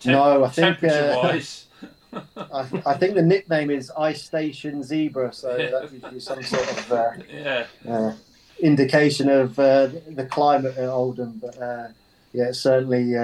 Tem- 0.00 0.12
no, 0.12 0.44
I 0.44 0.48
think 0.48 0.78
temperature 0.78 1.16
wise. 1.16 1.66
I, 2.36 2.82
I, 2.86 2.94
think 2.94 3.14
the 3.14 3.22
nickname 3.22 3.70
is 3.70 3.90
Ice 3.98 4.22
Station 4.22 4.82
Zebra, 4.82 5.32
so 5.32 5.56
yeah. 5.56 5.70
that 5.70 5.90
gives 5.90 6.12
you 6.12 6.20
some 6.20 6.42
sort 6.42 6.70
of 6.70 6.92
uh, 6.92 7.10
yeah. 7.32 7.66
Uh, 7.86 8.12
indication 8.60 9.28
of 9.28 9.58
uh, 9.58 9.88
the 10.08 10.26
climate 10.30 10.76
at 10.76 10.88
Oldham. 10.88 11.38
But 11.40 11.60
uh, 11.60 11.88
yeah, 12.32 12.48
it's 12.48 12.60
certainly 12.60 13.14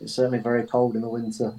it's 0.00 0.14
certainly 0.14 0.38
very 0.38 0.66
cold 0.66 0.94
in 0.94 1.02
the 1.02 1.08
winter. 1.08 1.54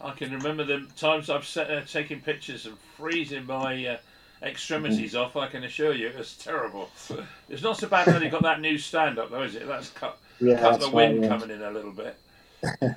I 0.00 0.12
can 0.12 0.32
remember 0.32 0.64
the 0.64 0.86
times 0.96 1.28
I've 1.28 1.46
set, 1.46 1.86
taken 1.88 2.20
pictures 2.20 2.64
and 2.64 2.78
freezing 2.96 3.44
my 3.44 3.98
extremities 4.42 5.14
off. 5.14 5.36
I 5.36 5.48
can 5.48 5.64
assure 5.64 5.92
you, 5.92 6.08
it 6.08 6.16
was 6.16 6.36
terrible. 6.36 6.90
It's 7.48 7.62
not 7.62 7.78
so 7.78 7.88
bad 7.88 8.06
when 8.06 8.22
you 8.22 8.30
got 8.30 8.42
that 8.44 8.60
new 8.60 8.78
stand 8.78 9.18
up, 9.18 9.30
though, 9.30 9.42
is 9.42 9.56
it? 9.56 9.66
That's 9.66 9.90
cut, 9.90 10.18
yeah, 10.40 10.60
cut 10.60 10.78
the 10.78 10.88
wind 10.88 11.20
right, 11.20 11.22
yeah. 11.24 11.28
coming 11.28 11.50
in 11.50 11.62
a 11.62 11.70
little 11.72 11.90
bit. 11.90 12.16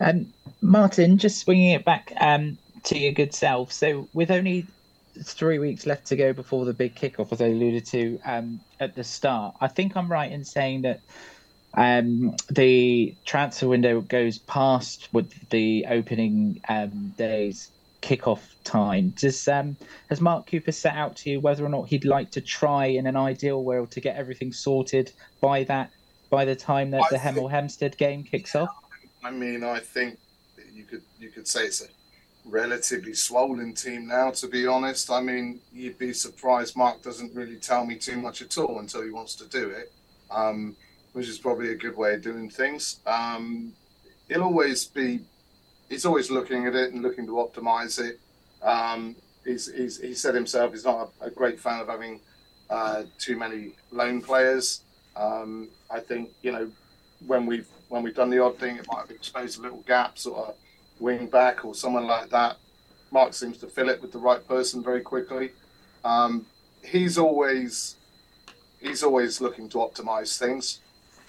um, 0.00 0.32
Martin, 0.62 1.18
just 1.18 1.40
swinging 1.40 1.72
it 1.72 1.84
back 1.84 2.14
um, 2.18 2.56
to 2.84 2.98
your 2.98 3.12
good 3.12 3.34
self. 3.34 3.70
So, 3.70 4.08
with 4.14 4.30
only 4.30 4.66
three 5.20 5.58
weeks 5.58 5.86
left 5.86 6.06
to 6.06 6.16
go 6.16 6.32
before 6.32 6.64
the 6.64 6.72
big 6.72 6.94
kickoff, 6.94 7.32
as 7.32 7.40
I 7.40 7.46
alluded 7.46 7.86
to 7.86 8.18
um, 8.24 8.60
at 8.80 8.94
the 8.94 9.04
start, 9.04 9.56
I 9.60 9.68
think 9.68 9.96
I'm 9.96 10.10
right 10.10 10.30
in 10.30 10.44
saying 10.44 10.82
that 10.82 11.00
um, 11.74 12.36
the 12.50 13.14
transfer 13.24 13.68
window 13.68 14.00
goes 14.00 14.38
past 14.38 15.08
with 15.12 15.48
the 15.50 15.86
opening 15.88 16.60
um, 16.68 17.14
days 17.16 17.70
kickoff 18.02 18.40
time. 18.64 19.10
Does 19.10 19.46
um, 19.48 19.76
has 20.08 20.20
Mark 20.20 20.50
Cooper 20.50 20.72
set 20.72 20.94
out 20.94 21.16
to 21.16 21.30
you 21.30 21.40
whether 21.40 21.64
or 21.64 21.68
not 21.68 21.88
he'd 21.88 22.04
like 22.04 22.32
to 22.32 22.40
try 22.40 22.86
in 22.86 23.06
an 23.06 23.16
ideal 23.16 23.62
world 23.64 23.92
to 23.92 24.00
get 24.00 24.16
everything 24.16 24.52
sorted 24.52 25.12
by 25.40 25.64
that 25.64 25.90
by 26.28 26.44
the 26.44 26.56
time 26.56 26.90
that 26.90 27.02
I 27.02 27.08
the 27.10 27.16
Hemel 27.16 27.50
Hempstead 27.50 27.96
game 27.96 28.24
kicks 28.24 28.54
off? 28.56 28.70
I 29.22 29.30
mean, 29.30 29.62
I 29.62 29.78
think 29.78 30.18
you 30.72 30.84
could 30.84 31.02
you 31.18 31.30
could 31.30 31.46
say 31.46 31.64
it's 31.66 31.80
a 31.80 31.86
relatively 32.44 33.14
swollen 33.14 33.74
team 33.74 34.06
now. 34.06 34.30
To 34.30 34.48
be 34.48 34.66
honest, 34.66 35.10
I 35.10 35.20
mean, 35.20 35.60
you'd 35.72 35.98
be 35.98 36.12
surprised 36.12 36.76
Mark 36.76 37.02
doesn't 37.02 37.34
really 37.34 37.56
tell 37.56 37.84
me 37.86 37.96
too 37.96 38.16
much 38.16 38.42
at 38.42 38.56
all 38.58 38.78
until 38.78 39.02
he 39.02 39.10
wants 39.10 39.34
to 39.36 39.48
do 39.48 39.70
it, 39.70 39.92
um, 40.30 40.76
which 41.12 41.28
is 41.28 41.38
probably 41.38 41.70
a 41.70 41.76
good 41.76 41.96
way 41.96 42.14
of 42.14 42.22
doing 42.22 42.50
things. 42.50 43.00
Um, 43.06 43.72
he'll 44.28 44.42
always 44.42 44.84
be 44.84 45.20
he's 45.88 46.06
always 46.06 46.30
looking 46.30 46.66
at 46.66 46.74
it 46.74 46.92
and 46.92 47.02
looking 47.02 47.26
to 47.26 47.32
optimize 47.32 48.00
it. 48.00 48.18
Um, 48.62 49.16
he's, 49.44 49.70
he's, 49.72 50.00
he 50.00 50.14
said 50.14 50.34
himself 50.34 50.72
he's 50.72 50.84
not 50.84 51.12
a, 51.20 51.26
a 51.26 51.30
great 51.30 51.60
fan 51.60 51.80
of 51.80 51.88
having 51.88 52.20
uh, 52.70 53.04
too 53.18 53.36
many 53.36 53.74
loan 53.90 54.22
players. 54.22 54.82
Um, 55.14 55.68
I 55.90 56.00
think 56.00 56.30
you 56.42 56.52
know 56.52 56.70
when 57.26 57.46
we've 57.46 57.68
when 57.88 58.02
we've 58.02 58.14
done 58.14 58.30
the 58.30 58.38
odd 58.38 58.58
thing, 58.58 58.76
it 58.76 58.86
might 58.90 59.00
have 59.00 59.10
exposed 59.10 59.58
a 59.58 59.62
little 59.62 59.82
gap, 59.82 60.18
sort 60.18 60.48
of 60.48 60.54
wing 61.02 61.26
back 61.26 61.64
or 61.64 61.74
someone 61.74 62.06
like 62.06 62.30
that. 62.30 62.56
Mark 63.10 63.34
seems 63.34 63.58
to 63.58 63.66
fill 63.66 63.90
it 63.90 64.00
with 64.00 64.12
the 64.12 64.18
right 64.18 64.46
person 64.46 64.82
very 64.82 65.02
quickly. 65.02 65.50
Um, 66.04 66.46
he's 66.82 67.18
always 67.18 67.96
he's 68.80 69.02
always 69.02 69.40
looking 69.40 69.68
to 69.70 69.78
optimize 69.78 70.38
things 70.38 70.80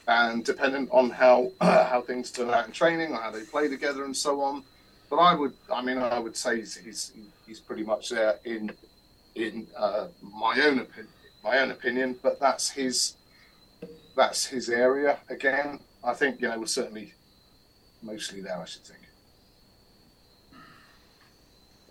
and 0.08 0.44
dependent 0.46 0.90
on 0.92 1.10
how 1.10 1.52
how 1.62 2.02
things 2.02 2.32
turn 2.32 2.50
out 2.52 2.66
in 2.68 2.72
training 2.72 3.12
or 3.12 3.18
how 3.18 3.32
they 3.32 3.44
play 3.44 3.68
together 3.68 4.06
and 4.06 4.16
so 4.16 4.42
on. 4.42 4.64
But 5.10 5.18
I 5.18 5.36
would, 5.36 5.54
I 5.72 5.82
mean, 5.84 5.98
I 5.98 6.20
would 6.20 6.38
say 6.38 6.58
he's 6.58 6.76
he's, 6.76 7.12
he's 7.46 7.60
pretty 7.60 7.84
much 7.84 8.10
there 8.10 8.40
in 8.46 8.72
in 9.36 9.68
uh, 9.78 10.08
my 10.22 10.60
own 10.64 10.80
opinion. 10.80 11.14
My 11.44 11.60
own 11.60 11.72
opinion, 11.72 12.16
but 12.24 12.40
that's 12.40 12.70
his 12.70 13.18
that's 14.16 14.46
his 14.46 14.70
area 14.70 15.20
again. 15.30 15.80
I 16.04 16.14
think 16.14 16.40
you 16.40 16.48
know 16.48 16.60
we're 16.60 16.68
certainly 16.68 17.14
mostly 18.02 18.42
there. 18.42 18.58
I 18.58 18.66
should 18.66 18.84
think. 18.84 19.03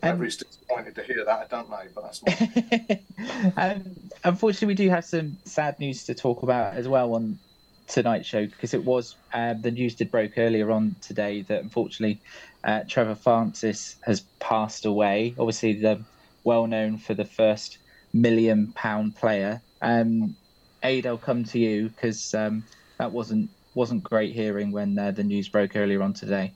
Um, 0.03 0.09
Everybody's 0.11 0.37
disappointed 0.37 0.95
to 0.97 1.03
hear 1.05 1.25
that, 1.25 1.39
I 1.39 1.47
don't 1.47 1.71
know, 1.71 1.83
but 1.95 2.03
that's 2.03 2.23
not. 2.25 3.53
um, 3.57 3.97
unfortunately, 4.25 4.69
we 4.69 4.75
do 4.75 4.89
have 4.91 5.05
some 5.05 5.37
sad 5.45 5.79
news 5.79 6.05
to 6.05 6.15
talk 6.15 6.43
about 6.43 6.75
as 6.75 6.89
well 6.89 7.15
on 7.15 7.39
tonight's 7.87 8.27
show 8.27 8.47
because 8.47 8.75
it 8.75 8.85
was 8.85 9.17
uh, 9.33 9.55
the 9.55 9.71
news 9.71 9.95
did 9.95 10.11
broke 10.11 10.39
earlier 10.39 10.71
on 10.71 10.97
today 11.01 11.43
that 11.43 11.63
unfortunately 11.63 12.21
uh, 12.65 12.81
Trevor 12.89 13.15
Francis 13.15 13.97
has 14.03 14.21
passed 14.41 14.87
away. 14.87 15.35
Obviously, 15.39 15.81
the 15.81 16.03
well 16.45 16.67
known 16.67 16.99
for 16.99 17.15
the 17.15 17.25
first 17.25 17.79
million 18.13 18.73
pound 18.73 19.17
player. 19.17 19.61
Um, 19.81 20.37
Aid, 20.83 21.07
I'll 21.07 21.19
come 21.19 21.45
to 21.45 21.59
you 21.59 21.89
because 21.89 22.35
um, 22.35 22.65
that 22.99 23.13
wasn't 23.13 23.51
wasn't 23.75 24.03
great 24.03 24.35
hearing 24.35 24.73
when 24.73 24.99
uh, 24.99 25.11
the 25.13 25.25
news 25.25 25.49
broke 25.49 25.77
earlier 25.77 26.03
on 26.03 26.13
today. 26.13 26.53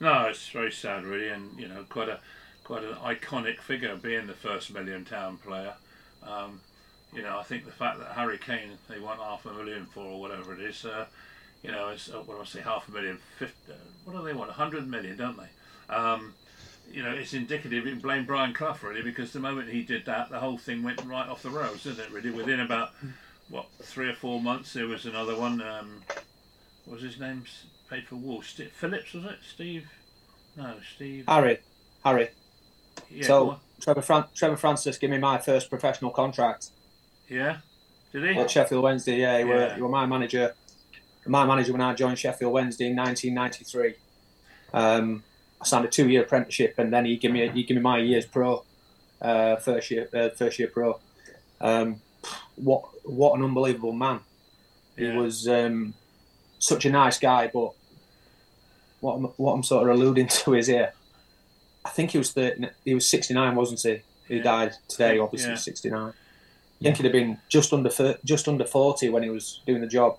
No, 0.00 0.26
it's 0.26 0.48
very 0.48 0.72
sad, 0.72 1.04
really, 1.04 1.28
and 1.28 1.58
you 1.58 1.68
know, 1.68 1.84
quite 1.88 2.08
a 2.08 2.20
quite 2.68 2.84
an 2.84 2.94
iconic 2.96 3.60
figure 3.60 3.96
being 3.96 4.26
the 4.26 4.34
first 4.34 4.74
million 4.74 5.02
town 5.02 5.38
player. 5.38 5.72
Um, 6.22 6.60
you 7.14 7.22
know, 7.22 7.38
I 7.38 7.42
think 7.42 7.64
the 7.64 7.72
fact 7.72 7.98
that 7.98 8.12
Harry 8.12 8.36
Kane 8.36 8.72
they 8.90 9.00
want 9.00 9.20
half 9.20 9.46
a 9.46 9.54
million 9.54 9.86
for 9.86 10.04
or 10.04 10.20
whatever 10.20 10.52
it 10.52 10.60
is, 10.60 10.84
uh, 10.84 11.06
you 11.62 11.72
know, 11.72 11.88
it's 11.88 12.10
uh, 12.10 12.18
what 12.18 12.36
do 12.36 12.42
I 12.42 12.44
say, 12.44 12.60
half 12.60 12.86
a 12.86 12.90
million, 12.90 13.18
50, 13.38 13.72
uh, 13.72 13.74
what 14.04 14.18
do 14.18 14.22
they 14.22 14.34
want, 14.34 14.50
hundred 14.50 14.86
million, 14.86 15.16
don't 15.16 15.38
they? 15.38 15.94
Um, 15.94 16.34
you 16.92 17.02
know, 17.02 17.10
it's 17.10 17.32
indicative. 17.32 17.86
You 17.86 17.92
can 17.92 18.00
blame 18.00 18.26
Brian 18.26 18.52
Clough 18.52 18.76
really 18.82 19.00
because 19.00 19.32
the 19.32 19.40
moment 19.40 19.70
he 19.70 19.82
did 19.82 20.04
that, 20.04 20.28
the 20.28 20.38
whole 20.38 20.58
thing 20.58 20.82
went 20.82 21.02
right 21.06 21.26
off 21.26 21.42
the 21.42 21.48
rails, 21.48 21.84
didn't 21.84 22.00
it? 22.00 22.12
Really, 22.12 22.30
within 22.30 22.60
about 22.60 22.90
what 23.48 23.68
three 23.80 24.10
or 24.10 24.14
four 24.14 24.42
months, 24.42 24.74
there 24.74 24.86
was 24.86 25.06
another 25.06 25.34
one. 25.34 25.62
Um, 25.62 26.02
what 26.84 27.00
was 27.00 27.02
his 27.02 27.18
name? 27.18 27.44
Paid 27.88 28.06
for 28.06 28.16
Wolves. 28.16 28.52
Phillips 28.52 29.14
was 29.14 29.24
it? 29.24 29.38
Steve? 29.54 29.88
No, 30.54 30.74
Steve. 30.94 31.24
Harry, 31.26 31.60
Harry. 32.04 32.28
Yeah, 33.10 33.26
so. 33.26 33.60
Trevor, 33.80 34.02
Fran- 34.02 34.24
Trevor 34.34 34.56
Francis 34.56 34.98
gave 34.98 35.10
me 35.10 35.18
my 35.18 35.38
first 35.38 35.70
professional 35.70 36.10
contract 36.10 36.70
yeah, 37.28 37.58
did 38.12 38.24
he? 38.24 38.40
at 38.40 38.50
Sheffield 38.50 38.82
Wednesday. 38.82 39.20
Yeah, 39.20 39.38
he, 39.38 39.44
Were, 39.44 39.74
he 39.74 39.82
were 39.82 39.88
my 39.88 40.06
manager. 40.06 40.54
My 41.26 41.44
manager 41.44 41.72
when 41.72 41.82
I 41.82 41.94
joined 41.94 42.18
Sheffield 42.18 42.52
Wednesday 42.52 42.86
in 42.88 42.96
1993. 42.96 43.94
Um, 44.72 45.22
I 45.60 45.64
signed 45.64 45.84
a 45.84 45.88
two-year 45.88 46.22
apprenticeship, 46.22 46.74
and 46.78 46.92
then 46.92 47.04
he 47.04 47.16
gave 47.16 47.32
me 47.32 47.48
he 47.48 47.64
gave 47.64 47.76
me 47.76 47.82
my 47.82 47.98
year's 47.98 48.24
pro, 48.24 48.64
uh, 49.20 49.56
first 49.56 49.90
year 49.90 50.08
uh, 50.14 50.30
first 50.30 50.58
year 50.58 50.68
pro. 50.68 50.98
Um, 51.60 52.00
what 52.56 52.84
what 53.04 53.36
an 53.36 53.44
unbelievable 53.44 53.92
man! 53.92 54.20
Yeah. 54.96 55.12
He 55.12 55.18
was 55.18 55.46
um, 55.48 55.94
such 56.58 56.86
a 56.86 56.90
nice 56.90 57.18
guy, 57.18 57.50
but 57.52 57.72
what 59.00 59.14
I'm, 59.14 59.24
what 59.24 59.52
I'm 59.52 59.62
sort 59.62 59.88
of 59.88 59.94
alluding 59.94 60.28
to 60.28 60.54
is 60.54 60.68
here. 60.68 60.92
I 61.88 61.90
think 61.90 62.10
he 62.10 62.18
was 62.18 62.34
the 62.34 62.70
he 62.84 62.94
was 62.94 63.08
69, 63.08 63.54
wasn't 63.56 63.80
he? 63.80 64.02
He 64.28 64.36
Yeah. 64.36 64.42
died 64.42 64.72
today, 64.88 65.18
obviously 65.18 65.50
Yeah. 65.50 65.56
69. 65.56 66.08
I 66.10 66.84
think 66.84 66.96
he'd 66.98 67.04
have 67.04 67.12
been 67.12 67.38
just 67.48 67.72
under 67.72 67.90
just 68.24 68.46
under 68.46 68.64
40 68.64 69.08
when 69.08 69.22
he 69.22 69.30
was 69.30 69.60
doing 69.66 69.80
the 69.80 69.86
job. 69.86 70.18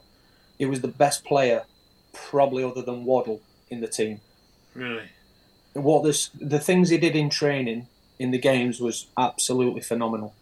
He 0.57 0.65
was 0.65 0.81
the 0.81 0.87
best 0.89 1.23
player, 1.23 1.63
probably 2.11 2.63
other 2.63 2.81
than 2.81 3.05
Waddle, 3.05 3.39
in 3.69 3.79
the 3.81 3.87
team. 3.87 4.19
Really? 4.73 5.09
What 5.73 6.03
this 6.03 6.29
the 6.55 6.59
things 6.59 6.89
he 6.89 6.97
did 6.97 7.15
in 7.15 7.29
training 7.29 7.87
in 8.17 8.31
the 8.31 8.39
games 8.39 8.81
was 8.81 9.07
absolutely 9.17 9.81
phenomenal. 9.81 10.33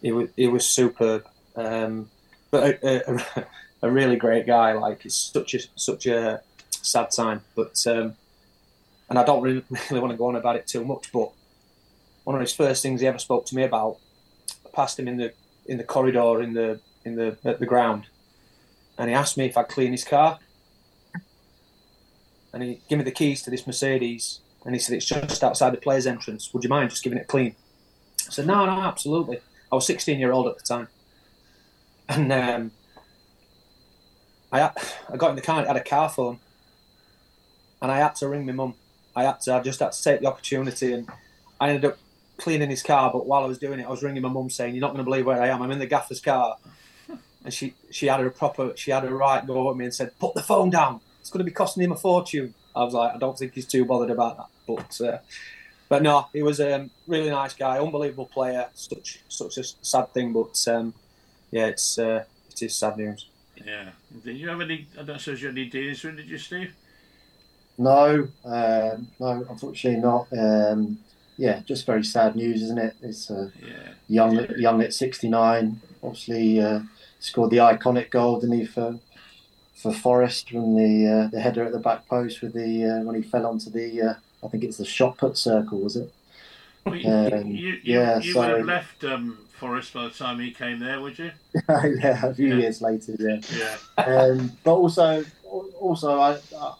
He 0.00 0.12
was 0.12 0.28
he 0.36 0.46
was 0.48 0.66
superb, 0.66 1.26
um, 1.56 2.10
but 2.50 2.82
a, 2.82 3.12
a, 3.12 3.46
a 3.82 3.90
really 3.90 4.16
great 4.16 4.46
guy. 4.46 4.72
Like 4.72 5.04
it's 5.04 5.16
such 5.16 5.54
a 5.54 5.60
such 5.76 6.06
a 6.06 6.40
sad 6.70 7.10
time, 7.10 7.42
but 7.54 7.76
um, 7.86 8.16
and 9.12 9.18
I 9.18 9.24
don't 9.24 9.42
really, 9.42 9.62
want 9.90 10.10
to 10.10 10.16
go 10.16 10.28
on 10.28 10.36
about 10.36 10.56
it 10.56 10.66
too 10.66 10.86
much. 10.86 11.12
But 11.12 11.32
one 12.24 12.34
of 12.34 12.40
his 12.40 12.54
first 12.54 12.82
things 12.82 13.02
he 13.02 13.06
ever 13.06 13.18
spoke 13.18 13.44
to 13.44 13.54
me 13.54 13.62
about, 13.62 13.98
I 14.64 14.70
passed 14.70 14.98
him 14.98 15.06
in 15.06 15.18
the 15.18 15.34
in 15.66 15.76
the 15.76 15.84
corridor 15.84 16.40
in 16.40 16.54
the 16.54 16.80
in 17.04 17.16
the 17.16 17.36
at 17.44 17.60
the 17.60 17.66
ground, 17.66 18.06
and 18.96 19.10
he 19.10 19.14
asked 19.14 19.36
me 19.36 19.44
if 19.44 19.58
I'd 19.58 19.68
clean 19.68 19.92
his 19.92 20.02
car. 20.02 20.38
And 22.54 22.62
he 22.62 22.80
gave 22.88 22.98
me 22.98 23.04
the 23.04 23.10
keys 23.10 23.42
to 23.42 23.50
this 23.50 23.66
Mercedes, 23.66 24.40
and 24.64 24.74
he 24.74 24.78
said 24.78 24.96
it's 24.96 25.04
just 25.04 25.44
outside 25.44 25.74
the 25.74 25.78
players' 25.78 26.06
entrance. 26.06 26.52
Would 26.54 26.64
you 26.64 26.70
mind 26.70 26.88
just 26.88 27.04
giving 27.04 27.18
it 27.18 27.22
a 27.22 27.26
clean? 27.26 27.54
I 28.26 28.32
said 28.32 28.46
no, 28.46 28.64
no, 28.64 28.80
absolutely. 28.80 29.40
I 29.70 29.74
was 29.74 29.86
16 29.86 30.18
year 30.18 30.32
old 30.32 30.46
at 30.46 30.56
the 30.56 30.64
time, 30.64 30.88
and 32.08 32.32
um, 32.32 32.70
I 34.50 34.70
I 35.12 35.16
got 35.18 35.28
in 35.28 35.36
the 35.36 35.42
car. 35.42 35.60
It 35.60 35.66
had 35.66 35.76
a 35.76 35.84
car 35.84 36.08
phone, 36.08 36.40
and 37.82 37.92
I 37.92 37.98
had 37.98 38.14
to 38.16 38.28
ring 38.28 38.46
my 38.46 38.52
mum. 38.52 38.74
I 39.14 39.24
had 39.24 39.40
to. 39.42 39.54
I 39.54 39.60
just 39.60 39.80
had 39.80 39.92
to 39.92 40.02
take 40.02 40.20
the 40.20 40.26
opportunity, 40.26 40.92
and 40.92 41.08
I 41.60 41.70
ended 41.70 41.84
up 41.84 41.98
cleaning 42.38 42.70
his 42.70 42.82
car. 42.82 43.10
But 43.12 43.26
while 43.26 43.44
I 43.44 43.46
was 43.46 43.58
doing 43.58 43.80
it, 43.80 43.86
I 43.86 43.90
was 43.90 44.02
ringing 44.02 44.22
my 44.22 44.28
mum 44.28 44.50
saying, 44.50 44.74
"You're 44.74 44.80
not 44.80 44.88
going 44.94 45.04
to 45.04 45.10
believe 45.10 45.26
where 45.26 45.40
I 45.40 45.48
am. 45.48 45.62
I'm 45.62 45.70
in 45.70 45.78
the 45.78 45.86
gaffer's 45.86 46.20
car." 46.20 46.56
And 47.44 47.52
she 47.52 47.74
she 47.90 48.06
had 48.06 48.20
a 48.20 48.30
proper 48.30 48.72
she 48.76 48.92
had 48.92 49.04
a 49.04 49.12
right 49.12 49.44
go 49.44 49.68
at 49.68 49.76
me 49.76 49.86
and 49.86 49.92
said, 49.92 50.16
"Put 50.20 50.34
the 50.34 50.42
phone 50.42 50.70
down. 50.70 51.00
It's 51.20 51.28
going 51.28 51.40
to 51.40 51.44
be 51.44 51.50
costing 51.50 51.82
him 51.82 51.90
a 51.90 51.96
fortune." 51.96 52.54
I 52.76 52.84
was 52.84 52.94
like, 52.94 53.16
"I 53.16 53.18
don't 53.18 53.36
think 53.36 53.54
he's 53.54 53.66
too 53.66 53.84
bothered 53.84 54.10
about 54.10 54.36
that." 54.36 54.46
But 54.64 55.00
uh, 55.00 55.18
but 55.88 56.04
no, 56.04 56.28
he 56.32 56.42
was 56.42 56.60
a 56.60 56.76
um, 56.76 56.90
really 57.08 57.30
nice 57.30 57.52
guy, 57.52 57.80
unbelievable 57.80 58.26
player. 58.26 58.68
Such 58.74 59.18
such 59.28 59.58
a 59.58 59.64
sad 59.64 60.14
thing, 60.14 60.32
but 60.32 60.56
um, 60.68 60.94
yeah, 61.50 61.66
it's 61.66 61.98
uh, 61.98 62.24
it 62.48 62.62
is 62.62 62.76
sad 62.76 62.96
news. 62.96 63.26
Yeah. 63.64 63.90
Did 64.24 64.36
you 64.36 64.48
have 64.48 64.60
any? 64.60 64.86
I 64.98 65.02
don't 65.02 65.20
suppose 65.20 65.42
you 65.42 65.48
had 65.48 65.56
any 65.56 65.66
dealings 65.66 66.02
with, 66.02 66.12
him, 66.12 66.16
did 66.16 66.30
you, 66.30 66.38
Steve? 66.38 66.74
No, 67.78 68.28
um, 68.44 69.08
no, 69.18 69.46
unfortunately 69.48 70.00
not. 70.00 70.26
Um, 70.36 70.98
yeah, 71.38 71.60
just 71.64 71.86
very 71.86 72.04
sad 72.04 72.36
news, 72.36 72.62
isn't 72.62 72.78
it? 72.78 72.94
It's 73.02 73.30
uh, 73.30 73.50
Yeah. 73.60 73.94
young, 74.08 74.46
young 74.56 74.82
at 74.82 74.92
69. 74.94 75.80
Obviously, 76.02 76.60
uh, 76.60 76.80
scored 77.18 77.50
the 77.50 77.56
iconic 77.58 78.10
goal, 78.10 78.40
didn't 78.40 78.58
he, 78.58 78.66
for 78.66 78.98
for 79.74 79.92
Forest 79.92 80.50
from 80.50 80.76
the 80.76 81.06
uh, 81.08 81.28
the 81.28 81.40
header 81.40 81.64
at 81.64 81.72
the 81.72 81.78
back 81.78 82.06
post 82.06 82.42
with 82.42 82.52
the 82.52 82.84
uh, 82.84 83.00
when 83.04 83.16
he 83.16 83.22
fell 83.22 83.46
onto 83.46 83.70
the 83.70 84.02
uh, 84.02 84.14
I 84.44 84.48
think 84.48 84.64
it's 84.64 84.76
the 84.76 84.84
shot 84.84 85.16
put 85.18 85.36
circle, 85.36 85.80
was 85.80 85.96
it? 85.96 86.12
Well, 86.84 86.96
you, 86.96 87.10
Um, 87.10 87.46
you, 87.48 87.68
you, 87.82 88.00
yeah, 88.00 88.18
you 88.20 88.34
so- 88.34 88.40
would 88.40 88.58
have 88.58 88.66
left 88.66 89.04
um, 89.04 89.38
Forest 89.58 89.94
by 89.94 90.04
the 90.04 90.10
time 90.10 90.38
he 90.40 90.50
came 90.50 90.78
there, 90.80 91.00
would 91.00 91.18
you? 91.18 91.30
yeah, 91.68 92.26
a 92.26 92.34
few 92.34 92.48
Yeah. 92.48 92.54
years 92.56 92.82
later, 92.82 93.16
yeah. 93.18 93.40
Yeah. 93.56 94.04
um, 94.04 94.52
but 94.64 94.74
also, 94.74 95.24
also, 95.52 96.18
I, 96.18 96.38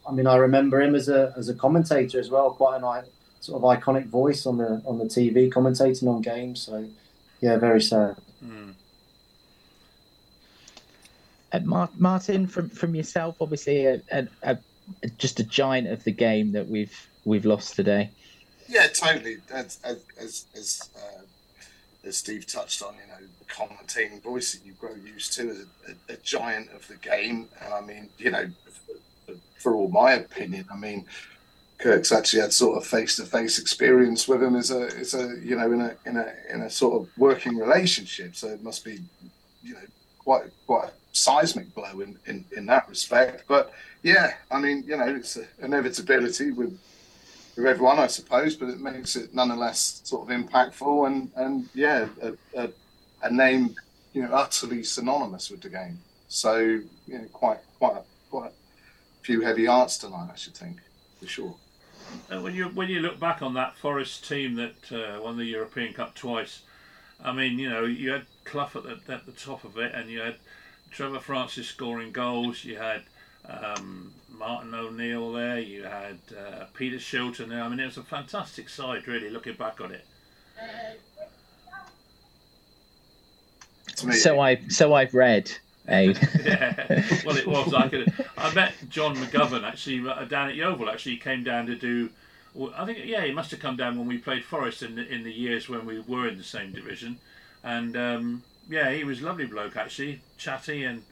I 0.09 0.13
mean, 0.13 0.27
I 0.27 0.37
remember 0.37 0.81
him 0.81 0.95
as 0.95 1.09
a 1.09 1.33
as 1.37 1.49
a 1.49 1.55
commentator 1.55 2.19
as 2.19 2.31
well. 2.31 2.51
Quite 2.51 2.79
an 2.79 2.85
i- 2.85 3.05
sort 3.41 3.63
of 3.63 3.83
iconic 3.83 4.07
voice 4.07 4.47
on 4.47 4.59
the 4.59 4.83
on 4.87 4.99
the 4.99 5.05
TV, 5.05 5.51
commentating 5.51 6.09
on 6.09 6.23
games. 6.23 6.63
So, 6.63 6.89
yeah, 7.41 7.57
very 7.59 7.83
sad. 7.83 8.17
Mm. 8.45 8.75
Uh, 11.53 11.87
Martin, 11.99 12.47
from 12.47 12.71
from 12.71 12.95
yourself, 12.95 13.37
obviously 13.41 13.85
a, 13.87 14.01
a, 14.11 14.27
a, 14.43 14.59
just 15.19 15.39
a 15.41 15.45
giant 15.45 15.89
of 15.89 16.03
the 16.05 16.13
game 16.13 16.53
that 16.53 16.69
we've 16.69 17.09
we've 17.25 17.45
lost 17.45 17.77
today. 17.77 18.11
Yeah, 18.69 18.87
totally. 18.89 19.37
As 19.51 19.79
as 19.85 19.99
as 20.19 20.47
as, 20.57 20.91
uh, 20.97 22.09
as 22.09 22.17
Steve 22.17 22.47
touched 22.47 22.83
on, 22.83 22.95
you 22.95 23.07
know, 23.09 23.29
the 23.39 23.42
commentating 23.53 24.23
voice 24.23 24.53
that 24.53 24.67
you 24.67 24.73
grow 24.73 24.95
used 24.95 25.35
to 25.35 25.51
as 25.51 25.59
a, 25.59 26.13
a, 26.13 26.15
a 26.15 26.17
giant 26.19 26.71
of 26.73 26.87
the 26.89 26.97
game. 26.97 27.49
And 27.63 27.75
I 27.75 27.81
mean, 27.81 28.09
you 28.19 28.31
know, 28.31 28.47
for, 29.27 29.35
for 29.59 29.75
all 29.75 29.89
my 29.89 30.13
opinion, 30.13 30.67
I 30.73 30.77
mean, 30.77 31.07
Kirk's 31.79 32.13
actually 32.13 32.43
had 32.43 32.53
sort 32.53 32.79
of 32.79 32.87
face 32.87 33.17
to 33.17 33.25
face 33.25 33.59
experience 33.59 34.29
with 34.29 34.43
him 34.43 34.55
as 34.55 34.71
a 34.71 34.85
as 34.99 35.15
a 35.15 35.37
you 35.43 35.57
know 35.57 35.73
in 35.73 35.81
a 35.81 35.97
in 36.07 36.17
a 36.17 36.33
in 36.53 36.63
a 36.63 36.71
sort 36.71 37.01
of 37.01 37.09
working 37.19 37.57
relationship. 37.57 38.37
So 38.37 38.49
it 38.49 38.63
must 38.63 38.85
be, 38.85 39.01
you 39.63 39.75
know, 39.75 39.87
quite 40.19 40.45
quite 40.67 40.89
a 40.89 40.93
seismic 41.13 41.75
blow 41.75 42.01
in 42.01 42.19
in, 42.27 42.45
in 42.57 42.67
that 42.67 42.89
respect. 42.89 43.45
But 43.49 43.73
yeah, 44.03 44.35
I 44.51 44.61
mean, 44.61 44.85
you 44.87 44.97
know, 44.97 45.09
it's 45.09 45.37
an 45.37 45.49
inevitability 45.61 46.53
with 46.53 46.79
with 47.57 47.67
everyone, 47.67 47.99
I 47.99 48.07
suppose, 48.07 48.57
but 48.57 48.69
it 48.69 48.81
makes 48.81 49.17
it 49.17 49.35
nonetheless 49.35 50.01
sort 50.05 50.31
of 50.31 50.37
impactful 50.37 51.07
and 51.09 51.31
and 51.37 51.69
yeah, 51.75 52.07
a, 52.23 52.33
a, 52.57 52.69
a 53.23 53.33
name 53.33 53.75
you 54.13 54.23
know 54.23 54.33
utterly 54.33 54.83
synonymous 54.83 55.51
with 55.51 55.63
the 55.63 55.69
game. 55.69 55.99
So 56.29 56.59
you 56.59 56.85
know, 57.09 57.25
quite 57.33 57.59
quite 57.79 57.97
a, 57.97 58.03
quite 58.31 58.51
a 58.51 58.53
few 59.23 59.41
heavy 59.43 59.67
hearts 59.67 59.99
tonight, 59.99 60.31
I 60.33 60.37
should 60.37 60.55
think, 60.55 60.79
for 61.21 61.27
sure. 61.27 61.55
Uh, 62.31 62.41
when 62.41 62.55
you 62.55 62.67
when 62.69 62.89
you 62.89 63.01
look 63.01 63.19
back 63.19 63.43
on 63.43 63.55
that 63.55 63.77
Forest 63.77 64.29
team 64.29 64.55
that 64.57 64.93
uh, 64.93 65.21
won 65.23 65.37
the 65.37 65.45
European 65.45 65.93
Cup 65.95 66.15
twice, 66.15 66.63
I 67.25 67.33
mean, 67.33 67.59
you 67.59 67.71
know, 67.71 67.85
you 67.85 68.11
had 68.11 68.27
Clough 68.45 68.71
at 68.75 68.83
the, 68.83 69.13
at 69.13 69.27
the 69.27 69.33
top 69.33 69.65
of 69.65 69.79
it, 69.79 69.95
and 69.95 70.11
you 70.11 70.21
had 70.21 70.37
Trevor 70.91 71.21
Francis 71.21 71.69
scoring 71.69 72.13
goals. 72.13 72.65
You 72.65 72.77
had 72.77 73.03
um, 73.49 74.13
Martin 74.29 74.75
O'Neill 74.75 75.33
there. 75.33 75.59
You 75.59 75.85
had 75.85 76.19
uh, 76.37 76.65
Peter 76.75 76.97
Shilton 76.97 77.49
there. 77.49 77.63
I 77.63 77.69
mean, 77.69 77.81
it 77.81 77.87
was 77.87 77.97
a 77.97 78.03
fantastic 78.03 78.69
side, 78.69 79.07
really, 79.09 79.31
looking 79.31 79.55
back 79.55 79.81
on 79.81 79.93
it. 79.93 80.07
So 83.97 84.41
I 84.41 84.57
so 84.69 84.95
I've 84.95 85.15
read. 85.15 85.51
Eh? 85.89 86.15
yeah, 86.45 87.05
well, 87.27 87.37
it 87.37 87.47
was. 87.47 87.75
I 87.75 87.89
could. 87.89 88.13
I 88.39 88.55
met 88.55 88.75
John 88.89 89.17
McGovern 89.17 89.65
actually 89.65 90.09
uh, 90.09 90.25
down 90.25 90.49
at 90.49 90.55
Yeovil. 90.55 90.89
Actually, 90.89 91.13
he 91.13 91.19
came 91.19 91.43
down 91.43 91.67
to 91.67 91.75
do. 91.75 92.11
I 92.77 92.85
think 92.85 92.99
yeah, 93.05 93.25
he 93.25 93.33
must 93.33 93.51
have 93.51 93.61
come 93.61 93.77
down 93.77 93.99
when 93.99 94.07
we 94.07 94.19
played 94.19 94.45
Forest 94.45 94.83
in 94.83 94.95
the, 94.95 95.07
in 95.09 95.25
the 95.25 95.33
years 95.33 95.69
when 95.69 95.85
we 95.85 96.01
were 96.01 96.29
in 96.29 96.37
the 96.37 96.45
same 96.45 96.73
division, 96.73 97.19
and 97.65 97.97
um, 97.97 98.43
yeah, 98.69 98.93
he 98.93 99.05
was 99.05 99.21
a 99.21 99.27
lovely 99.27 99.47
bloke 99.47 99.77
actually, 99.77 100.21
chatty 100.39 100.85
and 100.85 101.03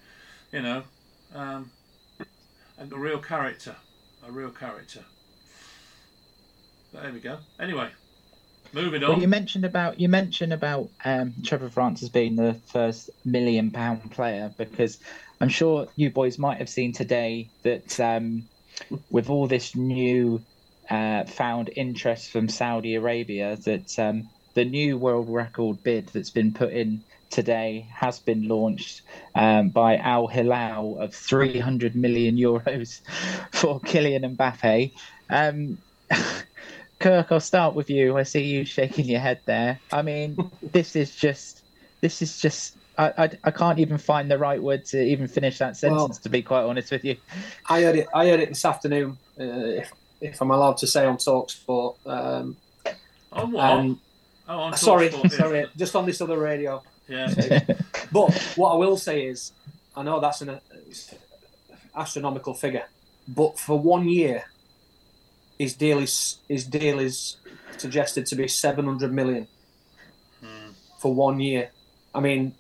you 0.53 0.63
know, 0.63 0.83
um, 1.35 1.71
and 2.79 2.93
a 2.93 2.97
real 2.97 3.19
character, 3.19 3.75
a 4.27 4.31
real 4.31 4.51
character. 4.51 5.01
But 6.93 7.03
there 7.03 7.13
we 7.13 7.21
go. 7.21 7.39
Anyway, 7.59 7.89
moving 8.73 9.03
on. 9.05 9.11
Well, 9.11 9.21
you 9.21 9.29
mentioned 9.29 9.65
about 9.65 10.01
you 10.01 10.09
mentioned 10.09 10.53
about 10.53 10.89
um, 11.05 11.35
Trevor 11.45 11.71
Francis 11.71 12.09
being 12.09 12.37
the 12.37 12.61
first 12.67 13.11
million 13.25 13.71
pound 13.71 14.11
player 14.11 14.53
because 14.57 14.99
I'm 15.41 15.49
sure 15.49 15.89
you 15.97 16.11
boys 16.11 16.39
might 16.39 16.59
have 16.59 16.69
seen 16.69 16.93
today 16.93 17.51
that 17.63 17.99
um, 18.01 18.49
with 19.11 19.31
all 19.31 19.47
this 19.47 19.75
new 19.75 20.43
uh, 20.89 21.25
found 21.25 21.71
interest 21.75 22.31
from 22.31 22.49
Saudi 22.49 22.97
Arabia 22.97 23.57
that 23.65 23.99
um, 23.99 24.29
the 24.55 24.65
new 24.65 24.99
world 24.99 25.29
record 25.29 25.83
bid 25.83 26.09
that's 26.09 26.31
been 26.31 26.53
put 26.53 26.73
in 26.73 27.03
today 27.31 27.89
has 27.95 28.19
been 28.19 28.49
launched 28.49 29.03
um, 29.35 29.69
by 29.69 29.97
Al 29.97 30.27
Hilal 30.27 30.99
of 30.99 31.15
300 31.15 31.95
million 31.95 32.37
euros 32.37 33.01
for 33.53 33.81
Kylian 33.81 34.37
Mbappe. 34.37 34.93
Um, 35.31 35.79
Kirk, 37.01 37.33
I'll 37.33 37.41
start 37.41 37.75
with 37.75 37.91
you. 37.91 38.17
I 38.17 38.23
see 38.23 38.45
you 38.45 38.65
shaking 38.65 39.07
your 39.07 39.21
head 39.21 39.41
there. 39.47 39.81
I 39.91 40.03
mean, 40.03 40.37
this 40.63 40.95
is 40.95 41.17
just, 41.17 41.65
this 42.01 42.23
is 42.23 42.41
just. 42.41 42.77
I, 42.99 43.13
I, 43.17 43.31
I 43.45 43.51
can't 43.51 43.79
even 43.79 43.97
find 43.97 44.31
the 44.31 44.37
right 44.37 44.63
word 44.63 44.85
to 44.87 45.03
even 45.03 45.27
finish 45.27 45.59
that 45.59 45.77
sentence. 45.77 45.99
Well, 45.99 46.09
to 46.09 46.29
be 46.29 46.43
quite 46.43 46.63
honest 46.63 46.93
with 46.93 47.05
you, 47.05 47.17
I 47.69 47.83
heard 47.83 47.97
it. 47.97 48.09
I 48.15 48.29
heard 48.29 48.41
it 48.41 48.51
this 48.51 48.65
afternoon. 48.65 49.17
Uh, 49.39 49.45
if, 49.45 49.93
if 50.21 50.41
I'm 50.43 50.51
allowed 50.51 50.77
to 50.79 50.87
say 50.87 51.07
on 51.07 51.17
Talksport. 51.17 51.97
Um, 52.07 52.57
on 53.33 53.53
what? 53.53 53.65
um, 53.65 54.01
oh, 54.49 54.59
on 54.59 54.77
sorry, 54.77 55.09
Talksport, 55.09 55.31
yeah. 55.31 55.39
sorry, 55.39 55.67
just 55.77 55.97
on 55.97 56.05
this 56.05 56.21
other 56.21 56.39
radio. 56.39 56.83
Yeah. 57.09 57.33
But 58.13 58.35
what 58.57 58.73
I 58.73 58.77
will 58.77 58.97
say 58.97 59.27
is, 59.27 59.53
I 59.95 60.03
know 60.03 60.19
that's 60.19 60.41
an 60.41 60.49
uh, 60.49 60.59
astronomical 61.95 62.55
figure, 62.55 62.87
but 63.29 63.57
for 63.57 63.79
one 63.79 64.09
year, 64.09 64.45
his 65.61 65.75
deal 65.75 65.99
is 65.99 66.39
his 66.49 66.65
deal 66.65 66.99
is 66.99 67.37
suggested 67.77 68.25
to 68.25 68.35
be 68.35 68.49
seven 68.49 68.87
hundred 68.87 69.13
million 69.13 69.47
for 70.99 71.15
one 71.15 71.39
year. 71.39 71.71
I 72.15 72.21
mean, 72.21 72.55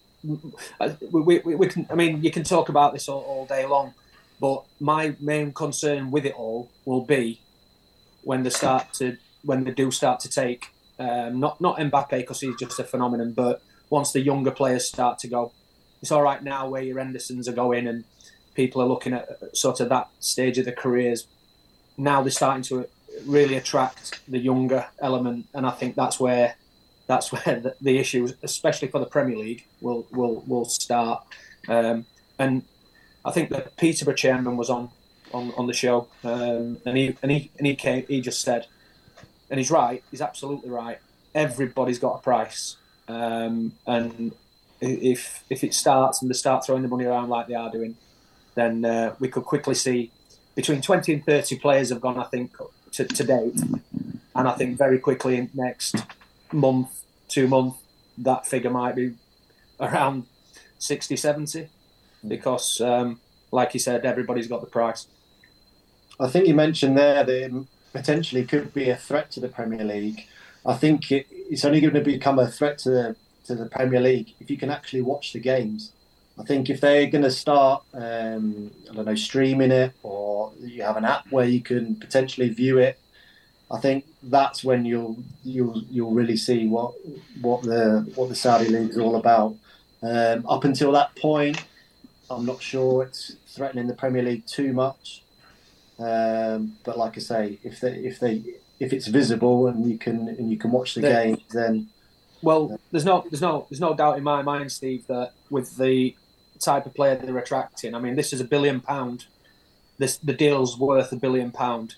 uh, 0.78 0.90
we, 1.10 1.38
we, 1.38 1.54
we 1.54 1.66
can. 1.66 1.86
I 1.90 1.94
mean, 1.94 2.22
you 2.22 2.30
can 2.30 2.44
talk 2.44 2.68
about 2.68 2.92
this 2.92 3.08
all, 3.08 3.22
all 3.22 3.46
day 3.46 3.64
long, 3.64 3.94
but 4.38 4.64
my 4.80 5.16
main 5.18 5.52
concern 5.52 6.10
with 6.10 6.26
it 6.26 6.34
all 6.34 6.70
will 6.84 7.00
be 7.00 7.40
when 8.22 8.42
they 8.42 8.50
start 8.50 8.92
to 8.94 9.16
when 9.44 9.64
they 9.64 9.70
do 9.70 9.90
start 9.90 10.20
to 10.20 10.28
take 10.28 10.68
um, 10.98 11.40
not 11.40 11.58
not 11.58 11.78
Mbappe 11.78 12.18
because 12.18 12.42
he's 12.42 12.56
just 12.56 12.78
a 12.78 12.84
phenomenon, 12.84 13.32
but 13.32 13.62
once 13.88 14.12
the 14.12 14.20
younger 14.20 14.50
players 14.50 14.86
start 14.86 15.18
to 15.20 15.28
go, 15.28 15.52
it's 16.02 16.12
all 16.12 16.22
right 16.22 16.42
now 16.42 16.68
where 16.68 16.82
your 16.82 16.98
Hendersons 16.98 17.48
are 17.48 17.52
going 17.64 17.86
and 17.86 18.04
people 18.54 18.82
are 18.82 18.86
looking 18.86 19.14
at 19.14 19.56
sort 19.56 19.80
of 19.80 19.88
that 19.88 20.10
stage 20.18 20.58
of 20.58 20.66
their 20.66 20.74
careers. 20.74 21.26
Now 21.96 22.22
they're 22.22 22.30
starting 22.30 22.62
to 22.64 22.86
really 23.26 23.56
attract 23.56 24.20
the 24.28 24.38
younger 24.38 24.86
element, 25.00 25.46
and 25.54 25.66
I 25.66 25.70
think 25.70 25.94
that's 25.94 26.18
where 26.18 26.56
that's 27.06 27.32
where 27.32 27.60
the, 27.60 27.74
the 27.80 27.98
issue, 27.98 28.28
especially 28.42 28.88
for 28.88 28.98
the 28.98 29.06
Premier 29.06 29.36
League, 29.36 29.66
will 29.80 30.06
will 30.10 30.42
will 30.46 30.64
start. 30.64 31.24
Um, 31.68 32.06
and 32.38 32.62
I 33.24 33.30
think 33.32 33.50
the 33.50 33.70
Peterborough 33.76 34.14
chairman 34.14 34.56
was 34.56 34.70
on 34.70 34.90
on, 35.32 35.52
on 35.56 35.66
the 35.66 35.72
show, 35.72 36.08
um, 36.24 36.78
and 36.84 36.96
he 36.96 37.16
and 37.22 37.30
he 37.30 37.50
and 37.58 37.66
he 37.66 37.74
came. 37.74 38.06
He 38.06 38.20
just 38.20 38.42
said, 38.42 38.66
and 39.50 39.58
he's 39.58 39.70
right. 39.70 40.02
He's 40.10 40.22
absolutely 40.22 40.70
right. 40.70 40.98
Everybody's 41.34 41.98
got 41.98 42.16
a 42.16 42.18
price, 42.18 42.76
um, 43.08 43.72
and 43.86 44.32
if 44.80 45.44
if 45.50 45.62
it 45.62 45.74
starts 45.74 46.22
and 46.22 46.30
they 46.30 46.34
start 46.34 46.64
throwing 46.64 46.82
the 46.82 46.88
money 46.88 47.04
around 47.04 47.28
like 47.28 47.46
they 47.46 47.54
are 47.54 47.70
doing, 47.70 47.96
then 48.54 48.84
uh, 48.84 49.14
we 49.18 49.28
could 49.28 49.44
quickly 49.44 49.74
see 49.74 50.10
between 50.60 50.82
twenty 50.82 51.14
and 51.14 51.24
thirty 51.24 51.58
players 51.58 51.88
have 51.88 52.00
gone. 52.00 52.18
I 52.18 52.24
think 52.24 52.52
to, 52.92 53.04
to 53.04 53.24
date, 53.24 53.60
and 54.34 54.48
I 54.48 54.52
think 54.52 54.76
very 54.76 54.98
quickly 54.98 55.36
in 55.36 55.50
next 55.54 55.96
month, 56.52 57.02
two 57.28 57.48
month, 57.48 57.76
that 58.18 58.46
figure 58.46 58.70
might 58.70 58.94
be 58.94 59.14
around 59.80 60.26
60, 60.78 61.16
70 61.16 61.68
because, 62.26 62.80
um, 62.80 63.20
like 63.50 63.72
you 63.72 63.80
said, 63.80 64.04
everybody's 64.04 64.48
got 64.48 64.60
the 64.60 64.66
price. 64.66 65.06
I 66.18 66.28
think 66.28 66.46
you 66.46 66.54
mentioned 66.54 66.98
there 66.98 67.24
that 67.24 67.66
potentially 67.92 68.44
could 68.44 68.74
be 68.74 68.90
a 68.90 68.96
threat 68.96 69.30
to 69.32 69.40
the 69.40 69.48
Premier 69.48 69.84
League. 69.84 70.26
I 70.66 70.74
think 70.74 71.10
it, 71.10 71.26
it's 71.30 71.64
only 71.64 71.80
going 71.80 71.94
to 71.94 72.02
become 72.02 72.38
a 72.38 72.50
threat 72.50 72.76
to 72.80 72.90
the, 72.90 73.16
to 73.44 73.54
the 73.54 73.66
Premier 73.66 74.00
League 74.00 74.34
if 74.40 74.50
you 74.50 74.58
can 74.58 74.70
actually 74.70 75.02
watch 75.02 75.32
the 75.32 75.40
games. 75.40 75.92
I 76.38 76.44
think 76.44 76.70
if 76.70 76.80
they're 76.80 77.08
going 77.10 77.24
to 77.24 77.30
start, 77.30 77.84
um, 77.92 78.70
I 78.90 78.94
don't 78.94 79.04
know, 79.04 79.14
streaming 79.14 79.72
it, 79.72 79.94
or 80.02 80.52
you 80.60 80.82
have 80.82 80.96
an 80.96 81.04
app 81.04 81.24
where 81.30 81.46
you 81.46 81.62
can 81.62 81.96
potentially 81.96 82.48
view 82.48 82.78
it, 82.78 82.98
I 83.70 83.78
think 83.80 84.06
that's 84.22 84.64
when 84.64 84.84
you'll 84.84 85.22
you'll 85.44 85.82
you'll 85.90 86.12
really 86.12 86.36
see 86.36 86.66
what 86.66 86.94
what 87.40 87.62
the 87.62 88.10
what 88.14 88.28
the 88.28 88.34
Saudi 88.34 88.68
league 88.68 88.90
is 88.90 88.98
all 88.98 89.16
about. 89.16 89.56
Um, 90.02 90.46
up 90.48 90.64
until 90.64 90.92
that 90.92 91.14
point, 91.16 91.62
I'm 92.30 92.46
not 92.46 92.62
sure 92.62 93.04
it's 93.04 93.36
threatening 93.54 93.86
the 93.86 93.94
Premier 93.94 94.22
League 94.22 94.46
too 94.46 94.72
much. 94.72 95.24
Um, 95.98 96.78
but 96.84 96.96
like 96.98 97.16
I 97.16 97.20
say, 97.20 97.58
if 97.62 97.80
they 97.80 97.92
if 97.98 98.18
they 98.18 98.42
if 98.80 98.92
it's 98.92 99.06
visible 99.08 99.66
and 99.68 99.88
you 99.90 99.98
can 99.98 100.28
and 100.28 100.50
you 100.50 100.58
can 100.58 100.70
watch 100.70 100.94
the 100.94 101.02
Yeah. 101.02 101.24
game, 101.24 101.38
then 101.52 101.90
Well, 102.42 102.80
there's 102.90 103.04
no, 103.04 103.26
there's 103.30 103.42
no, 103.42 103.66
there's 103.70 103.80
no 103.80 103.94
doubt 103.94 104.16
in 104.16 104.24
my 104.24 104.42
mind, 104.42 104.72
Steve, 104.72 105.06
that 105.08 105.32
with 105.50 105.76
the 105.76 106.16
type 106.60 106.86
of 106.86 106.94
player 106.94 107.16
they're 107.16 107.38
attracting, 107.38 107.94
I 107.94 107.98
mean, 107.98 108.16
this 108.16 108.32
is 108.32 108.40
a 108.40 108.44
billion 108.44 108.80
pound. 108.80 109.26
This 109.98 110.16
the 110.16 110.32
deal's 110.32 110.78
worth 110.78 111.12
a 111.12 111.16
billion 111.16 111.50
pound. 111.50 111.96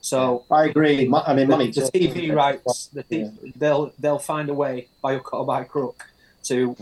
So 0.00 0.44
I 0.50 0.66
agree. 0.66 1.10
I 1.12 1.34
mean, 1.34 1.48
the, 1.48 1.56
money. 1.56 1.70
the. 1.70 1.82
TV 1.82 2.34
rights, 2.34 2.86
the 2.86 3.02
t- 3.02 3.30
they'll 3.56 3.92
they'll 3.98 4.18
find 4.18 4.48
a 4.48 4.54
way 4.54 4.88
by 5.02 5.14
hook 5.14 5.32
or 5.32 5.44
by 5.44 5.64
crook 5.64 6.06
to 6.44 6.76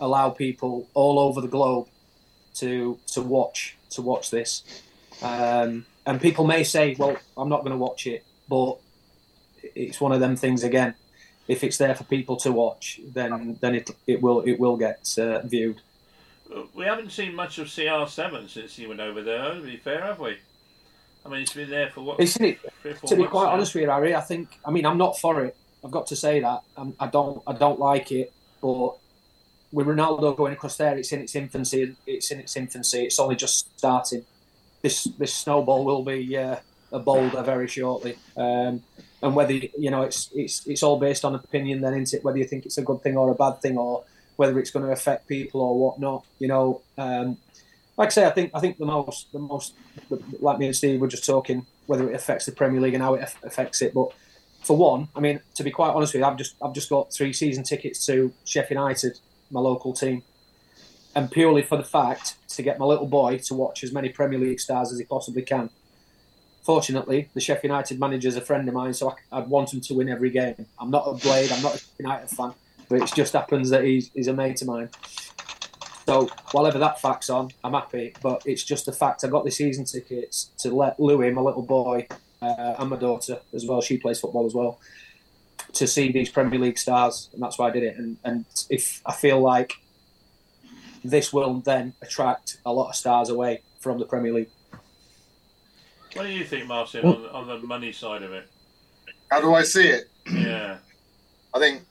allow 0.00 0.30
people 0.30 0.88
all 0.94 1.18
over 1.18 1.40
the 1.40 1.48
globe 1.48 1.86
to 2.54 2.98
to 3.08 3.22
watch 3.22 3.76
to 3.90 4.02
watch 4.02 4.30
this. 4.30 4.64
Um, 5.22 5.86
and 6.06 6.20
people 6.20 6.44
may 6.46 6.64
say, 6.64 6.96
"Well, 6.98 7.16
I'm 7.36 7.48
not 7.48 7.60
going 7.60 7.72
to 7.72 7.78
watch 7.78 8.06
it," 8.06 8.24
but 8.48 8.78
it's 9.62 10.00
one 10.00 10.12
of 10.12 10.20
them 10.20 10.36
things 10.36 10.64
again. 10.64 10.94
If 11.48 11.62
it's 11.64 11.76
there 11.76 11.94
for 11.94 12.04
people 12.04 12.36
to 12.38 12.52
watch, 12.52 13.00
then 13.12 13.58
then 13.60 13.74
it 13.74 13.90
it 14.06 14.22
will 14.22 14.40
it 14.40 14.58
will 14.58 14.76
get 14.76 15.16
uh, 15.18 15.40
viewed. 15.42 15.80
We 16.74 16.84
haven't 16.84 17.12
seen 17.12 17.34
much 17.34 17.58
of 17.58 17.68
CR7 17.68 18.48
since 18.48 18.76
he 18.76 18.86
went 18.86 19.00
over 19.00 19.22
there, 19.22 19.54
to 19.54 19.60
be 19.60 19.76
fair, 19.76 20.02
have 20.02 20.18
we? 20.18 20.36
I 21.24 21.28
mean, 21.28 21.40
he's 21.40 21.52
been 21.52 21.70
there 21.70 21.90
for 21.90 22.02
what? 22.02 22.20
It's, 22.20 22.36
it, 22.36 22.58
three 22.82 22.92
or 22.92 22.94
four 22.94 23.10
to 23.10 23.16
be 23.16 23.24
quite 23.24 23.44
now. 23.44 23.52
honest 23.52 23.74
with 23.74 23.82
you, 23.82 23.90
Harry, 23.90 24.14
I 24.14 24.20
think 24.20 24.58
I 24.64 24.70
mean 24.70 24.84
I'm 24.84 24.98
not 24.98 25.18
for 25.18 25.44
it. 25.44 25.56
I've 25.84 25.90
got 25.90 26.06
to 26.08 26.16
say 26.16 26.40
that 26.40 26.62
I'm, 26.76 26.94
I 26.98 27.06
don't 27.06 27.42
I 27.46 27.52
don't 27.52 27.78
like 27.78 28.10
it. 28.10 28.32
But 28.60 28.96
with 29.72 29.86
Ronaldo 29.86 30.36
going 30.36 30.52
across 30.52 30.76
there, 30.76 30.96
it's 30.96 31.12
in 31.12 31.20
its 31.20 31.34
infancy. 31.34 31.96
It's 32.06 32.30
in 32.30 32.40
its 32.40 32.56
infancy. 32.56 33.04
It's 33.04 33.18
only 33.18 33.36
just 33.36 33.78
starting. 33.78 34.24
This 34.82 35.04
this 35.04 35.32
snowball 35.32 35.84
will 35.84 36.02
be 36.02 36.36
uh, 36.36 36.56
a 36.90 36.98
boulder 36.98 37.42
very 37.42 37.68
shortly. 37.68 38.18
Um, 38.36 38.82
and 39.22 39.36
whether 39.36 39.52
you 39.52 39.90
know 39.90 40.02
it's 40.02 40.28
it's 40.34 40.66
it's 40.66 40.82
all 40.82 40.98
based 40.98 41.24
on 41.24 41.34
opinion, 41.36 41.80
then 41.80 41.94
isn't 41.94 42.18
it? 42.18 42.24
Whether 42.24 42.38
you 42.38 42.44
think 42.44 42.66
it's 42.66 42.78
a 42.78 42.82
good 42.82 43.00
thing 43.02 43.16
or 43.16 43.30
a 43.30 43.34
bad 43.34 43.62
thing, 43.62 43.78
or 43.78 44.04
whether 44.36 44.58
it's 44.58 44.70
going 44.70 44.84
to 44.84 44.92
affect 44.92 45.28
people 45.28 45.60
or 45.60 45.78
whatnot. 45.78 46.24
You 46.38 46.48
know, 46.48 46.82
um, 46.98 47.38
like 47.96 48.08
I 48.08 48.10
say, 48.10 48.26
I 48.26 48.30
think 48.30 48.50
I 48.54 48.60
think 48.60 48.78
the 48.78 48.86
most 48.86 49.32
the 49.32 49.38
most 49.38 49.74
like 50.40 50.58
me 50.58 50.66
and 50.66 50.76
Steve 50.76 51.00
were 51.00 51.08
just 51.08 51.24
talking 51.24 51.66
whether 51.86 52.08
it 52.08 52.14
affects 52.14 52.46
the 52.46 52.52
Premier 52.52 52.80
League 52.80 52.94
and 52.94 53.02
how 53.02 53.14
it 53.14 53.34
affects 53.42 53.82
it. 53.82 53.92
But 53.92 54.12
for 54.62 54.76
one, 54.76 55.08
I 55.16 55.20
mean, 55.20 55.40
to 55.56 55.64
be 55.64 55.70
quite 55.70 55.90
honest 55.90 56.14
with 56.14 56.20
you, 56.20 56.26
I've 56.26 56.36
just 56.36 56.54
I've 56.62 56.72
just 56.72 56.88
got 56.88 57.12
three 57.12 57.32
season 57.32 57.64
tickets 57.64 58.04
to 58.06 58.32
Sheffield 58.44 58.80
United, 58.80 59.18
my 59.50 59.60
local 59.60 59.92
team, 59.92 60.22
and 61.14 61.30
purely 61.30 61.62
for 61.62 61.76
the 61.76 61.84
fact 61.84 62.36
to 62.50 62.62
get 62.62 62.78
my 62.78 62.84
little 62.84 63.06
boy 63.06 63.38
to 63.38 63.54
watch 63.54 63.82
as 63.84 63.92
many 63.92 64.08
Premier 64.08 64.38
League 64.38 64.60
stars 64.60 64.92
as 64.92 64.98
he 64.98 65.04
possibly 65.04 65.42
can. 65.42 65.70
Fortunately, 66.62 67.28
the 67.34 67.40
Sheffield 67.40 67.70
United 67.72 67.98
manager 67.98 68.28
is 68.28 68.36
a 68.36 68.40
friend 68.40 68.68
of 68.68 68.74
mine, 68.74 68.94
so 68.94 69.10
I, 69.10 69.38
I'd 69.38 69.48
want 69.48 69.74
him 69.74 69.80
to 69.80 69.94
win 69.94 70.08
every 70.08 70.30
game. 70.30 70.66
I'm 70.78 70.90
not 70.90 71.04
a 71.06 71.14
Blade, 71.14 71.50
I'm 71.50 71.62
not 71.62 71.74
a 71.76 71.80
United 71.98 72.30
fan, 72.30 72.54
but 72.92 73.00
it 73.00 73.12
just 73.14 73.32
happens 73.32 73.70
that 73.70 73.84
he's, 73.84 74.10
he's 74.12 74.28
a 74.28 74.34
mate 74.34 74.60
of 74.60 74.68
mine. 74.68 74.90
So, 76.04 76.28
whatever 76.50 76.78
that 76.80 77.00
fact's 77.00 77.30
on, 77.30 77.50
I'm 77.64 77.72
happy. 77.72 78.12
But 78.22 78.42
it's 78.44 78.64
just 78.64 78.84
the 78.84 78.92
fact 78.92 79.24
I 79.24 79.28
got 79.28 79.46
the 79.46 79.50
season 79.50 79.86
tickets 79.86 80.50
to 80.58 80.74
let 80.74 81.00
Louis, 81.00 81.30
my 81.30 81.40
little 81.40 81.62
boy, 81.62 82.06
uh, 82.42 82.74
and 82.78 82.90
my 82.90 82.96
daughter 82.96 83.40
as 83.54 83.64
well, 83.64 83.80
she 83.80 83.96
plays 83.96 84.20
football 84.20 84.44
as 84.44 84.52
well, 84.52 84.78
to 85.72 85.86
see 85.86 86.12
these 86.12 86.28
Premier 86.28 86.58
League 86.58 86.76
stars, 86.76 87.30
and 87.32 87.42
that's 87.42 87.58
why 87.58 87.68
I 87.68 87.70
did 87.70 87.82
it. 87.82 87.96
And, 87.96 88.18
and 88.24 88.44
if 88.68 89.00
I 89.06 89.12
feel 89.12 89.40
like 89.40 89.72
this 91.02 91.32
will 91.32 91.60
then 91.60 91.94
attract 92.02 92.58
a 92.66 92.72
lot 92.74 92.90
of 92.90 92.94
stars 92.94 93.30
away 93.30 93.62
from 93.80 94.00
the 94.00 94.04
Premier 94.04 94.34
League. 94.34 94.50
What 96.12 96.24
do 96.24 96.28
you 96.28 96.44
think, 96.44 96.66
Martin, 96.66 97.06
on, 97.06 97.24
on 97.30 97.48
the 97.48 97.66
money 97.66 97.92
side 97.92 98.22
of 98.22 98.34
it? 98.34 98.50
How 99.30 99.40
do 99.40 99.54
I 99.54 99.62
see 99.62 99.88
it? 99.88 100.10
Yeah. 100.30 100.76
I 101.54 101.58
think 101.58 101.84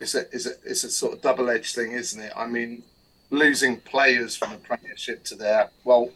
it's 0.00 0.14
a 0.14 0.20
it's 0.32 0.46
a 0.46 0.52
it's 0.64 0.84
a 0.84 0.90
sort 0.90 1.14
of 1.14 1.22
double 1.22 1.50
edged 1.50 1.74
thing, 1.74 1.92
isn't 1.92 2.20
it? 2.20 2.32
I 2.36 2.46
mean, 2.46 2.82
losing 3.30 3.78
players 3.80 4.36
from 4.36 4.52
the 4.52 4.58
Premiership 4.58 5.24
to 5.24 5.34
there, 5.34 5.70
well, 5.84 6.10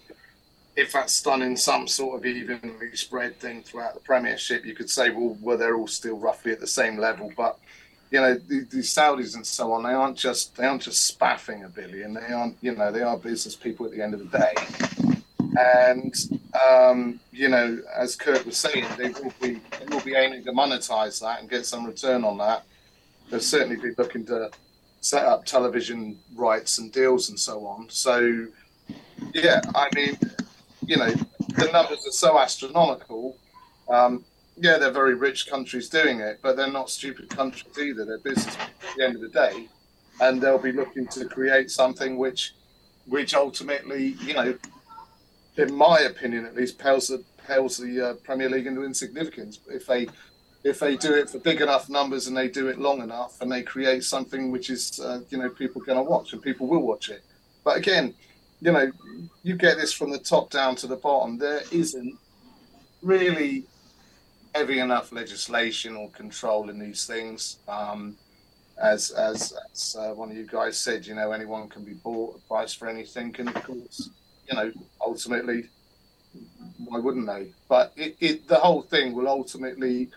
if 0.77 0.93
that's 0.93 1.23
done 1.23 1.43
in 1.43 1.57
some 1.57 1.89
sort 1.89 2.19
of 2.19 2.27
evenly 2.27 2.95
spread 2.95 3.39
thing 3.39 3.63
throughout 3.63 3.95
the 3.95 4.01
Premiership, 4.01 4.65
you 4.65 4.75
could 4.75 4.91
say, 4.91 5.11
well, 5.11 5.37
well, 5.41 5.59
they're 5.59 5.77
all 5.77 5.87
still 5.87 6.19
roughly 6.19 6.53
at 6.53 6.61
the 6.61 6.67
same 6.67 6.99
level. 6.99 7.33
But 7.37 7.59
you 8.11 8.21
know, 8.21 8.35
the, 8.35 8.61
the 8.71 8.79
Saudis 8.79 9.37
and 9.37 9.47
so 9.47 9.73
on, 9.73 9.85
they 9.85 9.91
aren't 9.91 10.17
just 10.17 10.57
they 10.57 10.67
aren't 10.67 10.83
just 10.83 11.07
spaffing 11.07 11.65
a 11.65 11.69
billion. 11.69 12.15
They 12.15 12.33
aren't, 12.33 12.57
you 12.61 12.75
know, 12.75 12.91
they 12.91 13.03
are 13.03 13.17
business 13.17 13.57
people 13.57 13.87
at 13.87 13.93
the 13.93 14.03
end 14.03 14.15
of 14.15 14.31
the 14.31 14.39
day. 14.39 14.55
And 15.59 16.15
um, 16.69 17.21
you 17.33 17.49
know, 17.49 17.79
as 17.97 18.17
Kirk 18.17 18.45
was 18.45 18.57
saying, 18.57 18.85
they 18.99 19.11
will 19.11 19.33
be 19.41 19.61
they 19.79 19.87
will 19.89 20.03
be 20.03 20.15
aiming 20.15 20.45
to 20.45 20.53
monetize 20.53 21.21
that 21.21 21.41
and 21.41 21.49
get 21.49 21.67
some 21.67 21.87
return 21.87 22.25
on 22.25 22.39
that. 22.39 22.65
They'll 23.31 23.41
certainly 23.41 23.77
be 23.77 23.93
looking 23.97 24.27
to 24.27 24.51
set 25.01 25.25
up 25.25 25.45
television 25.45 26.19
rights 26.35 26.79
and 26.79 26.93
deals 26.93 27.31
and 27.31 27.39
so 27.39 27.65
on. 27.67 27.89
So, 27.89 28.47
yeah, 29.33 29.61
I 29.75 29.89
mean, 29.95 30.19
you 30.85 30.97
know, 30.97 31.11
the 31.57 31.71
numbers 31.73 32.07
are 32.07 32.13
so 32.13 32.39
astronomical. 32.39 33.37
Um, 33.89 34.25
yeah, 34.57 34.77
they're 34.79 34.91
very 34.91 35.15
rich 35.15 35.49
countries 35.49 35.89
doing 35.89 36.21
it, 36.21 36.41
but 36.43 36.57
they're 36.57 36.71
not 36.71 36.91
stupid 36.91 37.31
countries 37.31 37.79
either. 37.79 38.05
They're 38.05 38.19
business 38.19 38.57
at 38.57 38.71
the 38.97 39.05
end 39.05 39.15
of 39.17 39.23
the 39.23 39.29
day, 39.29 39.69
and 40.21 40.41
they'll 40.41 40.59
be 40.59 40.73
looking 40.73 41.07
to 41.09 41.25
create 41.27 41.71
something 41.71 42.19
which, 42.19 42.55
which 43.07 43.33
ultimately, 43.35 44.17
you 44.21 44.35
know, 44.35 44.59
in 45.57 45.75
my 45.75 46.01
opinion 46.01 46.45
at 46.45 46.55
least, 46.55 46.79
pales 46.79 47.09
the 47.09 47.25
pales 47.47 47.79
the 47.79 48.11
uh, 48.11 48.15
Premier 48.23 48.49
League 48.49 48.67
into 48.67 48.85
insignificance. 48.85 49.61
If 49.69 49.87
they 49.87 50.09
if 50.63 50.79
they 50.79 50.97
do 50.97 51.15
it 51.15 51.31
for 51.31 51.39
big 51.39 51.61
enough 51.61 51.89
numbers 51.89 52.27
and 52.27 52.37
they 52.37 52.49
do 52.49 52.69
it 52.69 52.79
long 52.79 53.01
enough 53.01 53.41
and 53.41 53.51
they 53.51 53.63
create 53.63 54.05
something 54.05 54.51
which 54.51 54.69
is 54.69 55.01
uh, 55.01 55.21
you 55.31 55.39
know 55.39 55.49
people 55.49 55.81
going 55.81 55.99
to 55.99 56.03
watch 56.03 56.33
and 56.33 56.43
people 56.43 56.67
will 56.67 56.83
watch 56.83 57.09
it. 57.09 57.23
But 57.65 57.77
again, 57.77 58.15
you 58.61 58.73
know, 58.73 58.91
you 59.43 59.57
get 59.57 59.79
this 59.79 59.93
from 59.93 60.11
the 60.11 60.19
top 60.19 60.51
down 60.51 60.77
to 60.77 60.87
the 60.87 60.97
bottom. 60.97 61.39
There 61.39 61.63
isn't 61.73 62.19
really 63.03 63.65
heavy 64.55 64.81
enough 64.81 65.13
legislation 65.13 65.97
or 65.97 66.11
control 66.11 66.69
in 66.69 66.79
these 66.79 67.07
things. 67.07 67.59
Um, 67.69 68.17
as 68.81 69.11
as, 69.11 69.55
as 69.73 69.97
uh, 69.99 70.13
one 70.15 70.31
of 70.31 70.37
you 70.37 70.47
guys 70.47 70.79
said, 70.79 71.07
you 71.07 71.15
know, 71.15 71.33
anyone 71.33 71.69
can 71.69 71.85
be 71.85 71.95
bought 71.95 72.37
a 72.37 72.49
price 72.49 72.73
for 72.73 72.89
anything, 72.89 73.35
and 73.39 73.49
of 73.49 73.63
course, 73.63 74.11
you 74.49 74.57
know, 74.57 74.73
ultimately, 75.01 75.69
why 76.79 76.99
wouldn't 76.99 77.27
they? 77.27 77.53
But 77.69 77.93
it, 77.97 78.17
it 78.21 78.49
the 78.49 78.57
whole 78.57 78.83
thing 78.83 79.13
will 79.13 79.29
ultimately, 79.29 80.11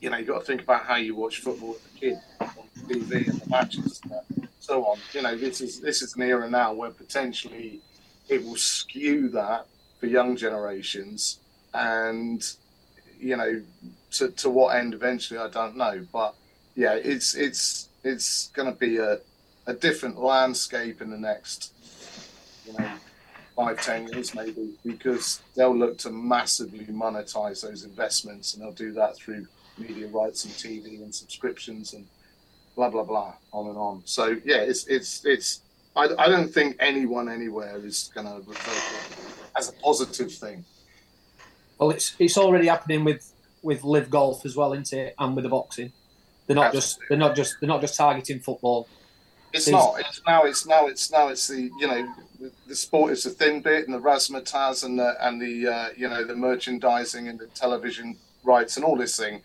you 0.00 0.10
know, 0.10 0.16
you 0.18 0.24
got 0.24 0.40
to 0.40 0.44
think 0.46 0.62
about 0.62 0.84
how 0.84 0.96
you 0.96 1.14
watch 1.14 1.40
football 1.40 1.76
as 1.76 1.94
a 1.94 1.98
kid 1.98 2.18
on 2.40 2.48
TV 2.88 3.28
and 3.28 3.40
the 3.40 3.48
matches 3.48 4.00
and 4.04 4.48
so 4.60 4.84
on. 4.84 4.98
You 5.12 5.22
know, 5.22 5.36
this 5.36 5.60
is 5.60 5.80
this 5.80 6.02
is 6.02 6.14
an 6.16 6.22
era 6.22 6.48
now 6.48 6.72
where 6.72 6.90
potentially 6.90 7.80
it 8.28 8.44
will 8.44 8.56
skew 8.56 9.28
that 9.30 9.66
for 9.98 10.06
young 10.06 10.36
generations, 10.36 11.38
and 11.72 12.44
you 13.18 13.36
know, 13.36 13.62
to 14.12 14.30
to 14.30 14.50
what 14.50 14.76
end 14.76 14.94
eventually, 14.94 15.40
I 15.40 15.48
don't 15.48 15.76
know, 15.76 16.06
but 16.12 16.34
yeah, 16.74 16.94
it's 16.94 17.34
it's 17.34 17.88
it's 18.04 18.48
going 18.48 18.72
to 18.72 18.78
be 18.78 18.98
a 18.98 19.20
a 19.66 19.74
different 19.74 20.18
landscape 20.18 21.00
in 21.00 21.10
the 21.10 21.18
next, 21.18 21.72
you 22.66 22.72
know, 22.78 22.92
five 23.56 23.80
ten 23.82 24.06
years 24.08 24.34
maybe, 24.34 24.74
because 24.84 25.40
they'll 25.56 25.76
look 25.76 25.98
to 25.98 26.10
massively 26.10 26.84
monetize 26.86 27.62
those 27.62 27.84
investments, 27.84 28.54
and 28.54 28.62
they'll 28.62 28.72
do 28.72 28.92
that 28.92 29.16
through 29.16 29.46
media 29.78 30.08
rights 30.08 30.44
and 30.44 30.54
TV 30.54 31.02
and 31.02 31.14
subscriptions 31.14 31.92
and 31.94 32.06
blah 32.74 32.90
blah 32.90 33.02
blah 33.04 33.34
on 33.52 33.68
and 33.68 33.76
on. 33.78 34.02
So 34.04 34.36
yeah, 34.44 34.58
it's 34.58 34.86
it's 34.86 35.24
it's. 35.24 35.60
I, 35.94 36.08
I 36.18 36.28
don't 36.28 36.52
think 36.52 36.76
anyone 36.78 37.28
anywhere 37.28 37.78
is 37.82 38.10
going 38.14 38.26
to 38.26 38.46
refer 38.46 38.70
to 38.70 38.96
it 38.96 39.28
as 39.56 39.70
a 39.70 39.72
positive 39.74 40.30
thing. 40.30 40.64
Well, 41.78 41.90
it's 41.90 42.14
it's 42.18 42.36
already 42.36 42.66
happening 42.66 43.04
with 43.04 43.32
with 43.62 43.82
live 43.84 44.10
golf 44.10 44.44
as 44.44 44.56
well, 44.56 44.72
isn't 44.72 44.92
it? 44.92 45.14
And 45.18 45.34
with 45.34 45.44
the 45.44 45.48
boxing, 45.48 45.92
they're 46.46 46.56
not 46.56 46.72
just 46.72 46.98
they're 47.08 47.18
not 47.18 47.34
just 47.34 47.56
they're 47.60 47.68
not 47.68 47.80
just 47.80 47.96
targeting 47.96 48.40
football. 48.40 48.88
It's 49.52 49.66
These- 49.66 49.72
not. 49.72 50.00
It's 50.00 50.20
now. 50.26 50.44
It's 50.44 50.66
now. 50.66 50.86
It's 50.86 51.10
now. 51.10 51.28
It's 51.28 51.48
the 51.48 51.70
you 51.78 51.86
know 51.86 52.06
the, 52.40 52.52
the 52.66 52.74
sport 52.74 53.12
is 53.12 53.24
the 53.24 53.30
thin 53.30 53.62
bit 53.62 53.86
and 53.86 53.94
the 53.94 54.00
razzmatazz 54.00 54.84
and 54.84 54.98
the 54.98 55.14
and 55.26 55.40
the 55.40 55.66
uh, 55.66 55.88
you 55.96 56.08
know 56.08 56.24
the 56.24 56.36
merchandising 56.36 57.28
and 57.28 57.38
the 57.38 57.46
television 57.48 58.16
rights 58.44 58.76
and 58.76 58.84
all 58.84 58.96
this 58.96 59.16
thing, 59.16 59.40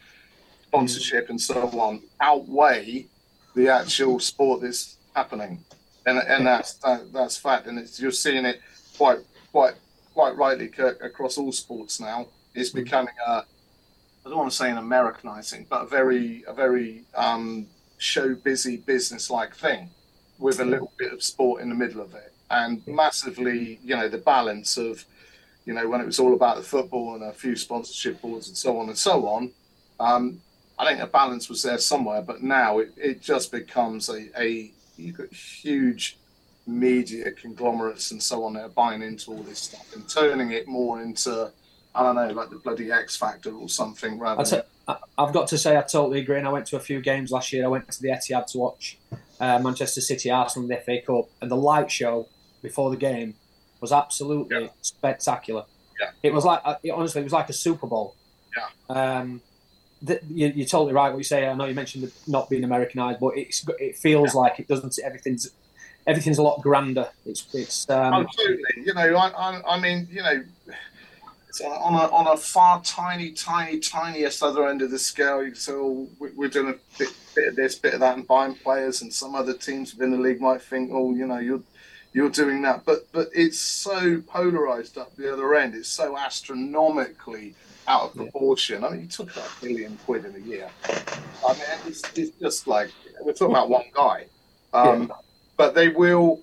sponsorship 0.72 1.30
and 1.30 1.40
so 1.40 1.68
on 1.80 2.02
outweigh 2.22 3.06
the 3.56 3.68
actual 3.68 4.20
sport 4.20 4.62
that's 4.62 4.96
happening, 5.14 5.60
and 6.06 6.18
and 6.18 6.48
that's 6.48 6.76
that, 6.76 7.12
that's 7.12 7.38
fact. 7.38 7.68
And 7.68 7.78
it's, 7.78 8.00
you're 8.00 8.12
seeing 8.12 8.46
it 8.46 8.62
quite 8.98 9.20
quite 9.52 9.74
quite 10.14 10.38
rightly 10.38 10.70
Kirk, 10.70 11.04
across 11.04 11.38
all 11.38 11.52
sports 11.52 12.00
now. 12.00 12.28
It's 12.56 12.70
becoming 12.70 13.14
a 13.28 13.32
I 13.32 14.30
don't 14.30 14.38
want 14.38 14.52
to 14.52 14.56
say 14.56 14.72
an 14.72 14.78
Americanizing, 14.78 15.68
but 15.70 15.84
a 15.84 15.88
very 15.88 16.46
a 16.48 16.54
very 16.54 17.04
um, 17.16 17.68
show 17.98 18.34
busy 18.34 18.78
business 18.78 19.30
like 19.30 19.54
thing 19.54 19.90
with 20.40 20.62
a 20.62 20.66
little 20.66 20.94
bit 20.98 21.12
of 21.12 21.22
sport 21.22 21.62
in 21.62 21.68
the 21.68 21.76
middle 21.76 22.02
of 22.02 22.16
it. 22.16 22.32
And 22.50 22.82
massively 22.88 23.80
you 23.84 23.98
know 23.98 24.08
the 24.08 24.20
balance 24.20 24.78
of 24.78 25.04
you 25.66 25.74
know 25.74 25.90
when 25.90 26.00
it 26.00 26.06
was 26.06 26.20
all 26.20 26.34
about 26.34 26.56
the 26.56 26.64
football 26.64 27.16
and 27.16 27.24
a 27.24 27.34
few 27.34 27.58
sponsorship 27.58 28.22
boards 28.22 28.48
and 28.48 28.56
so 28.56 28.80
on 28.80 28.88
and 28.88 28.98
so 28.98 29.28
on 29.28 29.52
um, 30.00 30.42
i 30.82 30.86
think 30.86 31.00
a 31.00 31.08
balance 31.08 31.48
was 31.48 31.62
there 31.64 31.78
somewhere 31.78 32.22
but 32.22 32.42
now 32.44 32.80
it, 32.80 32.92
it 32.98 33.22
just 33.22 33.52
becomes 33.52 34.10
a, 34.10 34.20
a 34.42 34.72
you've 34.98 35.18
got 35.18 35.32
huge 35.32 36.18
media 36.68 37.32
conglomerates 37.32 38.12
and 38.12 38.22
so 38.22 38.44
on 38.44 38.54
that 38.54 38.64
are 38.64 38.70
buying 38.70 39.02
into 39.02 39.32
all 39.32 39.44
this 39.44 39.60
stuff 39.60 39.86
and 39.96 40.08
turning 40.10 40.52
it 40.52 40.68
more 40.68 41.02
into 41.02 41.52
i 41.96 42.04
don't 42.04 42.16
know 42.16 42.28
like 42.40 42.50
the 42.50 42.58
bloody 42.58 42.92
x 42.92 43.16
factor 43.18 43.52
or 43.52 43.68
something 43.68 44.20
rather 44.20 44.42
I 44.42 44.44
than 44.44 44.62
t- 44.62 44.68
I- 44.88 44.98
I've 45.18 45.32
got 45.32 45.48
to 45.50 45.58
say, 45.60 45.78
I 45.78 45.84
totally 45.84 46.20
agree. 46.20 46.38
And 46.40 46.48
I 46.48 46.52
went 46.52 46.66
to 46.68 46.76
a 46.76 46.80
few 46.80 47.02
games 47.02 47.30
last 47.32 47.54
year. 47.54 47.64
I 47.64 47.68
went 47.68 47.90
to 47.92 48.02
the 48.02 48.10
Etihad 48.10 48.48
to 48.48 48.58
watch 48.58 48.98
uh, 49.40 49.60
Manchester 49.60 50.02
City 50.02 50.32
Arsenal 50.32 50.70
in 50.70 50.76
the 50.76 50.82
FA 50.84 50.98
Cup, 51.06 51.30
and 51.40 51.50
the 51.52 51.56
light 51.56 51.90
show 51.92 52.28
before 52.64 52.90
the 52.90 52.98
game 52.98 53.36
was 53.80 53.92
absolutely 53.92 54.64
Yeah. 54.64 54.70
spectacular. 54.82 55.64
Yeah. 56.02 56.10
It 56.24 56.34
was 56.34 56.44
like, 56.46 56.62
uh, 56.66 56.76
honestly, 56.94 57.22
it 57.22 57.24
was 57.24 57.32
like 57.32 57.48
a 57.50 57.54
Super 57.54 57.86
Bowl. 57.88 58.16
Yeah. 58.58 58.96
Um, 59.20 59.42
th- 60.06 60.22
you, 60.30 60.48
you're 60.56 60.68
totally 60.68 60.94
right 60.94 61.10
what 61.10 61.18
you 61.18 61.24
say. 61.24 61.48
I 61.48 61.54
know 61.54 61.66
you 61.66 61.76
mentioned 61.76 62.12
not 62.28 62.50
being 62.50 62.64
Americanized, 62.64 63.20
but 63.20 63.38
it's 63.38 63.66
it 63.80 63.98
feels 63.98 64.34
like 64.36 64.60
it 64.60 64.68
doesn't. 64.68 64.98
Everything's 65.04 65.52
everything's 66.08 66.38
a 66.38 66.44
lot 66.44 66.62
grander. 66.62 67.10
It's 67.26 67.46
it's 67.54 67.90
um, 67.90 68.14
Absolutely. 68.26 68.84
You 68.86 68.94
know, 68.94 69.16
I, 69.16 69.30
I, 69.30 69.76
I 69.76 69.80
mean, 69.80 70.08
you 70.12 70.22
know, 70.24 70.44
on, 71.66 71.94
a 71.94 72.14
on 72.14 72.28
a 72.28 72.38
far 72.38 72.82
tiny, 72.84 73.32
tiny, 73.32 73.80
tiniest 73.80 74.42
other 74.42 74.68
end 74.68 74.82
of 74.82 74.92
the 74.92 75.00
scale. 75.00 75.44
You 75.44 75.54
say, 75.56 75.74
oh, 75.74 76.08
we- 76.20 76.32
we're 76.32 76.48
doing 76.50 76.70
a 76.70 76.98
bit, 76.98 77.10
bit 77.36 77.48
of 77.50 77.56
this, 77.56 77.76
bit 77.76 77.94
of 77.94 78.00
that, 78.00 78.18
and 78.18 78.28
buying 78.28 78.56
players, 78.56 79.02
and 79.02 79.14
some 79.14 79.36
other 79.36 79.54
teams 79.54 79.94
within 79.94 80.12
the 80.12 80.18
league 80.18 80.42
might 80.42 80.62
think, 80.62 80.92
oh, 80.94 81.14
you 81.14 81.28
know, 81.28 81.40
you're 81.40 81.62
you're 82.14 82.30
doing 82.30 82.62
that, 82.64 82.84
but 82.86 83.08
but 83.12 83.30
it's 83.34 83.60
so 83.60 84.22
polarized 84.28 84.98
up 84.98 85.16
the 85.16 85.32
other 85.32 85.56
end. 85.56 85.76
It's 85.76 85.88
so 85.90 86.18
astronomically 86.18 87.54
out 87.88 88.04
of 88.04 88.16
proportion. 88.16 88.84
I 88.84 88.90
mean, 88.90 89.02
you 89.02 89.08
talk 89.08 89.32
about 89.32 89.48
a 89.48 89.66
billion 89.66 89.98
quid 90.06 90.26
in 90.26 90.36
a 90.36 90.40
year. 90.40 90.70
I 91.48 91.54
mean, 91.54 91.62
it's, 91.88 92.02
it's 92.16 92.32
just 92.40 92.68
like 92.68 92.92
we're 93.22 93.34
talking 93.34 93.56
about 93.56 93.70
one 93.70 93.86
guy. 93.94 94.26
Um, 94.74 95.12
But 95.58 95.76
they 95.76 95.90
will. 95.90 96.40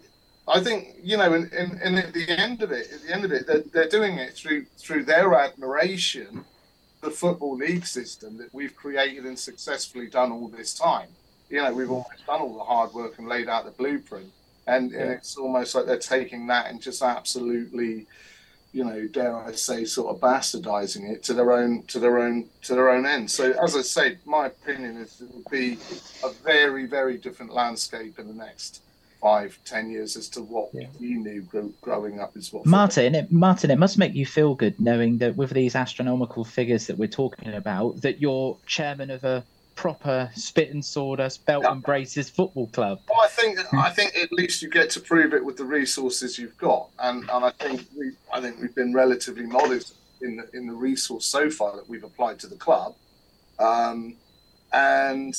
I 0.47 0.61
think 0.61 0.97
you 1.03 1.17
know, 1.17 1.33
and, 1.33 1.53
and, 1.53 1.81
and 1.83 1.99
at 1.99 2.13
the 2.15 2.31
end 2.31 2.63
of 2.63 2.73
it, 2.73 2.91
at 2.93 3.03
the 3.03 3.15
end 3.15 3.25
of 3.25 3.33
it, 3.33 3.47
they're, 3.47 3.65
they're 3.73 3.89
doing 3.89 4.19
it 4.19 4.35
through 4.35 4.67
through 4.79 5.05
their 5.05 5.35
admiration, 5.35 6.45
the 7.03 7.11
football 7.11 7.57
league 7.57 7.85
system 7.87 8.37
that 8.39 8.53
we've 8.55 8.75
created 8.77 9.25
and 9.27 9.39
successfully 9.39 10.07
done 10.09 10.31
all 10.33 10.49
this 10.49 10.75
time. 10.75 11.09
You 11.51 11.63
know, 11.63 11.73
we've 11.73 11.91
almost 11.91 12.27
done 12.27 12.41
all 12.41 12.55
the 12.55 12.65
hard 12.65 12.93
work 12.93 13.19
and 13.19 13.29
laid 13.29 13.49
out 13.49 13.65
the 13.65 13.71
blueprint, 13.73 14.31
and, 14.67 14.93
and 14.93 15.11
it's 15.11 15.37
almost 15.37 15.75
like 15.75 15.87
they're 15.87 15.99
taking 15.99 16.47
that 16.49 16.71
and 16.71 16.81
just 16.81 17.03
absolutely, 17.03 18.07
you 18.73 18.85
know, 18.85 19.07
dare 19.09 19.37
I 19.37 19.53
say, 19.53 19.85
sort 19.85 20.15
of 20.15 20.21
bastardizing 20.21 21.11
it 21.11 21.23
to 21.25 21.35
their 21.35 21.53
own 21.53 21.83
to 21.85 21.99
their 21.99 22.19
own 22.19 22.49
to 22.63 22.75
their 22.75 22.91
own 22.91 23.07
end. 23.07 23.31
So, 23.31 23.53
as 23.63 23.75
I 23.75 23.83
say, 23.83 24.19
my 24.25 24.47
opinion 24.47 24.97
is 24.99 25.21
it 25.21 25.33
will 25.33 25.45
be 25.51 25.79
a 26.25 26.31
very 26.45 26.87
very 26.87 27.17
different 27.17 27.53
landscape 27.53 28.19
in 28.19 28.29
the 28.29 28.35
next 28.35 28.83
five, 29.21 29.59
ten 29.65 29.91
years 29.91 30.17
as 30.17 30.29
to 30.29 30.43
what 30.43 30.69
Yeah. 30.73 30.87
we 31.01 31.15
knew 31.15 31.43
grow, 31.43 31.73
growing 31.81 32.21
up 32.21 32.37
is 32.37 32.53
what. 32.53 32.65
Martin, 32.67 33.15
it, 33.17 33.33
Martin, 33.33 33.71
it 33.71 33.79
must 33.79 33.99
make 33.99 34.15
you 34.15 34.25
feel 34.25 34.55
good 34.55 34.79
knowing 34.79 35.19
that 35.19 35.37
with 35.37 35.51
these 35.51 35.75
astronomical 35.75 36.45
figures 36.45 36.87
that 36.87 36.99
we're 36.99 37.09
talking 37.09 37.53
about, 37.55 38.01
that 38.03 38.21
you're 38.21 38.57
chairman 38.67 39.11
of 39.11 39.25
a 39.25 39.43
proper 39.79 40.29
spit 40.35 40.71
and 40.71 40.85
sawdust, 40.85 41.47
belt 41.47 41.63
Yeah. 41.63 41.71
and 41.71 41.83
braces 41.85 42.29
football 42.29 42.67
club. 42.67 42.99
Well, 43.09 43.21
I 43.21 43.29
think 43.29 43.61
I 43.73 43.91
think 43.91 44.17
at 44.17 44.33
least 44.33 44.61
you 44.61 44.69
get 44.69 44.91
to 44.91 45.01
prove 45.01 45.33
it 45.33 45.45
with 45.45 45.57
the 45.57 45.65
resources 45.65 46.37
you've 46.37 46.59
got, 46.59 46.89
and 46.99 47.31
and 47.31 47.45
I 47.45 47.51
think 47.51 47.87
we 47.97 48.11
I 48.33 48.41
think 48.41 48.61
we've 48.61 48.75
been 48.75 48.93
relatively 48.93 49.47
modest 49.47 49.95
in 50.21 50.37
the 50.39 50.51
in 50.53 50.67
the 50.67 50.75
resource 50.75 51.25
so 51.27 51.49
far 51.49 51.77
that 51.77 51.89
we've 51.89 52.03
applied 52.03 52.41
to 52.41 52.49
the 52.49 52.57
club, 52.57 52.97
um, 53.61 54.17
and 54.73 55.33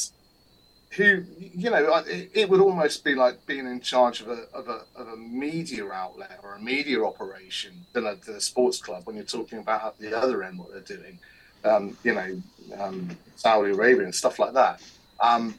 who 0.91 1.25
you 1.37 1.69
know 1.69 1.97
it, 2.07 2.31
it 2.33 2.49
would 2.49 2.61
almost 2.61 3.03
be 3.03 3.15
like 3.15 3.45
being 3.45 3.67
in 3.67 3.81
charge 3.81 4.21
of 4.21 4.29
a 4.29 4.43
of 4.53 4.69
a 4.69 4.79
of 4.95 5.09
a 5.09 5.17
media 5.17 5.85
outlet 5.91 6.39
or 6.43 6.55
a 6.55 6.61
media 6.61 7.03
operation 7.03 7.73
than 7.91 8.05
a, 8.05 8.15
than 8.15 8.35
a 8.35 8.41
sports 8.41 8.79
club 8.81 9.05
when 9.05 9.17
you're 9.17 9.25
talking 9.25 9.59
about 9.59 9.83
at 9.85 9.99
the 9.99 10.17
other 10.17 10.43
end 10.43 10.57
what 10.57 10.71
they're 10.71 10.97
doing, 10.97 11.19
um, 11.63 11.97
you 12.03 12.13
know, 12.13 12.41
um, 12.79 13.17
Saudi 13.35 13.71
Arabia 13.71 14.03
and 14.03 14.15
stuff 14.15 14.39
like 14.39 14.53
that. 14.53 14.81
Um, 15.19 15.55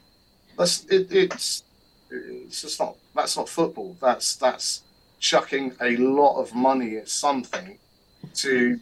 that's 0.57 0.85
it, 0.87 1.11
it's 1.11 1.65
it's 2.11 2.63
just 2.63 2.81
not 2.81 2.97
that's 3.15 3.37
not 3.37 3.49
football. 3.49 3.97
That's 4.01 4.37
that's 4.37 4.83
chucking 5.19 5.75
a 5.81 5.97
lot 5.97 6.41
of 6.41 6.55
money 6.55 6.97
at 6.97 7.09
something 7.09 7.79
to 8.35 8.81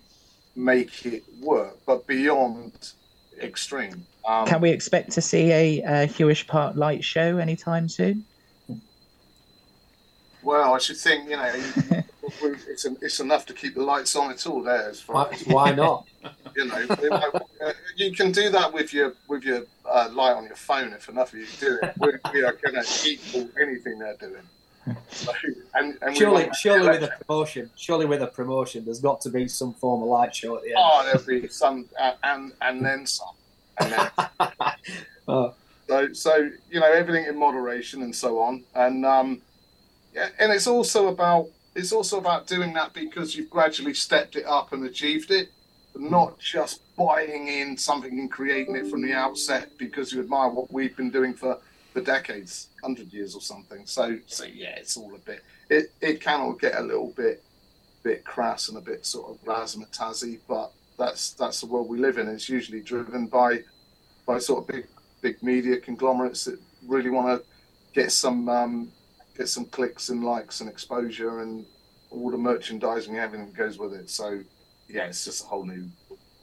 make 0.57 1.07
it 1.07 1.25
work, 1.41 1.77
but 1.87 2.07
beyond 2.07 2.93
extreme. 3.41 4.07
Um, 4.27 4.47
Can 4.47 4.61
we 4.61 4.71
expect 4.71 5.13
to 5.13 5.21
see 5.21 5.53
a, 5.53 5.83
uh 5.83 6.07
Huish 6.07 6.47
Park 6.47 6.77
light 6.77 7.05
show 7.05 7.39
anytime 7.39 7.89
soon? 7.89 8.25
Well, 10.43 10.75
I 10.75 10.79
should 10.79 10.97
think 10.97 11.29
you 11.29 11.37
know 11.37 11.53
it's 12.43 12.85
it's 12.85 13.21
enough 13.21 13.47
to 13.47 13.55
keep 13.55 13.75
the 13.75 13.83
lights 13.83 14.17
on. 14.17 14.31
at 14.31 14.47
all 14.47 14.63
there 14.63 14.89
as 14.89 15.01
far 15.01 15.27
Why, 15.27 15.33
as 15.33 15.47
why 15.47 15.73
not? 15.73 16.07
you 16.57 16.67
know. 16.67 16.79
you 16.79 17.11
uh, 17.13 17.73
You 17.97 18.13
can 18.13 18.33
do 18.33 18.51
that 18.51 18.73
with 18.73 18.93
your 18.93 19.15
with 19.29 19.45
your 19.45 19.65
uh, 19.85 20.09
light 20.13 20.35
on 20.35 20.45
your 20.45 20.57
phone 20.57 20.93
if 20.93 21.09
enough 21.09 21.33
of 21.33 21.41
you 21.41 21.47
do 21.61 21.79
it. 21.83 21.95
We, 22.01 22.13
we 22.33 22.45
are 22.45 22.53
going 22.53 22.83
to 22.83 23.09
equal 23.09 23.49
anything 23.61 23.99
they're 23.99 24.17
doing. 24.17 24.43
So, 25.11 25.33
and, 25.75 25.99
and 26.01 26.17
Surely, 26.17 26.49
surely 26.59 26.89
with 26.89 27.03
a 27.03 27.25
promotion, 27.25 27.71
surely 27.77 28.07
with 28.07 28.23
a 28.23 28.27
promotion, 28.27 28.85
there's 28.87 29.01
got 29.01 29.21
to 29.23 29.31
be 29.31 29.47
some 29.47 29.75
form 29.75 30.03
of 30.03 30.09
light 30.09 30.35
show 30.35 30.57
at 30.57 30.63
the 30.63 30.69
end. 30.69 30.77
Oh, 30.79 31.03
there'll 31.05 31.41
be 31.43 31.49
some, 31.49 31.87
uh, 32.01 32.13
and 32.23 32.53
and 32.63 32.85
then 32.85 33.07
some, 33.07 33.35
and 33.81 33.93
then 33.93 34.11
Oh, 35.29 35.55
so 35.89 36.13
so 36.13 36.51
you 36.71 36.81
know 36.81 36.91
everything 36.91 37.27
in 37.27 37.39
moderation 37.39 38.03
and 38.03 38.15
so 38.15 38.39
on, 38.41 38.65
and 38.75 39.05
um, 39.05 39.43
yeah, 40.15 40.29
and 40.39 40.53
it's 40.53 40.67
also 40.67 41.09
about 41.09 41.49
it's 41.79 41.93
also 41.93 42.19
about 42.19 42.49
doing 42.49 42.73
that 42.73 42.93
because 42.93 43.37
you've 43.37 43.49
gradually 43.49 43.95
stepped 43.95 44.35
it 44.35 44.45
up 44.47 44.73
and 44.73 44.85
achieved 44.85 45.31
it, 45.31 45.51
not 45.95 46.37
just 46.41 46.81
buying 46.97 47.47
in 47.47 47.77
something 47.77 48.19
and 48.19 48.31
creating 48.31 48.75
it 48.75 48.89
from 48.89 49.01
the 49.01 49.13
outset 49.13 49.71
because 49.79 50.13
you 50.13 50.21
admire 50.21 50.51
what 50.51 50.73
we've 50.73 50.97
been 50.97 51.11
doing 51.11 51.33
for 51.35 51.59
for 51.93 52.03
decades, 52.03 52.69
hundred 52.83 53.13
years 53.13 53.35
or 53.37 53.41
something. 53.41 53.87
So 53.87 54.19
so 54.27 54.45
yeah, 54.45 54.75
it's 54.77 54.97
all 54.97 55.15
a 55.15 55.19
bit 55.19 55.45
it 55.71 55.93
it 56.01 56.21
can 56.21 56.41
all 56.41 56.53
get 56.53 56.75
a 56.75 56.83
little 56.83 57.13
bit 57.17 57.45
bit 58.03 58.25
crass 58.25 58.69
and 58.69 58.79
a 58.79 58.81
bit 58.81 59.07
sort 59.07 59.31
of 59.31 59.45
razzmatazzy, 59.45 60.41
but 60.49 60.73
that's 60.99 61.33
that's 61.35 61.61
the 61.61 61.67
world 61.67 61.89
we 61.89 61.99
live 61.99 62.19
in. 62.19 62.27
It's 62.27 62.49
usually 62.49 62.81
driven 62.81 63.29
by 63.29 63.63
by 64.27 64.39
sort 64.39 64.65
of 64.65 64.75
big 64.75 64.87
big 65.23 65.41
media 65.45 65.79
conglomerates 65.79 66.45
that 66.47 66.59
really 66.89 67.11
want 67.11 67.41
to 67.41 67.47
get 67.95 68.11
some 68.11 68.49
um, 68.49 68.91
get 69.39 69.49
some 69.49 69.65
clicks 69.67 70.11
and 70.11 70.23
likes 70.23 70.61
and 70.61 70.69
exposure 70.69 71.41
and 71.41 71.65
all 72.11 72.31
the 72.31 72.37
merchandising 72.37 73.15
and 73.15 73.23
everything 73.23 73.53
goes 73.53 73.79
with 73.79 73.95
it. 73.95 74.11
So 74.11 74.41
yeah, 74.89 75.05
it's 75.05 75.25
just 75.25 75.45
a 75.45 75.47
whole 75.47 75.65
new 75.65 75.89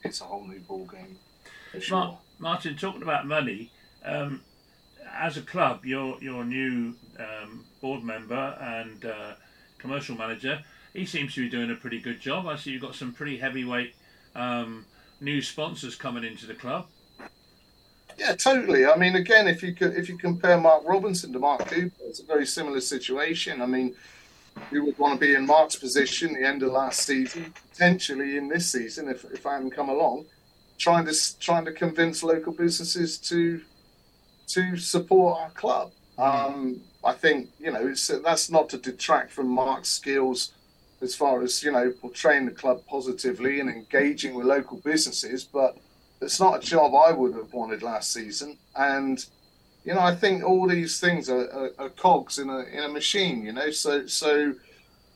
it's 0.02 0.20
a 0.20 0.24
whole 0.24 0.46
new 0.46 0.60
ball 0.60 0.86
game 0.86 1.18
sure. 1.80 1.98
Mar- 1.98 2.18
Martin, 2.38 2.76
talking 2.76 3.02
about 3.02 3.26
money, 3.26 3.70
um, 4.04 4.42
as 5.14 5.36
a 5.36 5.42
club, 5.42 5.84
your 5.84 6.20
your 6.20 6.44
new 6.44 6.94
um, 7.18 7.64
board 7.80 8.02
member 8.02 8.56
and 8.60 9.04
uh, 9.04 9.34
commercial 9.78 10.16
manager, 10.16 10.62
he 10.92 11.06
seems 11.06 11.34
to 11.34 11.42
be 11.42 11.48
doing 11.48 11.70
a 11.70 11.74
pretty 11.74 12.00
good 12.00 12.20
job. 12.20 12.46
I 12.46 12.56
see 12.56 12.72
you've 12.72 12.82
got 12.82 12.94
some 12.94 13.12
pretty 13.12 13.38
heavyweight 13.38 13.94
um, 14.34 14.84
new 15.20 15.40
sponsors 15.40 15.94
coming 15.96 16.24
into 16.24 16.46
the 16.46 16.54
club. 16.54 16.86
Yeah, 18.18 18.34
totally. 18.34 18.86
I 18.86 18.96
mean, 18.96 19.16
again, 19.16 19.46
if 19.46 19.62
you 19.62 19.74
could, 19.74 19.94
if 19.94 20.08
you 20.08 20.16
compare 20.16 20.58
Mark 20.58 20.82
Robinson 20.86 21.32
to 21.32 21.38
Mark 21.38 21.66
Cooper, 21.68 21.92
it's 22.06 22.20
a 22.20 22.24
very 22.24 22.46
similar 22.46 22.80
situation. 22.80 23.60
I 23.60 23.66
mean, 23.66 23.94
you 24.70 24.84
would 24.84 24.98
want 24.98 25.20
to 25.20 25.26
be 25.26 25.34
in 25.34 25.46
Mark's 25.46 25.76
position 25.76 26.32
the 26.32 26.46
end 26.46 26.62
of 26.62 26.72
last 26.72 27.00
season, 27.00 27.52
potentially 27.72 28.38
in 28.38 28.48
this 28.48 28.70
season 28.72 29.08
if, 29.08 29.24
if 29.26 29.46
I 29.46 29.54
hadn't 29.54 29.72
come 29.72 29.90
along, 29.90 30.24
trying 30.78 31.04
to 31.06 31.38
trying 31.40 31.66
to 31.66 31.72
convince 31.72 32.22
local 32.22 32.52
businesses 32.52 33.18
to 33.18 33.60
to 34.48 34.76
support 34.78 35.38
our 35.40 35.50
club. 35.50 35.92
Um, 36.16 36.80
I 37.04 37.12
think 37.12 37.50
you 37.58 37.70
know 37.70 37.86
it's, 37.86 38.06
that's 38.24 38.50
not 38.50 38.70
to 38.70 38.78
detract 38.78 39.30
from 39.30 39.48
Mark's 39.48 39.90
skills 39.90 40.52
as 41.02 41.14
far 41.14 41.42
as 41.42 41.62
you 41.62 41.70
know 41.70 41.92
portraying 42.00 42.46
the 42.46 42.52
club 42.52 42.82
positively 42.88 43.60
and 43.60 43.68
engaging 43.68 44.34
with 44.34 44.46
local 44.46 44.78
businesses, 44.78 45.44
but 45.44 45.76
it's 46.20 46.40
not 46.40 46.62
a 46.62 46.66
job 46.66 46.94
I 46.94 47.12
would 47.12 47.34
have 47.34 47.52
wanted 47.52 47.82
last 47.82 48.12
season. 48.12 48.56
And 48.74 49.24
you 49.84 49.94
know, 49.94 50.00
I 50.00 50.14
think 50.14 50.42
all 50.42 50.66
these 50.66 50.98
things 50.98 51.30
are, 51.30 51.48
are, 51.52 51.70
are 51.78 51.88
cogs 51.90 52.38
in 52.38 52.50
a 52.50 52.60
in 52.60 52.82
a 52.84 52.88
machine. 52.88 53.44
You 53.44 53.52
know, 53.52 53.70
so 53.70 54.06
so 54.06 54.54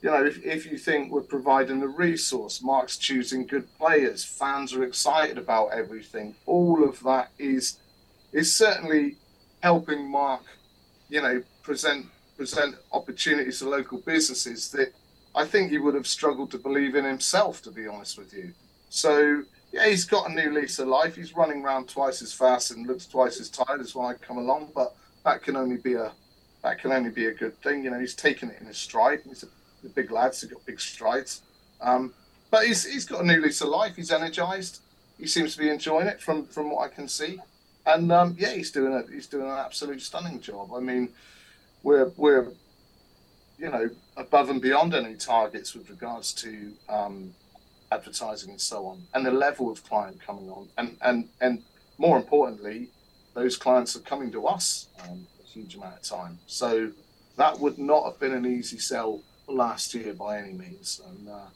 you 0.02 0.10
know, 0.10 0.24
if, 0.24 0.42
if 0.44 0.70
you 0.70 0.78
think 0.78 1.12
we're 1.12 1.20
providing 1.22 1.80
the 1.80 1.88
resource, 1.88 2.62
Mark's 2.62 2.96
choosing 2.96 3.46
good 3.46 3.66
players, 3.78 4.24
fans 4.24 4.72
are 4.72 4.84
excited 4.84 5.36
about 5.36 5.68
everything. 5.68 6.34
All 6.46 6.84
of 6.84 7.00
that 7.00 7.30
is 7.38 7.78
is 8.32 8.54
certainly 8.54 9.16
helping 9.62 10.10
Mark, 10.10 10.42
you 11.08 11.20
know, 11.20 11.42
present 11.62 12.06
present 12.36 12.76
opportunities 12.92 13.58
to 13.58 13.68
local 13.68 13.98
businesses 13.98 14.70
that 14.70 14.94
I 15.34 15.44
think 15.44 15.70
he 15.70 15.78
would 15.78 15.94
have 15.94 16.06
struggled 16.06 16.50
to 16.52 16.58
believe 16.58 16.94
in 16.94 17.04
himself, 17.04 17.60
to 17.62 17.70
be 17.70 17.86
honest 17.86 18.18
with 18.18 18.32
you. 18.32 18.52
So 18.88 19.42
yeah, 19.72 19.88
he's 19.88 20.04
got 20.04 20.28
a 20.28 20.32
new 20.32 20.52
lease 20.52 20.78
of 20.78 20.88
life. 20.88 21.16
He's 21.16 21.36
running 21.36 21.62
around 21.62 21.88
twice 21.88 22.22
as 22.22 22.32
fast 22.32 22.72
and 22.72 22.86
looks 22.86 23.06
twice 23.06 23.40
as 23.40 23.48
tired 23.48 23.80
as 23.80 23.94
when 23.94 24.06
I 24.06 24.14
come 24.14 24.38
along, 24.38 24.72
but 24.74 24.94
that 25.24 25.42
can 25.42 25.56
only 25.56 25.76
be 25.76 25.94
a 25.94 26.12
that 26.62 26.78
can 26.78 26.92
only 26.92 27.10
be 27.10 27.26
a 27.26 27.32
good 27.32 27.60
thing. 27.62 27.84
You 27.84 27.90
know, 27.90 28.00
he's 28.00 28.14
taken 28.14 28.50
it 28.50 28.60
in 28.60 28.66
his 28.66 28.76
stride. 28.76 29.20
He's 29.24 29.44
a, 29.44 29.86
a 29.86 29.88
big 29.88 30.10
lad, 30.10 30.34
so 30.34 30.46
he's 30.46 30.54
got 30.54 30.66
big 30.66 30.80
strides. 30.80 31.42
Um, 31.80 32.12
but 32.50 32.66
he's 32.66 32.84
he's 32.84 33.04
got 33.04 33.22
a 33.22 33.26
new 33.26 33.40
lease 33.40 33.60
of 33.60 33.68
life. 33.68 33.96
He's 33.96 34.10
energized. 34.10 34.80
He 35.18 35.26
seems 35.26 35.54
to 35.54 35.60
be 35.60 35.70
enjoying 35.70 36.08
it 36.08 36.20
from 36.20 36.46
from 36.46 36.70
what 36.70 36.90
I 36.90 36.94
can 36.94 37.06
see. 37.08 37.38
And 37.86 38.10
um, 38.10 38.36
yeah, 38.38 38.52
he's 38.52 38.70
doing 38.70 38.92
a 38.92 39.10
he's 39.10 39.26
doing 39.26 39.48
an 39.48 39.56
absolute 39.56 40.02
stunning 40.02 40.40
job. 40.40 40.72
I 40.74 40.80
mean, 40.80 41.10
we're 41.82 42.10
we're 42.16 42.48
you 43.58 43.70
know 43.70 43.88
above 44.16 44.50
and 44.50 44.60
beyond 44.60 44.94
any 44.94 45.14
targets 45.14 45.74
with 45.74 45.88
regards 45.90 46.32
to 46.34 46.72
um, 46.88 47.34
advertising 47.92 48.50
and 48.50 48.60
so 48.60 48.86
on, 48.86 49.02
and 49.14 49.24
the 49.24 49.30
level 49.30 49.70
of 49.70 49.84
client 49.84 50.20
coming 50.20 50.48
on, 50.50 50.68
and 50.78 50.96
and 51.02 51.28
and 51.40 51.62
more 51.98 52.16
importantly, 52.16 52.88
those 53.34 53.56
clients 53.56 53.94
are 53.96 54.00
coming 54.00 54.30
to 54.32 54.46
us 54.46 54.88
um, 55.02 55.26
a 55.42 55.46
huge 55.46 55.74
amount 55.74 55.96
of 55.96 56.02
time. 56.02 56.38
So 56.46 56.90
that 57.36 57.58
would 57.60 57.78
not 57.78 58.04
have 58.04 58.18
been 58.18 58.32
an 58.32 58.46
easy 58.46 58.78
sell 58.78 59.20
last 59.46 59.94
year 59.94 60.14
by 60.14 60.38
any 60.38 60.52
means. 60.52 61.00
And 61.06 61.28
uh, 61.28 61.48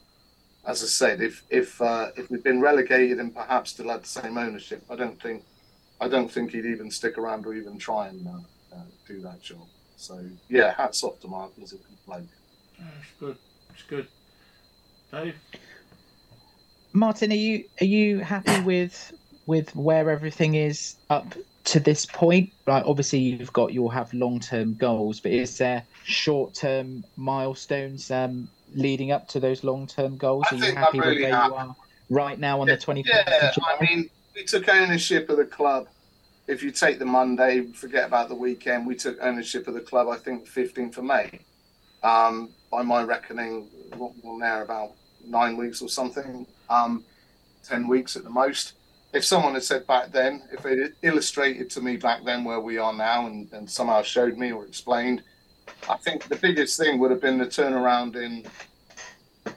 as 0.65 0.83
I 0.83 0.87
said, 0.87 1.21
if 1.21 1.43
if 1.49 1.81
uh, 1.81 2.11
if 2.15 2.29
we'd 2.29 2.43
been 2.43 2.61
relegated 2.61 3.19
and 3.19 3.33
perhaps 3.33 3.71
still 3.71 3.89
had 3.89 4.03
the 4.03 4.07
same 4.07 4.37
ownership, 4.37 4.83
I 4.89 4.95
don't 4.95 5.21
think 5.21 5.43
I 5.99 6.07
don't 6.07 6.31
think 6.31 6.51
he'd 6.51 6.65
even 6.65 6.91
stick 6.91 7.17
around 7.17 7.45
or 7.45 7.53
even 7.53 7.77
try 7.77 8.07
and 8.07 8.27
uh, 8.27 8.75
uh, 8.75 8.81
do 9.07 9.21
that 9.21 9.41
job. 9.41 9.67
So 9.95 10.23
yeah, 10.49 10.73
hats 10.75 11.03
off 11.03 11.19
to 11.21 11.27
Mark. 11.27 11.51
He's 11.57 11.73
a 11.73 11.77
good 11.77 12.05
bloke. 12.05 12.23
That's 12.79 13.11
good. 13.19 13.37
It's 13.73 13.83
good. 13.83 14.07
Dave? 15.11 15.35
Martin, 16.95 17.31
are 17.31 17.35
you 17.35 17.65
are 17.81 17.85
you 17.85 18.19
happy 18.19 18.61
with 18.61 19.11
with 19.45 19.75
where 19.75 20.09
everything 20.09 20.55
is 20.55 20.95
up 21.09 21.35
to 21.65 21.79
this 21.81 22.05
point? 22.05 22.53
Like, 22.65 22.85
obviously, 22.85 23.19
you've 23.19 23.51
got 23.51 23.73
you'll 23.73 23.89
have 23.89 24.13
long 24.13 24.39
term 24.39 24.75
goals, 24.75 25.19
but 25.19 25.33
is 25.33 25.57
there 25.57 25.83
short 26.05 26.53
term 26.53 27.03
milestones 27.17 28.09
um, 28.11 28.47
leading 28.73 29.11
up 29.11 29.27
to 29.29 29.41
those 29.41 29.63
long 29.63 29.87
term 29.87 30.15
goals? 30.15 30.45
I 30.49 30.55
Are 30.55 30.57
you 30.57 30.75
happy 30.75 30.99
really 30.99 31.15
with 31.15 31.23
where 31.23 31.33
happy. 31.33 31.49
you 31.49 31.55
are 31.55 31.75
right 32.09 32.39
now 32.39 32.61
on 32.61 32.67
the 32.67 32.77
twenty 32.77 33.03
fourth 33.03 33.23
Yeah? 33.27 33.51
I 33.57 33.83
mean, 33.83 34.09
we 34.33 34.45
took 34.45 34.69
ownership 34.69 35.29
of 35.29 35.35
the 35.35 35.45
club. 35.45 35.89
If 36.47 36.63
you 36.63 36.71
take 36.71 36.99
the 36.99 37.05
Monday, 37.05 37.63
forget 37.73 38.05
about 38.07 38.29
the 38.29 38.35
weekend. 38.35 38.87
We 38.87 38.95
took 38.95 39.17
ownership 39.19 39.67
of 39.67 39.73
the 39.73 39.81
club. 39.81 40.07
I 40.07 40.15
think 40.17 40.47
15th 40.47 40.97
of 40.97 41.03
May. 41.03 41.39
Um, 42.03 42.51
by 42.71 42.83
my 42.83 43.03
reckoning, 43.03 43.67
what 43.97 44.13
we're 44.23 44.37
now 44.37 44.61
about 44.61 44.91
nine 45.27 45.57
weeks 45.57 45.81
or 45.81 45.89
something, 45.89 46.45
um, 46.69 47.03
ten 47.63 47.87
weeks 47.87 48.15
at 48.15 48.23
the 48.23 48.29
most. 48.29 48.73
If 49.13 49.23
someone 49.23 49.53
had 49.53 49.63
said 49.63 49.87
back 49.87 50.11
then, 50.11 50.43
if 50.51 50.61
they 50.63 50.89
illustrated 51.01 51.69
to 51.71 51.81
me 51.81 51.95
back 51.95 52.25
then 52.25 52.43
where 52.43 52.59
we 52.59 52.77
are 52.77 52.93
now, 52.93 53.27
and, 53.27 53.51
and 53.53 53.69
somehow 53.69 54.01
showed 54.01 54.37
me 54.37 54.51
or 54.51 54.65
explained, 54.65 55.23
I 55.89 55.97
think 55.97 56.27
the 56.27 56.35
biggest 56.35 56.77
thing 56.77 56.99
would 56.99 57.11
have 57.11 57.21
been 57.21 57.37
the 57.37 57.45
turnaround 57.45 58.15
in 58.15 58.45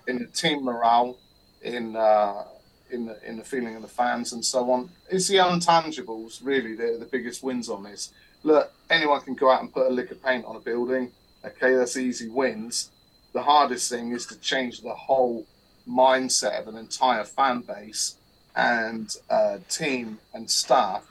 in 0.07 0.19
the 0.19 0.27
team 0.27 0.65
morale, 0.65 1.19
in 1.63 1.97
uh, 1.97 2.45
in 2.91 3.07
the 3.07 3.29
in 3.29 3.37
the 3.37 3.45
feeling 3.45 3.77
of 3.77 3.83
the 3.83 3.89
fans 3.89 4.33
and 4.33 4.45
so 4.45 4.71
on. 4.71 4.91
It's 5.11 5.29
the 5.29 5.37
untangibles 5.37 6.41
really 6.45 6.75
the 6.75 6.97
the 6.99 7.07
biggest 7.07 7.43
wins 7.43 7.69
on 7.69 7.83
this. 7.83 8.13
Look, 8.43 8.73
anyone 8.91 9.21
can 9.21 9.35
go 9.35 9.51
out 9.51 9.61
and 9.63 9.73
put 9.73 9.87
a 9.87 9.91
lick 9.91 10.11
of 10.11 10.23
paint 10.23 10.45
on 10.45 10.57
a 10.57 10.61
building. 10.61 11.11
Okay, 11.45 11.75
that's 11.75 11.97
easy 11.97 12.29
wins. 12.29 12.91
The 13.33 13.43
hardest 13.43 13.91
thing 13.91 14.13
is 14.13 14.27
to 14.27 14.39
change 14.39 14.81
the 14.81 14.95
whole 14.95 15.47
mindset 15.89 16.61
of 16.61 16.69
an 16.69 16.77
entire 16.77 17.25
fan 17.25 17.61
base 17.61 18.17
and 18.57 19.17
uh, 19.31 19.59
team 19.69 20.19
and 20.35 20.51
staff 20.51 21.07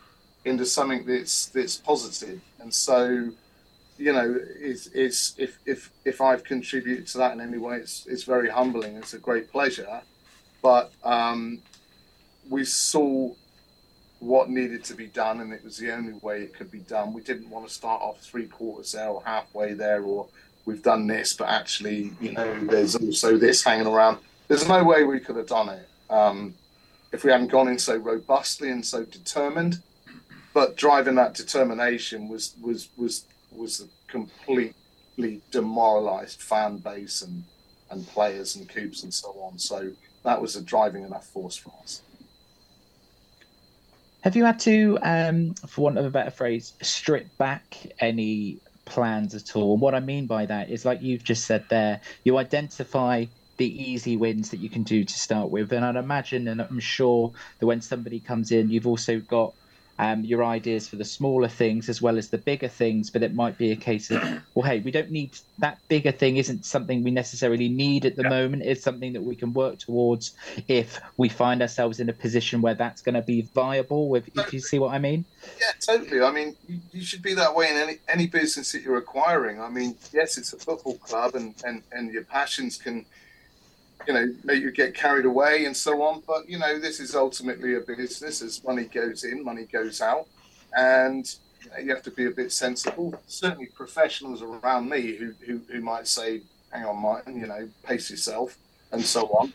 into 0.46 0.66
something 0.66 1.06
that's 1.06 1.48
that's 1.48 1.78
positive. 1.78 2.42
And 2.60 2.74
so, 2.74 3.32
you 3.98 4.14
know, 4.14 4.40
it's, 4.60 4.88
it's 4.88 5.36
if 5.38 5.60
if 5.66 5.92
if 6.06 6.22
I've 6.22 6.44
contributed 6.44 7.08
to 7.08 7.18
that 7.20 7.34
in 7.34 7.42
any 7.42 7.58
way, 7.58 7.78
it's 7.78 8.06
it's 8.08 8.24
very 8.24 8.50
humbling. 8.50 8.96
It's 8.98 9.14
a 9.14 9.20
great 9.20 9.52
pleasure. 9.52 10.02
But 10.62 10.92
um, 11.04 11.62
we 12.50 12.66
saw 12.66 13.34
what 14.20 14.50
needed 14.50 14.84
to 14.86 14.96
be 14.96 15.08
done, 15.08 15.42
and 15.42 15.54
it 15.54 15.64
was 15.64 15.78
the 15.78 15.94
only 15.94 16.14
way 16.22 16.42
it 16.42 16.54
could 16.56 16.72
be 16.72 16.80
done. 16.80 17.14
We 17.14 17.22
didn't 17.22 17.50
want 17.50 17.68
to 17.68 17.74
start 17.74 18.02
off 18.02 18.20
three 18.22 18.48
quarters 18.48 18.92
there 18.94 19.10
or 19.10 19.22
halfway 19.24 19.74
there, 19.74 20.02
or 20.04 20.28
we've 20.66 20.82
done 20.82 21.08
this, 21.08 21.34
but 21.34 21.48
actually, 21.48 22.12
you 22.20 22.34
know, 22.34 22.60
there's 22.66 22.96
also 22.96 23.38
this 23.38 23.64
hanging 23.64 23.88
around. 23.88 24.18
There's 24.48 24.68
no 24.68 24.84
way 24.84 25.04
we 25.04 25.20
could 25.20 25.36
have 25.36 25.48
done 25.48 25.70
it 25.70 25.90
um, 26.10 26.54
if 27.12 27.24
we 27.24 27.32
hadn't 27.32 27.48
gone 27.48 27.68
in 27.68 27.78
so 27.78 27.98
robustly 27.98 28.70
and 28.70 28.86
so 28.86 29.04
determined. 29.04 29.82
But 30.54 30.76
driving 30.76 31.16
that 31.16 31.34
determination 31.34 32.30
was 32.30 32.56
was 32.62 32.90
was 32.98 33.26
was 33.52 33.82
a 33.82 34.12
completely 34.12 35.42
demoralised 35.52 36.42
fan 36.42 36.78
base 36.78 37.22
and 37.22 37.44
and 37.90 38.08
players 38.08 38.56
and 38.56 38.68
coops 38.68 39.04
and 39.04 39.14
so 39.14 39.30
on. 39.40 39.60
So 39.60 39.92
that 40.24 40.42
was 40.42 40.56
a 40.56 40.62
driving 40.62 41.04
enough 41.04 41.28
force 41.28 41.56
for 41.56 41.74
us. 41.82 42.02
Have 44.22 44.36
you 44.36 44.44
had 44.44 44.60
to, 44.62 44.98
um, 45.04 45.54
for 45.54 45.82
want 45.82 45.98
of 45.98 46.06
a 46.06 46.10
better 46.10 46.32
phrase, 46.32 46.74
strip 46.82 47.38
back 47.38 47.78
any 48.00 48.60
plans 48.84 49.36
at 49.36 49.56
all? 49.56 49.74
And 49.74 49.82
What 49.82 49.96
I 49.96 50.00
mean 50.00 50.26
by 50.26 50.46
that 50.48 50.70
is, 50.70 50.84
like 50.84 51.02
you've 51.02 51.24
just 51.24 51.46
said 51.46 51.64
there, 51.70 52.02
you 52.24 52.38
identify 52.38 53.26
the 53.58 53.92
easy 53.92 54.18
wins 54.18 54.52
that 54.52 54.58
you 54.58 54.70
can 54.70 54.84
do 54.84 55.04
to 55.04 55.14
start 55.14 55.50
with, 55.50 55.72
and 55.74 55.84
I'd 55.84 55.96
imagine, 55.96 56.48
and 56.48 56.62
I'm 56.62 56.80
sure 56.80 57.32
that 57.60 57.66
when 57.66 57.82
somebody 57.82 58.20
comes 58.20 58.52
in, 58.52 58.70
you've 58.70 58.88
also 58.88 59.20
got 59.20 59.54
um, 60.00 60.24
your 60.24 60.44
ideas 60.44 60.88
for 60.88 60.96
the 60.96 61.06
smaller 61.06 61.48
things 61.48 61.90
as 61.90 62.02
well 62.02 62.18
as 62.18 62.30
the 62.30 62.38
bigger 62.38 62.68
things. 62.68 63.10
But 63.10 63.24
it 63.24 63.34
might 63.34 63.58
be 63.58 63.72
a 63.72 63.76
case 63.76 64.12
of, 64.12 64.22
well, 64.56 64.68
hey, 64.68 64.80
we 64.80 64.92
don't 64.92 65.12
need 65.12 65.32
that 65.60 65.80
bigger 65.88 66.12
thing. 66.12 66.38
Isn't 66.38 66.66
something 66.66 67.04
we 67.04 67.12
necessarily 67.12 67.70
need 67.70 68.06
at 68.06 68.16
the 68.16 68.24
yeah. 68.24 68.30
moment. 68.30 68.64
It's 68.64 68.84
something 68.84 69.14
that 69.14 69.24
we 69.24 69.36
can 69.36 69.54
work 69.54 69.80
towards 69.80 70.36
if 70.68 71.00
we 71.18 71.30
find 71.30 71.62
ourselves 71.62 72.00
in 72.00 72.10
a 72.10 72.14
position 72.14 72.62
where 72.62 72.76
that's 72.76 73.02
going 73.02 73.16
to 73.16 73.22
be 73.22 73.42
viable. 73.42 74.16
If, 74.16 74.30
if 74.36 74.54
you 74.54 74.60
see 74.60 74.80
what 74.80 74.94
I 74.94 75.00
mean? 75.00 75.26
Yeah, 75.60 75.72
totally. 75.80 76.22
I 76.22 76.32
mean, 76.32 76.56
you, 76.68 76.80
you, 76.92 77.04
should 77.04 77.22
be 77.22 77.34
that 77.34 77.56
way 77.56 77.70
in 77.70 77.78
any 77.78 77.98
any 78.08 78.28
business 78.28 78.72
that 78.74 78.84
you're 78.84 78.98
acquiring. 78.98 79.60
I 79.62 79.70
mean, 79.70 79.96
yes, 80.14 80.38
it's 80.38 80.54
a 80.54 80.58
football 80.58 80.98
club, 80.98 81.36
and 81.36 81.56
and 81.66 81.84
and 81.92 82.14
your 82.14 82.24
passions 82.24 82.78
can 82.78 83.06
you 84.08 84.14
know 84.14 84.54
you 84.54 84.72
get 84.72 84.94
carried 84.94 85.26
away 85.26 85.66
and 85.66 85.76
so 85.76 86.02
on. 86.02 86.24
But 86.26 86.50
you 86.50 86.58
know, 86.58 86.80
this 86.80 87.00
is 87.00 87.16
ultimately 87.16 87.76
a 87.76 87.82
business. 87.82 88.42
As 88.42 88.64
money 88.64 88.86
goes 88.86 89.24
in, 89.24 89.44
money 89.44 89.66
goes 89.66 90.02
out, 90.02 90.28
and 90.76 91.26
you, 91.64 91.70
know, 91.70 91.78
you 91.78 91.90
have 91.94 92.04
to 92.04 92.12
be 92.12 92.26
a 92.26 92.32
bit 92.32 92.52
sensible. 92.52 93.20
Certainly, 93.28 93.68
professionals 93.68 94.42
around 94.42 94.90
me 94.90 95.16
who, 95.16 95.34
who 95.46 95.62
who 95.70 95.82
might 95.82 96.08
say, 96.08 96.42
"Hang 96.72 96.86
on, 96.86 96.98
Martin, 96.98 97.40
you 97.40 97.48
know, 97.48 97.68
pace 97.84 98.10
yourself," 98.10 98.58
and 98.92 99.04
so 99.04 99.28
on. 99.28 99.54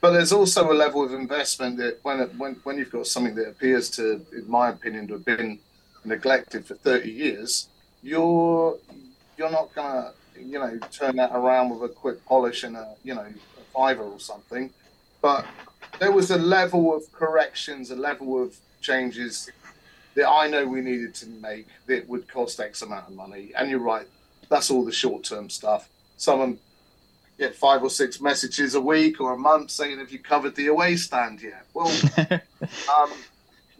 But 0.00 0.10
there's 0.10 0.32
also 0.32 0.72
a 0.72 0.74
level 0.74 1.04
of 1.04 1.12
investment 1.14 1.76
that 1.78 2.00
when 2.02 2.18
when 2.38 2.54
when 2.64 2.78
you've 2.78 2.90
got 2.90 3.06
something 3.06 3.36
that 3.36 3.48
appears 3.48 3.88
to, 3.90 4.24
in 4.32 4.50
my 4.50 4.70
opinion, 4.70 5.06
to 5.08 5.14
have 5.14 5.24
been 5.24 5.60
neglected 6.04 6.66
for 6.66 6.74
30 6.74 7.08
years, 7.08 7.68
you're 8.02 8.78
you're 9.38 9.50
not 9.50 9.72
gonna 9.74 10.12
you 10.36 10.58
know 10.58 10.76
turn 10.90 11.16
that 11.16 11.30
around 11.32 11.70
with 11.70 11.88
a 11.88 11.94
quick 11.94 12.24
polish 12.26 12.64
and 12.64 12.76
a 12.76 12.94
you 13.04 13.14
know 13.14 13.26
fiver 13.72 14.02
or 14.02 14.20
something. 14.20 14.70
But 15.20 15.46
there 15.98 16.12
was 16.12 16.30
a 16.30 16.38
level 16.38 16.94
of 16.94 17.10
corrections, 17.12 17.90
a 17.90 17.96
level 17.96 18.42
of 18.42 18.56
changes 18.80 19.50
that 20.14 20.28
I 20.28 20.48
know 20.48 20.66
we 20.66 20.80
needed 20.80 21.14
to 21.16 21.26
make 21.26 21.68
that 21.86 22.08
would 22.08 22.28
cost 22.28 22.60
X 22.60 22.82
amount 22.82 23.08
of 23.08 23.14
money. 23.14 23.52
And 23.56 23.70
you're 23.70 23.80
right, 23.80 24.06
that's 24.48 24.70
all 24.70 24.84
the 24.84 24.92
short 24.92 25.24
term 25.24 25.48
stuff. 25.48 25.88
Someone 26.16 26.58
get 27.38 27.56
five 27.56 27.82
or 27.82 27.90
six 27.90 28.20
messages 28.20 28.74
a 28.74 28.80
week 28.80 29.20
or 29.20 29.32
a 29.32 29.38
month 29.38 29.70
saying, 29.70 29.98
Have 29.98 30.10
you 30.10 30.18
covered 30.18 30.54
the 30.54 30.66
away 30.66 30.96
stand 30.96 31.42
yet? 31.42 31.66
Well, 31.72 31.92
um, 32.96 33.10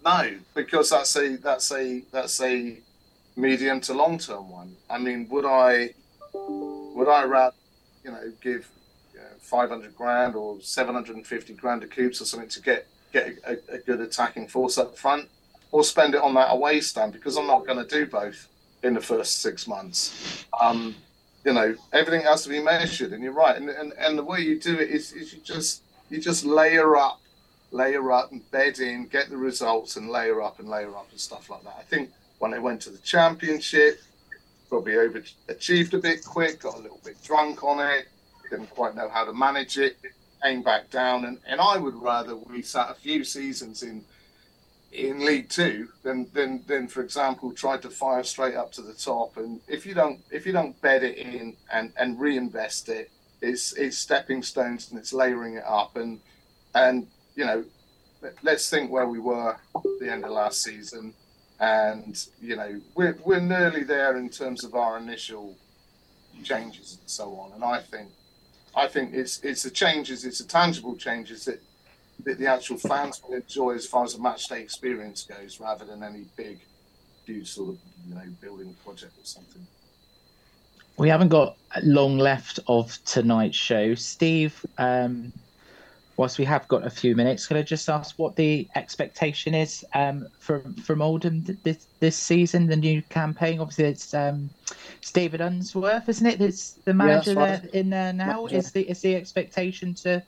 no, 0.04 0.34
because 0.54 0.90
that's 0.90 1.16
a 1.16 1.36
that's 1.36 1.70
a 1.72 2.02
that's 2.10 2.40
a 2.40 2.78
medium 3.36 3.80
to 3.82 3.94
long 3.94 4.18
term 4.18 4.50
one. 4.50 4.76
I 4.90 4.98
mean, 4.98 5.28
would 5.30 5.44
I 5.44 5.90
would 6.34 7.08
I 7.08 7.24
rather 7.24 7.56
you 8.04 8.10
know 8.10 8.32
give 8.40 8.68
500 9.42 9.94
grand 9.96 10.34
or 10.34 10.60
750 10.60 11.52
grand 11.54 11.82
of 11.82 11.90
coops 11.90 12.20
or 12.20 12.24
something 12.24 12.48
to 12.48 12.62
get 12.62 12.86
get 13.12 13.36
a, 13.46 13.58
a, 13.74 13.78
good 13.78 14.00
attacking 14.00 14.48
force 14.48 14.78
up 14.78 14.96
front, 14.96 15.28
or 15.70 15.84
spend 15.84 16.14
it 16.14 16.22
on 16.22 16.32
that 16.34 16.50
away 16.50 16.80
stand 16.80 17.12
because 17.12 17.36
I'm 17.36 17.46
not 17.46 17.66
going 17.66 17.76
to 17.76 17.84
do 17.84 18.06
both 18.06 18.48
in 18.82 18.94
the 18.94 19.00
first 19.00 19.42
six 19.42 19.66
months. 19.66 20.46
Um, 20.58 20.94
you 21.44 21.52
know, 21.52 21.74
everything 21.92 22.22
has 22.22 22.44
to 22.44 22.48
be 22.48 22.62
measured, 22.62 23.12
and 23.12 23.22
you're 23.22 23.34
right. 23.34 23.56
And, 23.56 23.68
and 23.68 23.92
and 23.98 24.16
the 24.16 24.24
way 24.24 24.40
you 24.40 24.58
do 24.58 24.78
it 24.78 24.88
is, 24.88 25.12
is 25.12 25.34
you 25.34 25.40
just 25.40 25.82
you 26.08 26.20
just 26.20 26.44
layer 26.44 26.96
up, 26.96 27.20
layer 27.72 28.12
up, 28.12 28.32
and 28.32 28.48
bed 28.50 28.78
in, 28.78 29.06
get 29.06 29.28
the 29.28 29.36
results, 29.36 29.96
and 29.96 30.08
layer 30.08 30.40
up 30.40 30.60
and 30.60 30.68
layer 30.68 30.96
up 30.96 31.08
and 31.10 31.20
stuff 31.20 31.50
like 31.50 31.64
that. 31.64 31.76
I 31.78 31.82
think 31.82 32.10
when 32.38 32.52
they 32.52 32.60
went 32.60 32.80
to 32.82 32.90
the 32.90 32.98
championship, 32.98 34.00
probably 34.68 34.92
overachieved 34.92 35.92
a 35.92 35.98
bit 35.98 36.24
quick, 36.24 36.60
got 36.60 36.76
a 36.76 36.80
little 36.80 37.00
bit 37.04 37.22
drunk 37.22 37.62
on 37.64 37.80
it 37.80 38.06
didn't 38.52 38.70
quite 38.70 38.94
know 38.94 39.08
how 39.08 39.24
to 39.24 39.32
manage 39.32 39.78
it, 39.78 39.96
came 40.42 40.62
back 40.62 40.90
down, 40.90 41.24
and, 41.24 41.38
and 41.46 41.60
I 41.60 41.78
would 41.78 41.94
rather 41.94 42.36
we 42.36 42.62
sat 42.62 42.90
a 42.90 42.94
few 42.94 43.24
seasons 43.24 43.82
in 43.82 44.04
in 44.92 45.24
League 45.24 45.48
Two 45.48 45.88
than, 46.02 46.28
than 46.34 46.62
than 46.66 46.86
for 46.86 47.02
example 47.02 47.52
tried 47.52 47.82
to 47.82 47.90
fire 47.90 48.22
straight 48.22 48.54
up 48.54 48.70
to 48.72 48.82
the 48.82 48.92
top. 48.92 49.36
And 49.38 49.60
if 49.66 49.86
you 49.86 49.94
don't 49.94 50.20
if 50.30 50.46
you 50.46 50.52
don't 50.52 50.80
bed 50.82 51.02
it 51.02 51.16
in 51.16 51.56
and, 51.72 51.92
and 51.96 52.20
reinvest 52.20 52.88
it, 52.90 53.10
it's 53.40 53.72
it's 53.72 53.96
stepping 53.96 54.42
stones 54.42 54.90
and 54.90 54.98
it's 54.98 55.12
layering 55.12 55.54
it 55.54 55.64
up. 55.66 55.96
And 55.96 56.20
and 56.74 57.06
you 57.34 57.46
know, 57.46 57.64
let's 58.42 58.68
think 58.68 58.90
where 58.90 59.08
we 59.08 59.18
were 59.18 59.56
at 59.74 59.82
the 59.98 60.12
end 60.12 60.24
of 60.24 60.32
last 60.32 60.62
season. 60.62 61.14
And 61.58 62.22
you 62.40 62.56
know, 62.56 62.80
we're 62.94 63.16
we're 63.24 63.40
nearly 63.40 63.84
there 63.84 64.18
in 64.18 64.28
terms 64.28 64.62
of 64.62 64.74
our 64.74 64.98
initial 64.98 65.56
changes 66.44 66.98
and 67.00 67.08
so 67.08 67.34
on. 67.36 67.52
And 67.52 67.64
I 67.64 67.80
think 67.80 68.10
I 68.74 68.88
think 68.88 69.14
it's 69.14 69.40
it's 69.42 69.62
the 69.62 69.70
changes, 69.70 70.24
it's 70.24 70.38
the 70.38 70.48
tangible 70.48 70.96
changes 70.96 71.44
that 71.44 71.62
that 72.24 72.38
the 72.38 72.46
actual 72.46 72.78
fans 72.78 73.20
will 73.22 73.36
enjoy 73.36 73.72
as 73.72 73.86
far 73.86 74.04
as 74.04 74.14
the 74.14 74.22
match 74.22 74.48
day 74.48 74.60
experience 74.60 75.24
goes, 75.24 75.60
rather 75.60 75.84
than 75.84 76.02
any 76.02 76.24
big, 76.36 76.60
huge 77.26 77.50
sort 77.50 77.70
of 77.70 77.78
you 78.06 78.14
know 78.14 78.24
building 78.40 78.74
project 78.84 79.12
or 79.18 79.24
something. 79.24 79.66
We 80.96 81.08
haven't 81.08 81.28
got 81.28 81.56
long 81.82 82.18
left 82.18 82.60
of 82.66 82.98
tonight's 83.04 83.56
show, 83.56 83.94
Steve. 83.94 84.64
Um, 84.78 85.32
whilst 86.16 86.38
we 86.38 86.44
have 86.44 86.66
got 86.68 86.86
a 86.86 86.90
few 86.90 87.16
minutes, 87.16 87.46
could 87.46 87.56
I 87.56 87.62
just 87.62 87.88
ask 87.88 88.18
what 88.18 88.36
the 88.36 88.68
expectation 88.74 89.54
is 89.54 89.84
um, 89.94 90.28
from 90.38 90.74
from 90.74 91.02
Oldham 91.02 91.44
this 91.62 91.86
this 92.00 92.16
season, 92.16 92.66
the 92.66 92.76
new 92.76 93.02
campaign? 93.02 93.60
Obviously, 93.60 93.84
it's 93.86 94.14
um, 94.14 94.50
it's 94.98 95.12
David 95.12 95.40
Unsworth, 95.40 96.08
isn't 96.08 96.26
it? 96.26 96.40
It's 96.40 96.72
the 96.84 96.94
manager 96.94 97.32
yeah, 97.32 97.56
there 97.56 97.70
in 97.72 97.90
there 97.90 98.12
now. 98.12 98.44
Manager. 98.44 98.56
Is 98.56 98.72
the 98.72 98.88
is 98.88 99.00
the 99.00 99.16
expectation 99.16 99.94
to 99.94 100.22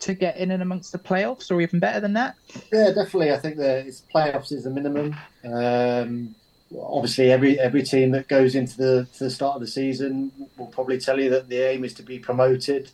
to 0.00 0.14
get 0.14 0.36
in 0.36 0.50
and 0.50 0.62
amongst 0.62 0.92
the 0.92 0.98
playoffs, 0.98 1.50
or 1.50 1.60
even 1.60 1.78
better 1.78 2.00
than 2.00 2.12
that? 2.14 2.34
Yeah, 2.72 2.88
definitely. 2.88 3.32
I 3.32 3.38
think 3.38 3.56
that 3.58 3.86
it's 3.86 4.02
playoffs 4.12 4.52
is 4.52 4.64
the 4.64 4.70
minimum. 4.70 5.14
Um, 5.44 6.34
obviously, 6.76 7.30
every 7.30 7.58
every 7.60 7.84
team 7.84 8.10
that 8.10 8.28
goes 8.28 8.54
into 8.54 8.76
the 8.76 9.08
to 9.14 9.24
the 9.24 9.30
start 9.30 9.56
of 9.56 9.60
the 9.60 9.68
season 9.68 10.32
will 10.56 10.66
probably 10.66 10.98
tell 10.98 11.20
you 11.20 11.30
that 11.30 11.48
the 11.48 11.58
aim 11.58 11.84
is 11.84 11.94
to 11.94 12.02
be 12.02 12.18
promoted. 12.18 12.90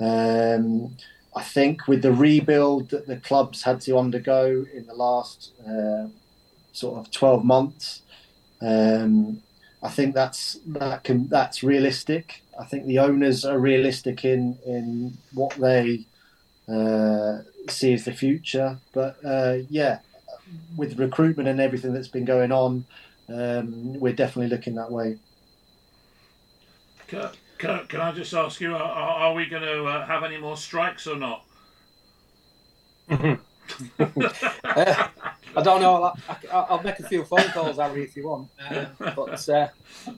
Um, 0.00 0.96
I 1.36 1.42
think 1.42 1.86
with 1.86 2.00
the 2.00 2.12
rebuild 2.12 2.88
that 2.90 3.06
the 3.06 3.18
clubs 3.18 3.62
had 3.62 3.82
to 3.82 3.98
undergo 3.98 4.64
in 4.72 4.86
the 4.86 4.94
last 4.94 5.52
uh, 5.68 6.06
sort 6.72 6.98
of 6.98 7.10
12 7.10 7.44
months, 7.44 8.02
um, 8.62 9.42
I 9.82 9.90
think 9.90 10.14
that's 10.14 10.58
that 10.66 11.04
can 11.04 11.28
that's 11.28 11.62
realistic. 11.62 12.42
I 12.58 12.64
think 12.64 12.86
the 12.86 12.98
owners 13.00 13.44
are 13.44 13.58
realistic 13.58 14.24
in 14.24 14.58
in 14.66 15.18
what 15.34 15.54
they 15.56 16.06
uh, 16.68 17.42
see 17.68 17.92
as 17.92 18.06
the 18.06 18.12
future. 18.12 18.78
But 18.94 19.18
uh, 19.22 19.58
yeah, 19.68 19.98
with 20.74 20.98
recruitment 20.98 21.50
and 21.50 21.60
everything 21.60 21.92
that's 21.92 22.08
been 22.08 22.24
going 22.24 22.50
on, 22.50 22.86
um, 23.28 24.00
we're 24.00 24.14
definitely 24.14 24.48
looking 24.48 24.74
that 24.76 24.90
way. 24.90 25.18
Kirk, 27.06 27.36
Kirk, 27.58 27.88
can 27.88 28.00
I 28.00 28.12
just 28.12 28.32
ask 28.34 28.60
you, 28.60 28.74
are, 28.74 28.82
are 28.82 29.34
we 29.34 29.46
going 29.46 29.62
to 29.62 29.84
uh, 29.84 30.06
have 30.06 30.24
any 30.24 30.36
more 30.36 30.56
strikes 30.56 31.06
or 31.06 31.16
not? 31.16 31.44
Uh, 33.08 33.36
I 35.56 35.62
don't 35.62 35.80
know. 35.80 36.12
I, 36.52 36.66
will 36.70 36.82
make 36.82 36.98
a 36.98 37.08
few 37.08 37.24
phone 37.24 37.48
calls, 37.50 37.76
Harry, 37.76 38.02
if 38.02 38.16
you 38.16 38.28
want. 38.28 38.48
Uh, 38.70 38.86
but 39.16 39.48
uh, 39.48 39.68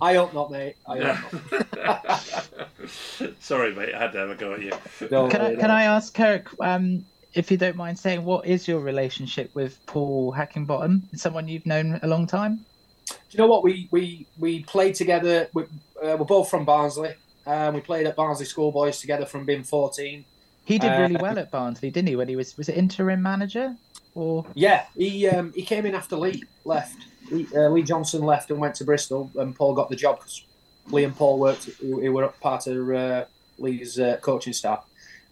I 0.01 0.15
hope 0.15 0.35
not, 0.35 0.51
mate. 0.51 0.77
I 0.87 1.01
hope 1.01 1.77
not. 1.77 2.61
Sorry, 3.41 3.75
mate. 3.75 3.95
I 3.95 3.99
had 3.99 4.13
to 4.13 4.19
have 4.19 4.31
a 4.31 4.35
go 4.35 4.55
at 4.55 4.63
you. 4.63 4.73
No, 5.11 5.29
can 5.29 5.41
I, 5.41 5.55
can 5.55 5.71
I 5.71 5.85
ask 5.85 6.13
Kirk, 6.13 6.53
um, 6.61 7.05
if 7.35 7.51
you 7.51 7.57
don't 7.57 7.77
mind 7.77 7.99
saying, 7.99 8.25
what 8.25 8.47
is 8.47 8.67
your 8.67 8.81
relationship 8.81 9.55
with 9.55 9.79
Paul 9.87 10.33
Heckingbottom? 10.33 11.17
Someone 11.17 11.47
you've 11.47 11.67
known 11.67 12.01
a 12.03 12.09
long 12.09 12.27
time? 12.27 12.65
Do 13.07 13.15
you 13.31 13.39
know 13.39 13.47
what? 13.47 13.63
We 13.63 13.89
we 13.91 14.27
we 14.39 14.65
played 14.65 14.95
together. 14.95 15.49
We, 15.55 15.63
uh, 15.63 16.17
we're 16.19 16.25
both 16.25 16.51
from 16.51 16.65
Barnsley. 16.65 17.15
Um, 17.49 17.75
we 17.75 17.81
played 17.81 18.07
at 18.07 18.15
Barnsley 18.15 18.45
Schoolboys 18.45 19.01
together 19.01 19.25
from 19.25 19.47
being 19.47 19.65
14. 19.65 20.23
He 20.67 20.79
did 20.79 20.91
really 20.99 21.17
uh, 21.17 21.23
well 21.23 21.39
at 21.39 21.51
Barnsley, 21.51 21.91
didn't 21.91 22.09
he? 22.09 22.17
When 22.17 22.29
he 22.29 22.37
was 22.37 22.55
was 22.59 22.69
it 22.69 22.77
interim 22.77 23.23
manager 23.23 23.75
or? 24.15 24.45
Yeah, 24.55 24.85
he 24.95 25.27
um, 25.27 25.55
he 25.55 25.63
came 25.63 25.87
in 25.87 25.95
after 25.95 26.15
Lee 26.15 26.45
left. 26.67 27.07
Lee, 27.31 27.49
uh, 27.57 27.71
Lee, 27.71 27.83
Johnson 27.83 28.21
left 28.21 28.51
and 28.51 28.61
went 28.61 28.75
to 28.77 28.85
Bristol, 28.85 29.31
and 29.37 29.57
Paul 29.57 29.75
got 29.75 29.89
the 29.89 29.97
job 29.97 30.19
because 30.19 30.45
Lee 30.91 31.05
and 31.05 31.17
Paul 31.17 31.39
worked. 31.39 31.71
He, 31.81 32.11
were 32.11 32.29
part 32.29 32.67
of 32.67 32.91
uh, 32.91 33.25
Lee's 33.57 33.99
uh, 33.99 34.19
coaching 34.21 34.53
staff. 34.53 34.85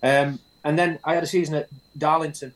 Um, 0.02 0.38
and 0.64 0.78
then 0.78 0.98
I 1.04 1.14
had 1.14 1.22
a 1.22 1.26
season 1.26 1.54
at 1.54 1.68
Darlington. 1.98 2.54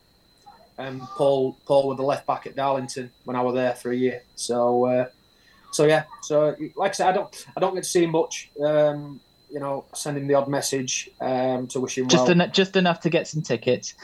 Um, 0.78 1.06
Paul 1.18 1.58
Paul 1.66 1.88
was 1.88 1.98
the 1.98 2.02
left 2.02 2.26
back 2.26 2.46
at 2.46 2.56
Darlington 2.56 3.10
when 3.24 3.36
I 3.36 3.42
was 3.42 3.54
there 3.54 3.74
for 3.74 3.90
a 3.90 3.96
year. 3.96 4.22
So 4.36 4.86
uh, 4.86 5.06
so 5.70 5.84
yeah. 5.84 6.04
So 6.22 6.56
like 6.76 6.92
I 6.92 6.94
said, 6.94 7.08
I 7.08 7.12
don't 7.12 7.46
I 7.54 7.60
don't 7.60 7.74
get 7.74 7.84
to 7.84 7.90
see 7.90 8.06
much. 8.06 8.50
Um, 8.58 9.20
you 9.52 9.60
know, 9.60 9.84
send 9.94 10.16
him 10.16 10.26
the 10.26 10.34
odd 10.34 10.48
message 10.48 11.10
um, 11.20 11.66
to 11.68 11.80
wish 11.80 11.98
him 11.98 12.08
just 12.08 12.28
well. 12.28 12.40
En- 12.40 12.52
just 12.52 12.76
enough 12.76 13.00
to 13.00 13.10
get 13.10 13.26
some 13.26 13.42
tickets. 13.42 13.94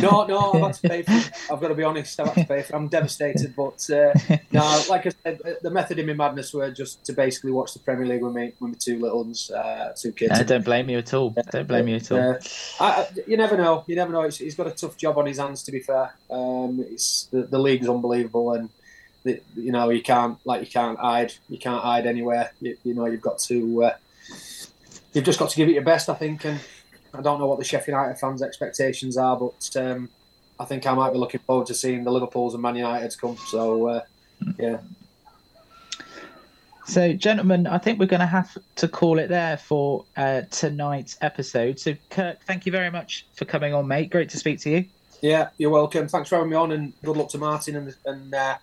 no, 0.00 0.26
no, 0.26 0.52
I've 0.54 0.62
had 0.62 0.74
to 0.74 0.88
pay 0.88 1.02
for. 1.02 1.52
I've 1.52 1.60
got 1.60 1.68
to 1.68 1.74
be 1.74 1.84
honest. 1.84 2.18
I've 2.20 2.28
had 2.28 2.46
to 2.46 2.54
pay 2.54 2.62
for. 2.62 2.76
I'm 2.76 2.88
devastated, 2.88 3.54
but 3.56 3.88
uh, 3.90 4.12
no, 4.52 4.82
like 4.88 5.06
I 5.06 5.10
said, 5.22 5.40
uh, 5.44 5.50
the 5.62 5.70
method 5.70 5.98
in 5.98 6.06
my 6.06 6.14
madness 6.14 6.52
were 6.52 6.70
just 6.70 7.04
to 7.06 7.12
basically 7.12 7.52
watch 7.52 7.72
the 7.72 7.80
Premier 7.80 8.06
League 8.06 8.22
with 8.22 8.34
me, 8.34 8.52
with 8.60 8.70
my 8.70 8.76
two 8.78 8.98
little 8.98 9.24
ones, 9.24 9.50
uh, 9.50 9.92
two 9.96 10.12
kids. 10.12 10.32
I 10.32 10.42
don't 10.42 10.64
blame 10.64 10.90
you 10.90 10.98
at 10.98 11.14
all. 11.14 11.34
Don't 11.50 11.68
blame 11.68 11.88
you 11.88 11.96
at 11.96 12.12
all. 12.12 12.18
Uh, 12.18 12.38
I, 12.80 13.08
you 13.26 13.36
never 13.36 13.56
know. 13.56 13.84
You 13.86 13.96
never 13.96 14.12
know. 14.12 14.22
He's, 14.22 14.38
he's 14.38 14.54
got 14.54 14.66
a 14.66 14.72
tough 14.72 14.96
job 14.96 15.18
on 15.18 15.26
his 15.26 15.38
hands. 15.38 15.62
To 15.64 15.72
be 15.72 15.80
fair, 15.80 16.14
um, 16.30 16.84
it's 16.88 17.24
the, 17.26 17.42
the 17.42 17.58
league's 17.58 17.88
unbelievable 17.88 18.52
and 18.52 18.70
you 19.24 19.72
know 19.72 19.90
you 19.90 20.00
can't 20.00 20.38
like 20.46 20.60
you 20.60 20.66
can't 20.66 20.98
hide 20.98 21.34
you 21.48 21.58
can't 21.58 21.82
hide 21.82 22.06
anywhere 22.06 22.52
you, 22.60 22.76
you 22.82 22.94
know 22.94 23.04
you've 23.04 23.20
got 23.20 23.38
to 23.38 23.92
you've 25.12 25.24
just 25.24 25.38
got 25.38 25.50
to 25.50 25.56
give 25.56 25.68
it 25.68 25.72
your 25.72 25.82
best, 25.84 26.08
I 26.08 26.14
think. 26.14 26.44
And 26.44 26.60
I 27.14 27.22
don't 27.22 27.38
know 27.38 27.46
what 27.46 27.58
the 27.58 27.64
Sheffield 27.64 27.96
United 27.96 28.18
fans' 28.18 28.42
expectations 28.42 29.16
are, 29.16 29.36
but 29.36 29.76
um, 29.76 30.08
I 30.58 30.64
think 30.64 30.86
I 30.86 30.94
might 30.94 31.12
be 31.12 31.18
looking 31.18 31.40
forward 31.40 31.66
to 31.68 31.74
seeing 31.74 32.04
the 32.04 32.10
Liverpools 32.10 32.54
and 32.54 32.62
Man 32.62 32.76
United's 32.76 33.16
come. 33.16 33.36
So, 33.36 33.88
uh, 33.88 34.00
yeah. 34.58 34.78
So, 36.86 37.12
gentlemen, 37.12 37.66
I 37.66 37.76
think 37.76 37.98
we're 37.98 38.06
going 38.06 38.20
to 38.20 38.26
have 38.26 38.56
to 38.76 38.88
call 38.88 39.18
it 39.18 39.28
there 39.28 39.58
for 39.58 40.06
uh, 40.16 40.42
tonight's 40.50 41.18
episode. 41.20 41.78
So, 41.78 41.94
Kirk, 42.08 42.42
thank 42.46 42.64
you 42.64 42.72
very 42.72 42.90
much 42.90 43.26
for 43.34 43.44
coming 43.44 43.74
on, 43.74 43.86
mate. 43.86 44.10
Great 44.10 44.30
to 44.30 44.38
speak 44.38 44.58
to 44.60 44.70
you. 44.70 44.84
Yeah, 45.20 45.48
you're 45.58 45.70
welcome. 45.70 46.08
Thanks 46.08 46.28
for 46.28 46.36
having 46.36 46.50
me 46.50 46.56
on, 46.56 46.72
and 46.72 46.92
good 47.04 47.16
luck 47.16 47.28
to 47.30 47.38
Martin. 47.38 47.76
And, 47.76 47.94
and 48.06 48.34
uh, 48.34 48.56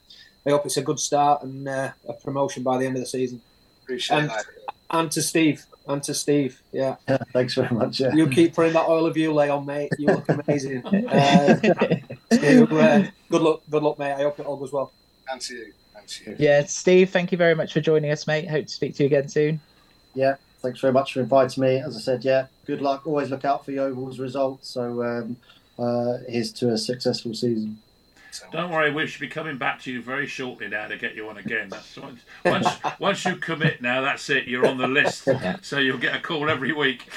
I 0.45 0.49
hope 0.49 0.65
it's 0.65 0.77
a 0.77 0.81
good 0.81 0.99
start 0.99 1.43
and 1.43 1.67
uh, 1.67 1.91
a 2.07 2.13
promotion 2.13 2.63
by 2.63 2.77
the 2.77 2.85
end 2.85 2.95
of 2.95 3.01
the 3.01 3.07
season. 3.07 3.41
Appreciate 3.83 4.17
and, 4.17 4.29
that. 4.29 4.45
And 4.89 5.11
to 5.11 5.21
Steve, 5.21 5.65
and 5.87 6.03
to 6.03 6.13
Steve. 6.13 6.61
Yeah. 6.71 6.95
yeah 7.07 7.17
thanks 7.33 7.53
very 7.53 7.73
much. 7.75 7.99
Yeah. 7.99 8.13
You 8.13 8.27
keep 8.27 8.53
putting 8.53 8.73
that 8.73 8.87
Oil 8.87 9.05
of 9.05 9.15
Ulay 9.15 9.55
on, 9.55 9.65
mate. 9.65 9.91
You 9.97 10.07
look 10.07 10.29
amazing. 10.29 10.85
uh, 11.07 11.55
Steve, 12.31 12.71
uh, 12.71 13.03
good 13.29 13.41
luck, 13.41 13.61
good 13.69 13.83
luck, 13.83 13.99
mate. 13.99 14.13
I 14.13 14.23
hope 14.23 14.39
it 14.39 14.45
all 14.45 14.57
goes 14.57 14.71
well. 14.71 14.91
And 15.29 15.41
to 15.41 15.55
you. 15.55 15.73
And 15.97 16.07
to 16.07 16.31
you. 16.31 16.35
Yeah, 16.39 16.63
Steve. 16.65 17.09
Thank 17.09 17.31
you 17.31 17.37
very 17.37 17.55
much 17.55 17.73
for 17.73 17.81
joining 17.81 18.11
us, 18.11 18.27
mate. 18.27 18.49
Hope 18.49 18.65
to 18.65 18.71
speak 18.71 18.95
to 18.95 19.03
you 19.03 19.07
again 19.07 19.29
soon. 19.29 19.59
Yeah. 20.13 20.35
Thanks 20.65 20.79
very 20.79 20.93
much 20.93 21.13
for 21.13 21.19
inviting 21.19 21.61
me. 21.61 21.77
As 21.77 21.95
I 21.95 21.99
said, 21.99 22.25
yeah, 22.25 22.47
good 22.65 22.81
luck. 22.81 23.05
Always 23.05 23.29
look 23.29 23.45
out 23.45 23.63
for 23.63 23.71
Yeovil's 23.71 24.17
results. 24.17 24.67
So 24.67 25.03
um, 25.03 25.37
uh, 25.77 26.17
here's 26.27 26.51
to 26.53 26.71
a 26.71 26.77
successful 26.77 27.35
season. 27.35 27.77
Don't 28.51 28.71
worry, 28.71 28.91
we 28.91 29.07
should 29.07 29.21
be 29.21 29.27
coming 29.27 29.57
back 29.57 29.81
to 29.81 29.91
you 29.91 30.01
very 30.01 30.27
shortly 30.27 30.67
now 30.67 30.87
to 30.87 30.97
get 30.97 31.15
you 31.15 31.29
on 31.29 31.37
again. 31.37 31.69
That's 31.69 31.97
once 31.97 32.21
once, 32.43 32.67
once 32.99 33.25
you 33.25 33.35
commit 33.35 33.81
now, 33.81 34.01
that's 34.01 34.29
it. 34.29 34.47
You're 34.47 34.67
on 34.67 34.77
the 34.77 34.87
list, 34.87 35.27
so 35.61 35.79
you'll 35.79 35.97
get 35.97 36.15
a 36.15 36.19
call 36.19 36.49
every 36.49 36.73
week. 36.73 37.07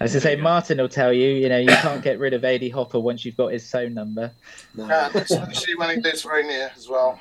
As 0.00 0.16
I 0.16 0.18
say, 0.18 0.36
Martin 0.36 0.78
will 0.78 0.88
tell 0.88 1.12
you, 1.12 1.28
you 1.28 1.48
know, 1.48 1.58
you 1.58 1.68
can't 1.68 2.02
get 2.02 2.18
rid 2.18 2.34
of 2.34 2.44
Adi 2.44 2.68
Hopper 2.68 3.00
once 3.00 3.24
you've 3.24 3.36
got 3.36 3.52
his 3.52 3.70
phone 3.70 3.94
number. 3.94 4.32
Yeah, 4.74 5.10
especially 5.14 5.76
when 5.76 5.96
he 5.96 6.00
lives 6.00 6.22
very 6.22 6.44
near 6.44 6.70
as 6.76 6.88
well. 6.88 7.20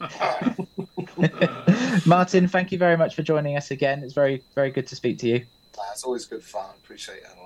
Martin, 2.06 2.48
thank 2.48 2.72
you 2.72 2.78
very 2.78 2.96
much 2.96 3.14
for 3.14 3.22
joining 3.22 3.56
us 3.56 3.70
again. 3.70 4.02
It's 4.02 4.14
very, 4.14 4.42
very 4.54 4.70
good 4.70 4.86
to 4.88 4.96
speak 4.96 5.18
to 5.18 5.28
you. 5.28 5.44
That's 5.76 6.04
always 6.04 6.24
good 6.24 6.42
fun. 6.42 6.70
Appreciate 6.82 7.18
it 7.18 7.26
a 7.36 7.42
lot. 7.42 7.43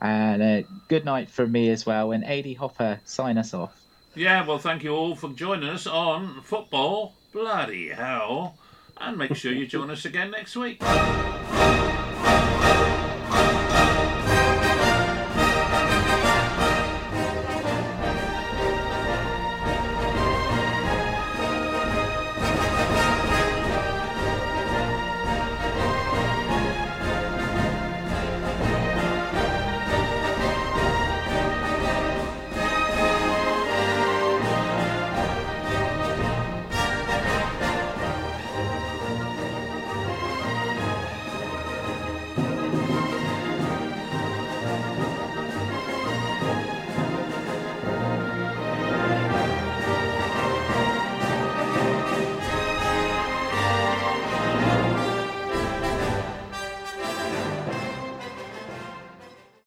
And 0.00 0.42
a 0.42 0.64
good 0.88 1.04
night 1.04 1.30
from 1.30 1.52
me 1.52 1.70
as 1.70 1.86
well. 1.86 2.12
And 2.12 2.24
Adi 2.24 2.54
Hopper, 2.54 3.00
sign 3.04 3.38
us 3.38 3.54
off. 3.54 3.80
Yeah, 4.14 4.46
well, 4.46 4.58
thank 4.58 4.82
you 4.82 4.94
all 4.94 5.14
for 5.14 5.28
joining 5.30 5.68
us 5.68 5.86
on 5.86 6.40
Football 6.42 7.14
Bloody 7.32 7.88
Hell. 7.90 8.56
And 8.98 9.18
make 9.18 9.36
sure 9.36 9.52
you 9.52 9.66
join 9.66 9.90
us 9.90 10.06
again 10.06 10.30
next 10.30 10.56
week. 10.56 10.80